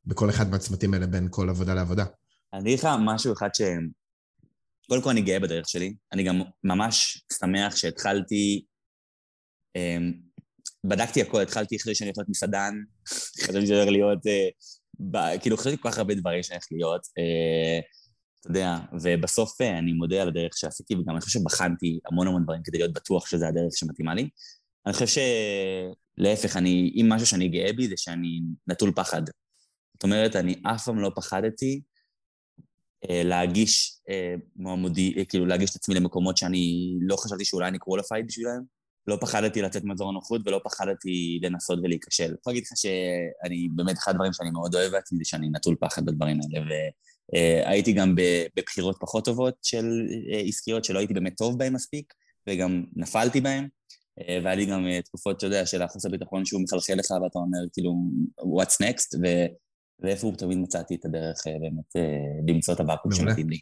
בכל 0.07 0.31
אחד 0.31 0.51
מהצמתים 0.51 0.95
האלה 0.95 1.07
בין 1.07 1.29
כל 1.31 1.49
עבודה 1.49 1.75
לעבודה. 1.75 2.05
אני 2.53 2.61
אגיד 2.63 2.79
לך 2.79 2.89
משהו 3.05 3.33
אחד 3.33 3.49
שהם... 3.55 4.00
קודם 4.91 5.03
כל 5.03 5.11
אני 5.11 5.23
גאה 5.23 5.41
בדרך 5.41 5.69
שלי, 5.69 5.95
אני 6.13 6.23
גם 6.23 6.41
ממש 6.65 7.25
שמח 7.41 7.77
שהתחלתי, 7.77 8.65
um, 9.79 10.03
בדקתי 10.85 11.23
הכל, 11.23 11.43
התחלתי 11.43 11.77
אחרי 11.77 11.95
שאני 11.95 12.09
הולך 12.09 12.19
להיות 12.19 12.29
מסעדן, 12.29 12.75
חשבתי 13.43 13.67
שאני 13.67 13.79
הולך 13.79 13.91
להיות, 13.91 14.19
uh, 14.27 15.41
כאילו 15.41 15.57
חשבתי 15.57 15.77
כל 15.83 15.91
כך 15.91 15.99
הרבה 15.99 16.15
דברים 16.15 16.43
שאני 16.43 16.57
הולך 16.57 16.67
להיות, 16.73 17.01
uh, 17.01 17.85
אתה 18.41 18.49
יודע, 18.49 18.77
ובסוף 19.03 19.61
uh, 19.61 19.65
אני 19.65 19.93
מודה 19.93 20.23
על 20.23 20.29
הדרך 20.29 20.57
שעשיתי, 20.57 20.95
וגם 20.95 21.15
אני 21.15 21.21
חושב 21.21 21.41
שבחנתי 21.41 21.99
המון 22.11 22.27
המון 22.27 22.43
דברים 22.45 22.63
כדי 22.65 22.79
להיות 22.79 22.93
בטוח 22.93 23.27
שזה 23.27 23.49
הדרך 23.49 23.77
שמתאימה 23.77 24.15
לי. 24.15 24.29
אני 24.87 24.93
חושב 24.93 25.07
שלהפך, 26.19 26.57
אני, 26.57 26.93
אם 26.97 27.07
משהו 27.09 27.27
שאני 27.27 27.49
גאה 27.49 27.73
בי 27.73 27.89
זה 27.89 27.95
שאני 27.97 28.41
נטול 28.67 28.93
פחד. 28.97 29.23
זאת 29.95 30.03
אומרת, 30.03 30.37
אני 30.37 30.63
אף 30.75 30.85
פעם 30.85 30.99
לא 30.99 31.11
פחדתי 31.17 31.75
אה, 31.75 31.90
להגיש 33.09 34.01
אה, 34.11 34.35
מועמודי, 34.57 35.15
אה, 35.19 35.25
כאילו 35.25 35.47
להגיש 35.47 35.71
את 35.71 35.77
עצמי 35.77 35.95
למקומות 35.95 36.37
שאני 36.37 36.95
לא 37.01 37.17
חשבתי 37.17 37.45
שאולי 37.45 37.69
אני 37.69 37.79
qualified 37.79 38.27
בשבילם. 38.27 38.81
לא 39.07 39.19
פחדתי 39.21 39.63
לצאת 39.63 39.85
מאזור 39.85 40.09
הנוחות 40.09 40.41
ולא 40.47 40.61
פחדתי 40.65 41.41
לנסות 41.43 41.79
ולהיכשל. 41.83 42.25
אני 42.25 42.35
יכול 42.41 42.51
להגיד 42.51 42.65
לך 42.67 42.73
שאני, 42.77 43.69
באמת, 43.75 43.97
אחד 43.99 44.13
הדברים 44.13 44.33
שאני 44.33 44.51
מאוד 44.51 44.75
אוהב 44.75 44.93
בעצמי 44.93 45.19
זה 45.19 45.25
שאני 45.25 45.49
נטול 45.49 45.77
פחד 45.81 46.05
בדברים 46.05 46.39
האלה, 46.41 46.67
והייתי 47.65 47.93
גם 47.93 48.15
בבחירות 48.57 48.97
פחות 49.01 49.25
טובות 49.25 49.55
של 49.63 49.85
עסקיות 50.49 50.85
שלא 50.85 50.99
הייתי 50.99 51.15
באמת 51.15 51.37
טוב 51.37 51.59
בהן 51.59 51.73
מספיק, 51.73 52.13
וגם 52.49 52.85
נפלתי 52.97 53.41
בהן. 53.41 53.69
והיה 54.45 54.55
לי 54.55 54.67
גם 54.67 54.87
תקופות, 55.05 55.37
אתה 55.37 55.47
יודע, 55.47 55.67
של 55.67 55.83
החוסר 55.83 56.09
ביטחון 56.09 56.45
שהוא 56.45 56.63
מחלחל 56.63 56.95
לך 56.95 57.11
ואתה 57.11 57.39
אומר, 57.39 57.59
כאילו, 57.73 57.95
what's 58.39 58.77
next, 58.87 59.19
ואיפה 60.03 60.27
הוא 60.27 60.37
תמיד 60.37 60.59
מצאתי 60.59 60.95
את 60.95 61.05
הדרך 61.05 61.47
אה, 61.47 61.53
באמת 61.61 61.97
אה, 61.97 62.53
למצוא 62.55 62.75
את 62.75 62.81
הוואקום 62.81 63.13
שמתאים 63.13 63.51
לי. 63.51 63.59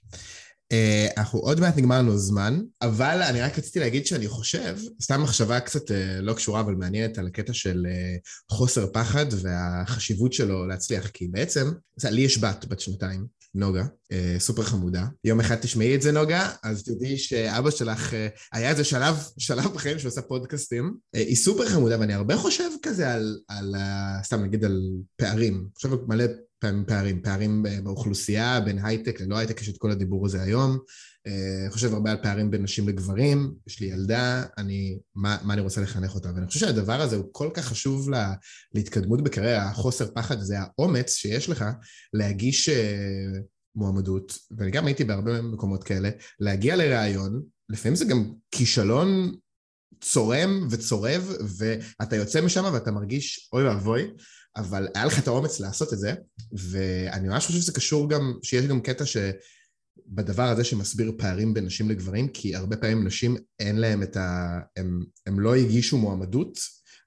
Uh, 0.72 1.12
אנחנו 1.16 1.38
עוד 1.38 1.60
מעט 1.60 1.76
נגמר 1.76 1.98
לנו 1.98 2.18
זמן, 2.18 2.60
אבל 2.82 3.22
אני 3.30 3.40
רק 3.40 3.58
רציתי 3.58 3.78
להגיד 3.78 4.06
שאני 4.06 4.28
חושב, 4.28 4.76
סתם 5.02 5.22
מחשבה 5.22 5.60
קצת 5.60 5.90
uh, 5.90 5.94
לא 6.20 6.34
קשורה 6.34 6.60
אבל 6.60 6.74
מעניינת 6.74 7.18
על 7.18 7.26
הקטע 7.26 7.52
של 7.52 7.86
uh, 7.86 8.54
חוסר 8.56 8.86
פחד 8.92 9.26
והחשיבות 9.42 10.32
שלו 10.32 10.66
להצליח, 10.66 11.08
כי 11.08 11.28
בעצם, 11.28 11.70
לי 12.10 12.20
יש 12.20 12.38
בת, 12.38 12.64
בת 12.68 12.80
שנתיים, 12.80 13.26
נוגה, 13.58 13.84
אה, 14.12 14.36
סופר 14.38 14.62
חמודה. 14.62 15.06
יום 15.24 15.40
אחד 15.40 15.56
תשמעי 15.56 15.94
את 15.94 16.02
זה, 16.02 16.12
נוגה, 16.12 16.50
אז 16.62 16.82
תדעי 16.82 17.18
שאבא 17.18 17.70
שלך, 17.70 18.14
אה, 18.14 18.28
היה 18.52 18.70
איזה 18.70 18.84
שלב, 18.84 19.16
שלב 19.38 19.74
בחיים 19.74 19.98
שהוא 19.98 20.08
עושה 20.08 20.22
פודקאסטים. 20.22 20.94
אה, 21.14 21.20
היא 21.20 21.36
סופר 21.36 21.68
חמודה, 21.68 22.00
ואני 22.00 22.14
הרבה 22.14 22.36
חושב 22.36 22.70
כזה 22.82 23.14
על, 23.14 23.38
על 23.48 23.74
סתם 24.22 24.44
נגיד 24.44 24.64
על 24.64 24.82
פערים. 25.16 25.66
חושב 25.74 25.88
מלא 26.06 26.24
פעמים 26.60 26.84
פערים, 26.86 27.22
פערים 27.22 27.64
באוכלוסייה, 27.82 28.60
בין 28.60 28.84
הייטק 28.84 29.20
ללא 29.20 29.36
הייטק, 29.36 29.60
יש 29.60 29.68
את 29.68 29.78
כל 29.78 29.90
הדיבור 29.90 30.26
הזה 30.26 30.42
היום. 30.42 30.78
אני 31.26 31.70
חושב 31.70 31.94
הרבה 31.94 32.10
על 32.10 32.16
פערים 32.22 32.50
בין 32.50 32.62
נשים 32.62 32.88
לגברים, 32.88 33.52
יש 33.66 33.80
לי 33.80 33.86
ילדה, 33.86 34.44
אני, 34.58 34.98
מה, 35.14 35.38
מה 35.42 35.54
אני 35.54 35.60
רוצה 35.60 35.80
לחנך 35.80 36.14
אותה? 36.14 36.28
ואני 36.34 36.46
חושב 36.46 36.60
שהדבר 36.60 37.00
הזה 37.00 37.16
הוא 37.16 37.24
כל 37.32 37.50
כך 37.54 37.64
חשוב 37.64 38.10
לה, 38.10 38.34
להתקדמות 38.74 39.22
בקריירה, 39.22 39.62
החוסר 39.62 40.06
פחד 40.14 40.40
זה 40.40 40.56
האומץ 40.58 41.14
שיש 41.14 41.48
לך 41.48 41.64
להגיש 42.12 42.68
uh, 42.68 42.72
מועמדות, 43.78 44.38
ואני 44.50 44.70
גם 44.70 44.86
הייתי 44.86 45.04
בהרבה 45.04 45.42
מקומות 45.42 45.84
כאלה, 45.84 46.10
להגיע 46.40 46.76
לראיון, 46.76 47.42
לפעמים 47.68 47.96
זה 47.96 48.04
גם 48.04 48.32
כישלון 48.50 49.34
צורם 50.00 50.68
וצורב, 50.70 51.32
ואתה 51.58 52.16
יוצא 52.16 52.40
משם 52.40 52.64
ואתה 52.72 52.90
מרגיש 52.90 53.50
אוי 53.52 53.64
ואבוי, 53.64 54.10
אבל 54.56 54.88
היה 54.94 55.04
לך 55.04 55.18
את 55.18 55.28
האומץ 55.28 55.60
לעשות 55.60 55.92
את 55.92 55.98
זה, 55.98 56.14
ואני 56.70 57.28
ממש 57.28 57.46
חושב 57.46 57.58
שזה 57.58 57.72
קשור 57.72 58.10
גם, 58.10 58.34
שיש 58.42 58.66
גם 58.66 58.80
קטע 58.80 59.06
ש... 59.06 59.16
בדבר 60.10 60.42
הזה 60.42 60.64
שמסביר 60.64 61.12
פערים 61.18 61.54
בין 61.54 61.64
נשים 61.64 61.90
לגברים, 61.90 62.28
כי 62.28 62.54
הרבה 62.54 62.76
פעמים 62.76 63.06
נשים 63.06 63.36
אין 63.60 63.76
להם 63.76 64.02
את 64.02 64.16
ה... 64.16 64.58
הם, 64.76 65.04
הם 65.26 65.40
לא 65.40 65.54
הגישו 65.54 65.98
מועמדות 65.98 66.58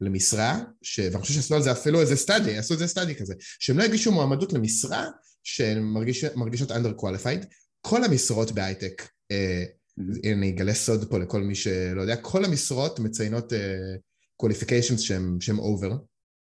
למשרה, 0.01 0.59
ש... 0.81 0.99
ואני 0.99 1.21
חושב 1.21 1.33
שעשו 1.33 1.55
על 1.55 1.61
זה 1.61 1.71
אפילו 1.71 2.01
איזה 2.01 2.15
סטאדי, 2.15 2.57
עשו 2.57 2.73
איזה 2.73 2.87
סטאדי 2.87 3.15
כזה, 3.15 3.33
שהם 3.59 3.77
לא 3.77 3.83
הגישו 3.83 4.11
מועמדות 4.11 4.53
למשרה 4.53 5.07
שהן 5.43 5.79
מרגיש, 5.79 6.23
מרגישות 6.23 6.71
under 6.71 7.01
qualified, 7.01 7.45
כל 7.81 8.03
המשרות 8.03 8.51
בהייטק, 8.51 9.07
אה, 9.31 9.63
mm-hmm. 9.99 10.27
אני 10.33 10.49
אגלה 10.49 10.73
סוד 10.73 11.09
פה 11.09 11.19
לכל 11.19 11.41
מי 11.41 11.55
שלא 11.55 12.01
יודע, 12.01 12.15
כל 12.15 12.45
המשרות 12.45 12.99
מציינות 12.99 13.53
אה, 13.53 13.95
qualifications 14.43 14.97
שהם, 14.97 15.37
שהם 15.41 15.59
over, 15.59 15.93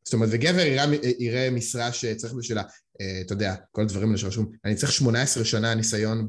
זאת 0.05 0.13
אומרת, 0.13 0.29
וגבר 0.31 0.59
יראה, 0.59 0.85
יראה 1.19 1.49
משרה 1.51 1.93
שצריך 1.93 2.33
בשבילה, 2.33 2.63
אה, 3.01 3.21
אתה 3.21 3.33
יודע, 3.33 3.55
כל 3.71 3.81
הדברים 3.81 4.07
האלה 4.07 4.17
שרשום, 4.17 4.51
אני 4.65 4.75
צריך 4.75 4.91
18 4.91 5.45
שנה 5.45 5.75
ניסיון 5.75 6.27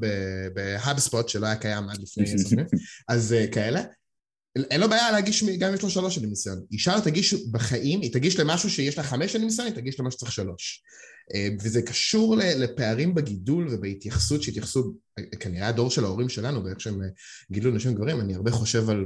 בהאבספוט 0.53 1.29
שלא 1.29 1.45
היה 1.45 1.55
קיים 1.55 1.89
עד 1.89 2.01
לפני 2.01 2.23
עשר 2.23 2.49
שנים, 2.49 2.65
אז 3.09 3.33
אה, 3.33 3.47
כאלה. 3.47 3.81
אין 4.71 4.81
לו 4.81 4.89
בעיה 4.89 5.11
להגיש, 5.11 5.43
גם 5.43 5.69
אם 5.69 5.75
יש 5.75 5.81
לו 5.81 5.89
שלוש 5.89 6.15
שנים 6.15 6.29
ניסיון. 6.29 6.65
אישה 6.71 6.95
לא 6.95 7.01
תגיש 7.01 7.33
בחיים, 7.51 8.01
היא 8.01 8.13
תגיש 8.13 8.39
למשהו 8.39 8.69
שיש 8.69 8.97
לה 8.97 9.03
חמש 9.03 9.31
שנים 9.31 9.45
ניסיון, 9.45 9.67
היא 9.67 9.75
תגיש 9.75 9.99
למה 9.99 10.11
שצריך 10.11 10.31
שלוש. 10.31 10.83
אה, 11.33 11.49
וזה 11.61 11.81
קשור 11.81 12.35
לפערים 12.37 13.15
בגידול 13.15 13.67
ובהתייחסות 13.71 14.43
שהתייחסו, 14.43 14.93
כנראה 15.39 15.67
הדור 15.67 15.89
של 15.89 16.03
ההורים 16.03 16.29
שלנו, 16.29 16.63
באיך 16.63 16.81
שהם 16.81 17.01
גידלו 17.51 17.71
נשים 17.71 17.91
וגברים, 17.91 18.19
אני 18.19 18.35
הרבה 18.35 18.51
חושב 18.51 18.89
על 18.89 19.05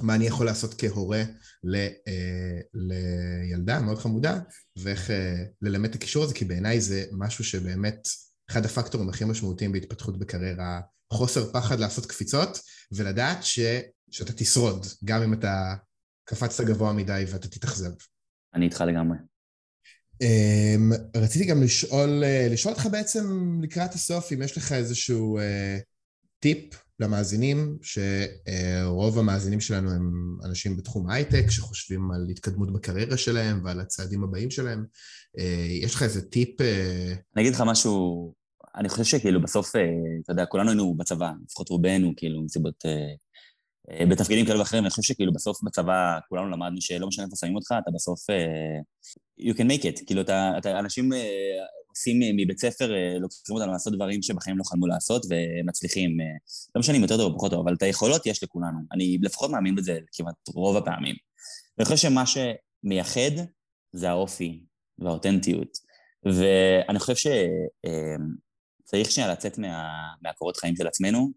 מה 0.00 0.14
אני 0.14 0.26
יכול 0.26 0.46
לעשות 0.46 0.74
כהורה 0.78 1.22
ל, 1.64 1.76
אה, 1.76 2.60
לילדה 2.74 3.80
מאוד 3.80 3.98
חמודה, 3.98 4.40
ואיך 4.76 5.10
אה, 5.10 5.44
ללמד 5.62 5.88
את 5.88 5.94
הקישור 5.94 6.24
הזה, 6.24 6.34
כי 6.34 6.44
בעיניי 6.44 6.80
זה 6.80 7.04
משהו 7.12 7.44
שבאמת 7.44 8.08
אחד 8.50 8.64
הפקטורים 8.64 9.08
הכי 9.08 9.24
משמעותיים 9.24 9.72
בהתפתחות 9.72 10.18
בקריירה, 10.18 10.80
חוסר 11.12 11.52
פחד 11.52 11.80
לעשות 11.80 12.06
קפיצות, 12.06 12.58
ולדעת 12.92 13.44
ש, 13.44 13.60
שאתה 14.10 14.32
תשרוד, 14.32 14.86
גם 15.04 15.22
אם 15.22 15.32
אתה 15.32 15.74
קפצת 16.24 16.64
גבוה 16.64 16.92
מדי 16.92 17.24
ואתה 17.28 17.48
תתאכזב. 17.48 17.90
אני 18.54 18.64
איתך 18.64 18.80
לגמרי. 18.80 19.16
Um, 20.22 20.94
רציתי 21.16 21.44
גם 21.44 21.62
לשאול, 21.62 22.22
uh, 22.24 22.52
לשאול 22.52 22.74
אותך 22.74 22.86
בעצם 22.86 23.58
לקראת 23.62 23.94
הסוף, 23.94 24.32
אם 24.32 24.42
יש 24.42 24.56
לך 24.56 24.72
איזשהו 24.72 25.38
uh, 25.38 25.42
טיפ 26.40 26.74
למאזינים, 27.00 27.78
שרוב 27.82 29.18
המאזינים 29.18 29.60
שלנו 29.60 29.90
הם 29.90 30.36
אנשים 30.44 30.76
בתחום 30.76 31.10
הייטק, 31.10 31.50
שחושבים 31.50 32.10
על 32.10 32.26
התקדמות 32.30 32.72
בקריירה 32.72 33.16
שלהם 33.16 33.60
ועל 33.64 33.80
הצעדים 33.80 34.24
הבאים 34.24 34.50
שלהם. 34.50 34.84
אה, 35.38 35.66
יש 35.82 35.94
לך 35.94 36.02
איזה 36.02 36.22
טיפ? 36.30 36.60
אה? 36.60 37.14
אני 37.36 37.42
אגיד 37.42 37.54
לך 37.54 37.62
משהו, 37.66 38.32
אני 38.76 38.88
חושב 38.88 39.04
שכאילו 39.04 39.42
בסוף, 39.42 39.76
אה, 39.76 39.80
אתה 40.24 40.32
יודע, 40.32 40.46
כולנו 40.46 40.70
היינו 40.70 40.96
בצבא, 40.96 41.32
לפחות 41.46 41.68
רובנו, 41.68 42.12
כאילו, 42.16 42.42
מסיבות... 42.42 42.84
בתפקידים 44.10 44.46
כאלה 44.46 44.58
ואחרים, 44.58 44.82
אני 44.82 44.90
חושב 44.90 45.02
שכאילו 45.02 45.32
בסוף 45.32 45.62
בצבא 45.62 46.18
כולנו 46.28 46.50
למדנו 46.50 46.80
שלא 46.80 47.06
משנה 47.06 47.24
איפה 47.24 47.36
שמים 47.36 47.56
אותך, 47.56 47.74
אתה 47.82 47.90
בסוף... 47.94 48.20
you 49.40 49.54
can 49.54 49.66
make 49.70 49.82
it, 49.82 50.06
כאילו 50.06 50.20
אתה, 50.20 50.52
אתה 50.58 50.78
אנשים 50.78 51.10
עושים 51.96 52.20
מבית 52.36 52.58
ספר, 52.58 52.94
אה, 52.94 53.18
לוקחים 53.18 53.56
אותנו 53.56 53.72
לעשות 53.72 53.92
דברים 53.92 54.22
שבחיים 54.22 54.58
לא 54.58 54.64
חלמו 54.64 54.86
לעשות 54.86 55.26
ומצליחים. 55.30 56.20
אה, 56.20 56.26
לא 56.74 56.78
משנה 56.80 56.96
אם 56.96 57.02
יותר 57.02 57.16
טוב 57.16 57.32
או 57.32 57.38
פחות 57.38 57.50
טוב, 57.50 57.60
אבל 57.60 57.74
את 57.74 57.82
היכולות 57.82 58.26
יש 58.26 58.42
לכולנו. 58.42 58.78
אני 58.92 59.18
לפחות 59.22 59.50
מאמין 59.50 59.74
בזה 59.74 59.98
כמעט 60.12 60.34
רוב 60.48 60.76
הפעמים. 60.76 61.14
ואני 61.78 61.84
חושב 61.84 61.96
שמה 61.96 62.24
שמייחד 62.26 63.44
זה 63.92 64.10
האופי 64.10 64.60
והאותנטיות. 64.98 65.78
ואני 66.24 66.98
חושב 66.98 67.14
שצריך 67.16 69.06
אה, 69.06 69.12
שנייה 69.12 69.32
לצאת 69.32 69.58
מה, 69.58 69.88
מהקורות 70.22 70.56
חיים 70.56 70.76
של 70.76 70.86
עצמנו, 70.86 71.30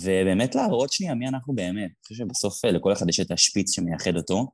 ובאמת 0.00 0.54
להראות 0.54 0.92
שנייה 0.92 1.14
מי 1.14 1.28
אנחנו 1.28 1.54
באמת. 1.54 1.76
אני 1.76 2.02
חושב 2.08 2.14
שבסוף 2.14 2.64
לכל 2.64 2.92
אחד 2.92 3.08
יש 3.08 3.20
את 3.20 3.30
השפיץ 3.30 3.74
שמייחד 3.74 4.16
אותו, 4.16 4.46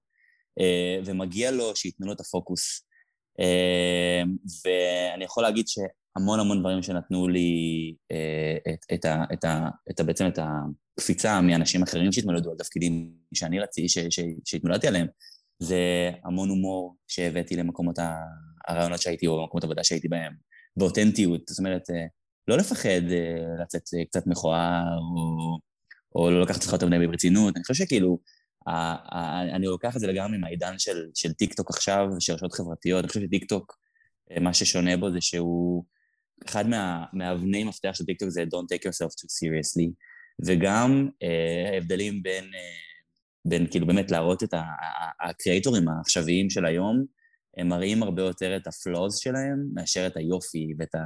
ומגיע 1.05 1.51
לו 1.51 1.77
שייתנו 1.77 2.07
לו 2.07 2.13
את 2.13 2.21
הפוקוס. 2.21 2.83
אמ, 3.41 4.37
ואני 4.65 5.25
יכול 5.25 5.43
להגיד 5.43 5.67
שהמון 5.69 6.41
המון 6.41 6.61
דברים 6.61 6.83
שנתנו 6.83 7.29
לי 7.29 7.51
אה, 8.13 8.73
את, 8.73 8.79
את, 8.95 9.05
ה, 9.05 9.25
את, 9.33 9.45
ה, 9.45 9.69
את 9.91 10.01
ה, 10.01 10.05
בעצם 10.05 10.27
את 10.27 10.39
הקפיצה 10.39 11.41
מאנשים 11.41 11.83
אחרים 11.83 12.13
שהתמודדו 12.13 12.51
על 12.51 12.57
תפקידים 12.57 13.13
שאני 13.35 13.61
רציתי, 13.61 14.11
שהתמודדתי 14.45 14.89
עליהם, 14.89 15.07
זה 15.59 16.11
המון 16.25 16.49
הומור 16.49 16.97
שהבאתי 17.09 17.57
למקומות 17.57 17.99
הרעיונות 18.69 19.03
שהייתי, 19.03 19.27
או 19.27 19.41
למקומות 19.41 19.65
עבודה 19.65 19.85
שהייתי 19.85 20.09
בהם, 20.09 20.33
ואותנטיות, 20.77 21.41
זאת 21.49 21.59
אומרת, 21.59 21.91
אה, 21.91 22.07
לא 22.51 22.57
לפחד 22.57 23.11
אה, 23.11 23.63
לצאת 23.63 23.83
קצת 24.09 24.27
מכוער, 24.27 24.99
או, 24.99 25.59
או 26.15 26.31
לא 26.31 26.43
לקחת 26.43 26.57
עצמך 26.57 26.73
יותר 26.73 26.87
מדי 26.87 27.07
ברצינות, 27.07 27.57
אני 27.57 27.65
חושב 27.65 27.85
שכאילו, 27.85 28.19
אני 29.55 29.67
לוקח 29.67 29.97
את 29.97 30.01
זה 30.01 30.07
לגמרי 30.07 30.39
מהעידן 30.39 30.79
של, 30.79 31.07
של 31.15 31.33
טיק 31.33 31.55
טוק 31.55 31.71
עכשיו, 31.71 32.07
של 32.19 32.33
רשתות 32.33 32.53
חברתיות. 32.53 33.01
אני 33.01 33.09
חושב 33.09 33.21
שטיק 33.21 33.45
טוק, 33.45 33.79
אה, 34.31 34.41
מה 34.41 34.55
ששונה 34.55 34.97
בו 34.97 35.11
זה 35.11 35.21
שהוא, 35.21 35.85
אחד 36.47 36.69
מה, 36.69 37.05
מהאבני 37.13 37.65
מפתח 37.65 37.91
של 37.93 38.05
טיק 38.05 38.19
טוק 38.19 38.29
זה 38.29 38.43
Don't 38.43 38.77
take 38.77 38.83
yourself 38.83 39.11
too 39.11 39.29
seriously, 39.29 39.91
וגם 40.47 41.09
אה, 41.23 41.71
ההבדלים 41.73 42.23
בין, 42.23 42.45
אה, 42.45 42.81
בין 43.45 43.67
כאילו 43.71 43.87
באמת 43.87 44.11
להראות 44.11 44.43
את 44.43 44.55
הקריאטורים 45.21 45.89
העכשוויים 45.89 46.51
של 46.51 46.67
היום, 46.67 47.05
הם 47.57 47.69
מראים 47.69 48.03
הרבה 48.03 48.23
יותר 48.23 48.57
את 48.57 48.67
ה 48.67 48.75
flaws 48.75 49.17
שלהם 49.19 49.67
מאשר 49.75 50.07
את 50.07 50.17
היופי 50.17 50.75
ואת, 50.79 50.95
ה, 50.95 51.01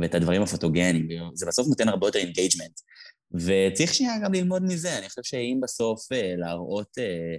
ואת 0.00 0.14
הדברים 0.14 0.42
הפוטוגניים. 0.42 1.08
זה 1.34 1.46
בסוף 1.46 1.68
נותן 1.68 1.88
הרבה 1.88 2.06
יותר 2.06 2.18
engagement. 2.18 2.80
וצריך 3.34 3.94
שנייה 3.94 4.18
גם 4.24 4.32
ללמוד 4.32 4.62
מזה. 4.62 4.98
אני 4.98 5.08
חושב 5.08 5.22
שאם 5.22 5.60
בסוף 5.62 6.12
אה, 6.12 6.34
להראות 6.36 6.98
אה, 6.98 7.36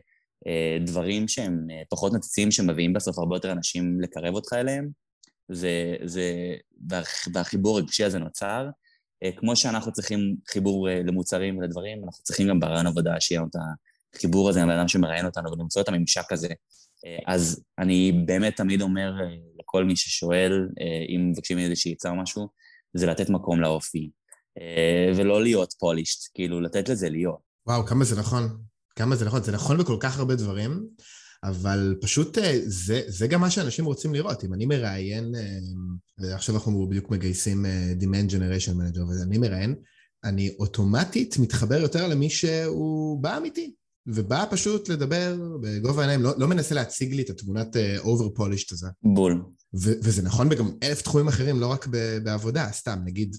אה, 0.47 0.77
דברים 0.85 1.27
שהם 1.27 1.67
פחות 1.89 2.13
נציצים, 2.13 2.51
שמביאים 2.51 2.93
בסוף 2.93 3.19
הרבה 3.19 3.35
יותר 3.35 3.51
אנשים 3.51 4.01
לקרב 4.01 4.35
אותך 4.35 4.53
אליהם, 4.53 4.89
זה, 5.51 5.95
זה, 6.03 6.55
והחיבור 7.33 7.77
הרגשי 7.77 8.03
הזה 8.03 8.19
נוצר. 8.19 8.67
כמו 9.37 9.55
שאנחנו 9.55 9.91
צריכים 9.91 10.35
חיבור 10.49 10.87
למוצרים 10.89 11.57
ולדברים, 11.57 12.03
אנחנו 12.05 12.23
צריכים 12.23 12.47
גם 12.47 12.59
ברעיון 12.59 12.87
עבודה 12.87 13.19
שיהיה 13.19 13.41
לנו 13.41 13.49
את 13.49 13.55
החיבור 14.15 14.49
הזה 14.49 14.61
עם 14.61 14.69
האדם 14.69 14.87
שמראיין 14.87 15.25
אותנו 15.25 15.51
ולמצוא 15.51 15.81
את 15.81 15.87
הממשק 15.87 16.31
הזה. 16.31 16.47
אז 17.27 17.63
אני 17.79 18.11
באמת 18.25 18.55
תמיד 18.55 18.81
אומר 18.81 19.11
לכל 19.75 19.85
מי 19.85 19.95
ששואל, 19.95 20.67
אם 21.15 21.31
מבקשים 21.31 21.57
עצה 21.91 22.09
או 22.09 22.15
משהו, 22.15 22.47
זה 22.93 23.05
לתת 23.05 23.29
מקום 23.29 23.61
לאופי. 23.61 24.09
אה, 24.59 25.11
ולא 25.15 25.43
להיות 25.43 25.73
פולישט, 25.79 26.29
כאילו 26.33 26.61
לתת 26.61 26.89
לזה 26.89 27.09
להיות. 27.09 27.39
וואו, 27.67 27.85
כמה 27.85 28.05
זה 28.05 28.19
נכון. 28.19 28.57
כמה 28.95 29.15
זה 29.15 29.25
נכון. 29.25 29.43
זה 29.43 29.51
נכון 29.51 29.77
בכל 29.77 29.97
כך 29.99 30.19
הרבה 30.19 30.35
דברים, 30.35 30.85
אבל 31.43 31.95
פשוט 32.01 32.37
אה, 32.37 32.59
זה, 32.63 33.01
זה 33.07 33.27
גם 33.27 33.41
מה 33.41 33.49
שאנשים 33.49 33.85
רוצים 33.85 34.13
לראות. 34.13 34.43
אם 34.43 34.53
אני 34.53 34.65
מראיין, 34.65 35.35
אה, 35.35 36.35
עכשיו 36.35 36.55
אנחנו 36.55 36.87
בדיוק 36.89 37.09
מגייסים 37.09 37.65
Demand 37.99 38.31
Generation 38.31 38.71
Manager, 38.71 39.01
ואני 39.09 39.37
מראיין, 39.37 39.75
אני 40.23 40.55
אוטומטית 40.59 41.37
מתחבר 41.39 41.75
יותר 41.75 42.07
למי 42.07 42.29
שהוא 42.29 43.23
בא 43.23 43.37
אמיתי, 43.37 43.73
ובא 44.07 44.45
פשוט 44.51 44.89
לדבר 44.89 45.35
בגובה 45.61 46.01
העיניים, 46.01 46.21
לא, 46.21 46.31
לא 46.37 46.47
מנסה 46.47 46.75
להציג 46.75 47.13
לי 47.13 47.21
את 47.21 47.29
התמונת 47.29 47.75
over 47.99 48.29
polished 48.29 48.71
הזה. 48.71 48.87
בול. 49.03 49.41
וזה 49.75 50.21
נכון 50.21 50.49
בגם 50.49 50.71
אלף 50.83 51.01
תחומים 51.01 51.27
אחרים, 51.27 51.59
לא 51.59 51.67
רק 51.67 51.87
בעבודה, 52.23 52.71
סתם, 52.71 52.99
נגיד 53.05 53.35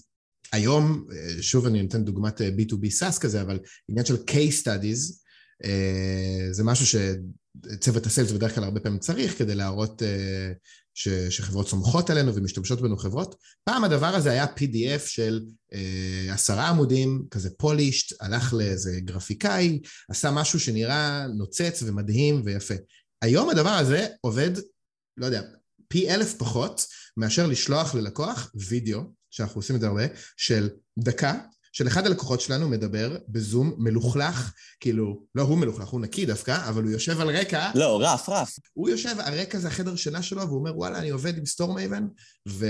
היום, 0.51 1.05
אה, 1.11 1.41
שוב 1.41 1.65
אני 1.65 1.81
נותן 1.81 2.03
דוגמת 2.03 2.41
B2B 2.41 3.03
אה, 3.03 3.09
SaaS 3.09 3.19
כזה, 3.19 3.41
אבל 3.41 3.59
עניין 3.89 4.05
של 4.05 4.15
case 4.15 4.63
studies, 4.63 5.23
אה, 5.63 6.47
זה 6.51 6.63
משהו 6.63 6.85
שצוות 6.85 8.05
ה 8.05 8.09
sales 8.09 8.31
בדרך 8.31 8.55
כלל 8.55 8.63
הרבה 8.63 8.79
פעמים 8.79 8.99
צריך 8.99 9.37
כדי 9.37 9.55
להראות 9.55 10.01
ש, 10.93 11.07
שחברות 11.07 11.69
סומכות 11.69 12.09
עלינו 12.09 12.35
ומשתמשות 12.35 12.81
בנו 12.81 12.97
חברות. 12.97 13.35
פעם 13.63 13.83
הדבר 13.83 14.15
הזה 14.15 14.31
היה 14.31 14.45
PDF 14.45 15.07
של 15.07 15.41
עשרה 16.29 16.69
עמודים, 16.69 17.25
כזה 17.31 17.49
polished, 17.57 18.21
הלך 18.21 18.53
לאיזה 18.53 18.99
גרפיקאי, 18.99 19.79
עשה 20.09 20.31
משהו 20.31 20.59
שנראה 20.59 21.27
נוצץ 21.27 21.83
ומדהים 21.85 22.41
ויפה. 22.45 22.73
היום 23.21 23.49
הדבר 23.49 23.69
הזה 23.69 24.07
עובד, 24.21 24.51
לא 25.17 25.25
יודע, 25.25 25.41
פי 25.87 26.09
אלף 26.09 26.33
פחות 26.37 26.85
מאשר 27.17 27.47
לשלוח 27.47 27.95
ללקוח 27.95 28.51
וידאו 28.55 29.01
שאנחנו 29.31 29.59
עושים 29.59 29.75
את 29.75 29.81
זה 29.81 29.87
הרבה, 29.87 30.03
של 30.37 30.69
דקה, 30.99 31.33
של 31.77 31.87
אחד 31.87 32.05
הלקוחות 32.05 32.41
שלנו 32.41 32.69
מדבר 32.69 33.17
בזום 33.27 33.73
מלוכלך, 33.77 34.53
כאילו, 34.79 35.23
לא 35.35 35.41
הוא 35.41 35.57
מלוכלך, 35.57 35.87
הוא 35.87 36.01
נקי 36.01 36.25
דווקא, 36.25 36.69
אבל 36.69 36.83
הוא 36.83 36.91
יושב 36.91 37.21
על 37.21 37.29
רקע. 37.29 37.71
לא, 37.75 37.99
rough, 38.01 38.29
rough. 38.29 38.55
הוא 38.73 38.89
יושב, 38.89 39.15
הרקע 39.19 39.59
זה 39.59 39.67
החדר 39.67 39.95
שינה 39.95 40.21
שלו, 40.21 40.41
והוא 40.41 40.59
אומר, 40.59 40.77
וואלה, 40.77 40.99
אני 40.99 41.09
עובד 41.09 41.37
עם 41.37 41.45
Storemaven, 41.45 42.07
ו... 42.49 42.67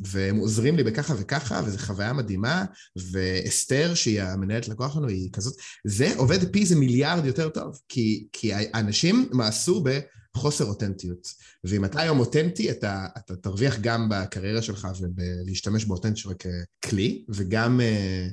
והם 0.00 0.36
עוזרים 0.36 0.76
לי 0.76 0.84
בככה 0.84 1.14
וככה, 1.18 1.60
וזו 1.64 1.78
חוויה 1.78 2.12
מדהימה, 2.12 2.64
ואסתר, 3.12 3.94
שהיא 3.94 4.22
המנהלת 4.22 4.68
לקוח 4.68 4.94
שלנו, 4.94 5.08
היא 5.08 5.32
כזאת, 5.32 5.54
זה 5.86 6.12
עובד 6.16 6.52
פי 6.52 6.60
איזה 6.60 6.76
מיליארד 6.76 7.24
יותר 7.24 7.48
טוב, 7.48 7.80
כי, 7.88 8.26
כי 8.32 8.52
האנשים 8.54 9.28
מעשו 9.32 9.82
ב... 9.84 9.98
חוסר 10.36 10.64
אותנטיות. 10.64 11.28
ואם 11.64 11.84
אתה 11.84 12.00
היום 12.00 12.18
אותנטי, 12.18 12.70
אתה, 12.70 13.06
אתה 13.18 13.36
תרוויח 13.36 13.78
גם 13.80 14.08
בקריירה 14.08 14.62
שלך 14.62 14.88
ולהשתמש 15.16 15.84
באותנטיות 15.84 16.44
ככלי, 16.82 17.24
וגם, 17.28 17.80
אה, 17.80 18.28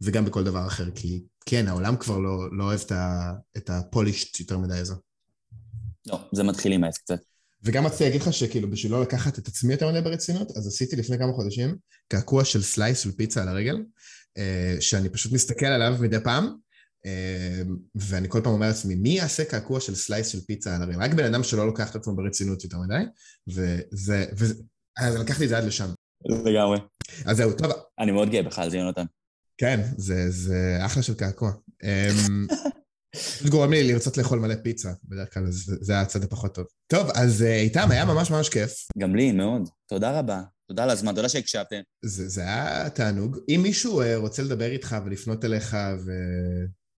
וגם 0.00 0.24
בכל 0.24 0.44
דבר 0.44 0.66
אחר, 0.66 0.90
כי 0.90 1.22
כן, 1.46 1.68
העולם 1.68 1.96
כבר 1.96 2.18
לא, 2.18 2.56
לא 2.56 2.64
אוהב 2.64 2.80
את 3.56 3.70
הפולישט 3.70 4.40
יותר 4.40 4.58
מדי 4.58 4.78
הזו. 4.78 4.94
לא, 6.06 6.28
זה 6.32 6.42
מתחיל 6.42 6.72
עם 6.72 6.84
העסק 6.84 7.00
קצת. 7.00 7.20
וגם 7.62 7.86
רציתי 7.86 8.04
להגיד 8.04 8.20
לך 8.20 8.32
שכאילו 8.32 8.70
בשביל 8.70 8.92
לא 8.92 9.02
לקחת 9.02 9.38
את 9.38 9.48
עצמי 9.48 9.72
יותר 9.72 9.90
מדי 9.90 10.00
ברצינות, 10.00 10.50
אז 10.56 10.66
עשיתי 10.66 10.96
לפני 10.96 11.18
כמה 11.18 11.32
חודשים 11.32 11.76
קעקוע 12.08 12.44
של 12.44 12.62
slice 12.62 12.98
של 12.98 13.12
פיצה 13.12 13.42
על 13.42 13.48
הרגל, 13.48 13.76
אה, 14.38 14.76
שאני 14.80 15.08
פשוט 15.08 15.32
מסתכל 15.32 15.66
עליו 15.66 15.96
מדי 16.00 16.20
פעם, 16.24 16.56
ואני 17.94 18.28
כל 18.28 18.40
פעם 18.44 18.52
אומר 18.52 18.66
לעצמי, 18.66 18.94
מי 18.94 19.08
יעשה 19.08 19.44
קעקוע 19.44 19.80
של 19.80 19.94
slice 19.94 20.28
של 20.28 20.40
פיצה 20.40 20.76
על 20.76 20.82
הרגל? 20.82 21.00
רק 21.00 21.14
בן 21.14 21.24
אדם 21.24 21.42
שלא 21.42 21.66
לוקח 21.66 21.90
את 21.90 21.96
עצמו 21.96 22.16
ברצינות 22.16 22.64
יותר 22.64 22.78
מדי, 22.78 23.04
וזה, 23.48 24.26
וזה, 24.32 24.54
אז 24.98 25.16
לקחתי 25.16 25.44
את 25.44 25.48
זה 25.48 25.58
עד 25.58 25.64
לשם. 25.64 25.88
לגמרי. 26.46 26.78
אז 27.26 27.36
זהו, 27.36 27.52
טוב. 27.52 27.72
אני 27.98 28.12
מאוד 28.12 28.30
גאה 28.30 28.42
בך 28.42 28.58
על 28.58 28.70
זה, 28.70 28.76
יונתן. 28.76 29.04
כן, 29.58 29.80
זה, 29.96 30.30
זה 30.30 30.78
אחלה 30.86 31.02
של 31.02 31.14
קעקוע. 31.14 31.52
אמ, 31.82 32.46
זה 33.42 33.50
גורם 33.50 33.70
לי 33.70 33.92
לרצות 33.92 34.16
לאכול 34.16 34.38
מלא 34.38 34.54
פיצה, 34.62 34.92
בדרך 35.04 35.34
כלל 35.34 35.50
זה, 35.50 35.76
זה 35.80 36.00
הצד 36.00 36.24
הפחות 36.24 36.54
טוב. 36.54 36.66
טוב, 36.86 37.10
אז 37.14 37.42
אה, 37.42 37.60
איתם, 37.60 37.90
היה 37.90 38.04
ממש 38.04 38.30
ממש 38.30 38.48
כיף. 38.48 38.72
גם 38.98 39.16
לי, 39.16 39.32
מאוד. 39.32 39.68
תודה 39.88 40.18
רבה. 40.18 40.42
תודה 40.68 40.82
על 40.82 40.90
הזמן, 40.90 41.14
תודה 41.14 41.28
שהקשבתם. 41.28 41.80
זה, 42.04 42.28
זה 42.28 42.42
היה 42.42 42.90
תענוג. 42.90 43.38
אם 43.48 43.60
מישהו 43.62 44.00
אה, 44.00 44.16
רוצה 44.16 44.42
לדבר 44.42 44.70
איתך 44.70 44.96
ולפנות 45.04 45.44
אליך 45.44 45.76
ו... 46.06 46.12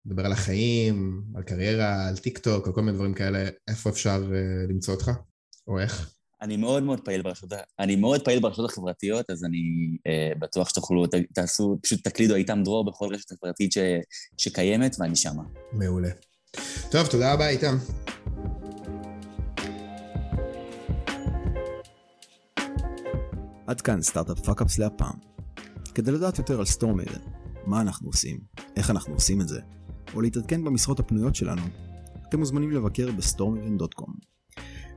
לדבר 0.10 0.26
על 0.26 0.32
החיים, 0.32 1.24
על 1.36 1.44
קריירה, 1.44 2.08
על 2.08 2.18
טיק 2.18 2.38
טוק, 2.38 2.68
על 2.68 2.74
כל 2.74 2.82
מיני 2.82 2.98
דברים 2.98 3.14
כאלה, 3.14 3.50
איפה 3.68 3.90
אפשר 3.90 4.24
uh, 4.24 4.72
למצוא 4.72 4.94
אותך? 4.94 5.12
או 5.68 5.80
איך? 5.80 6.12
אני 6.42 6.58
מאוד 6.58 6.84
מאוד 6.84 7.00
פעיל 7.00 7.22
ברשתות, 7.22 7.54
אני 7.80 7.96
מאוד 7.96 8.26
פעיל 8.26 8.40
ברשתות 8.40 8.70
החברתיות, 8.70 9.30
אז 9.30 9.44
אני 9.46 9.58
אה, 9.98 10.40
בטוח 10.40 10.70
שתוכלו, 10.70 11.08
ת, 11.08 11.16
תעשו, 11.34 11.80
פשוט 11.84 12.04
תקלידו 12.04 12.36
איתם 12.36 12.62
דרור 12.64 12.86
בכל 12.86 13.14
רשת 13.14 13.32
חברתית 13.32 13.72
ש, 13.72 13.78
שקיימת, 14.38 14.96
ואני 15.00 15.16
שמה. 15.16 15.44
מעולה. 15.74 16.10
טוב, 16.92 17.08
תודה 17.08 17.34
רבה 17.34 17.48
איתם. 17.48 17.78
עד 23.68 23.82
כאן 23.82 24.02
Startup 24.02 24.40
Fuckups 24.40 24.80
להפעם. 24.80 25.16
כדי 25.96 26.12
לדעת 26.12 26.38
יותר 26.38 26.60
על 26.60 26.66
Storemaven, 26.66 27.20
מה 27.66 27.82
אנחנו 27.82 28.08
עושים, 28.08 28.40
איך 28.76 28.90
אנחנו 28.90 29.14
עושים 29.14 29.42
את 29.42 29.48
זה, 29.48 29.60
או 30.14 30.22
להתעדכן 30.22 30.64
במשרות 30.64 31.00
הפנויות 31.00 31.36
שלנו, 31.36 31.62
אתם 32.30 32.40
מוזמנים 32.40 32.72
לבקר 32.72 33.12
ב 33.18 33.24
Storemaven.com. 33.24 34.14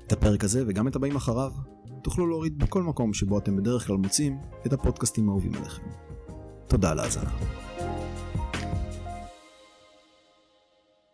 את 0.06 0.12
הפרק 0.12 0.44
הזה 0.44 0.64
וגם 0.66 0.88
את 0.88 0.96
הבאים 0.96 1.16
אחריו 1.16 1.52
תוכלו 2.02 2.26
להוריד 2.26 2.58
בכל 2.58 2.82
מקום 2.82 3.14
שבו 3.14 3.38
אתם 3.38 3.56
בדרך 3.56 3.86
כלל 3.86 3.96
מוצאים 3.96 4.38
את 4.66 4.72
הפודקאסטים 4.72 5.28
האהובים 5.28 5.54
עליכם. 5.54 5.82
תודה 6.68 6.90
על 6.90 6.98
ההאזנה. 6.98 7.30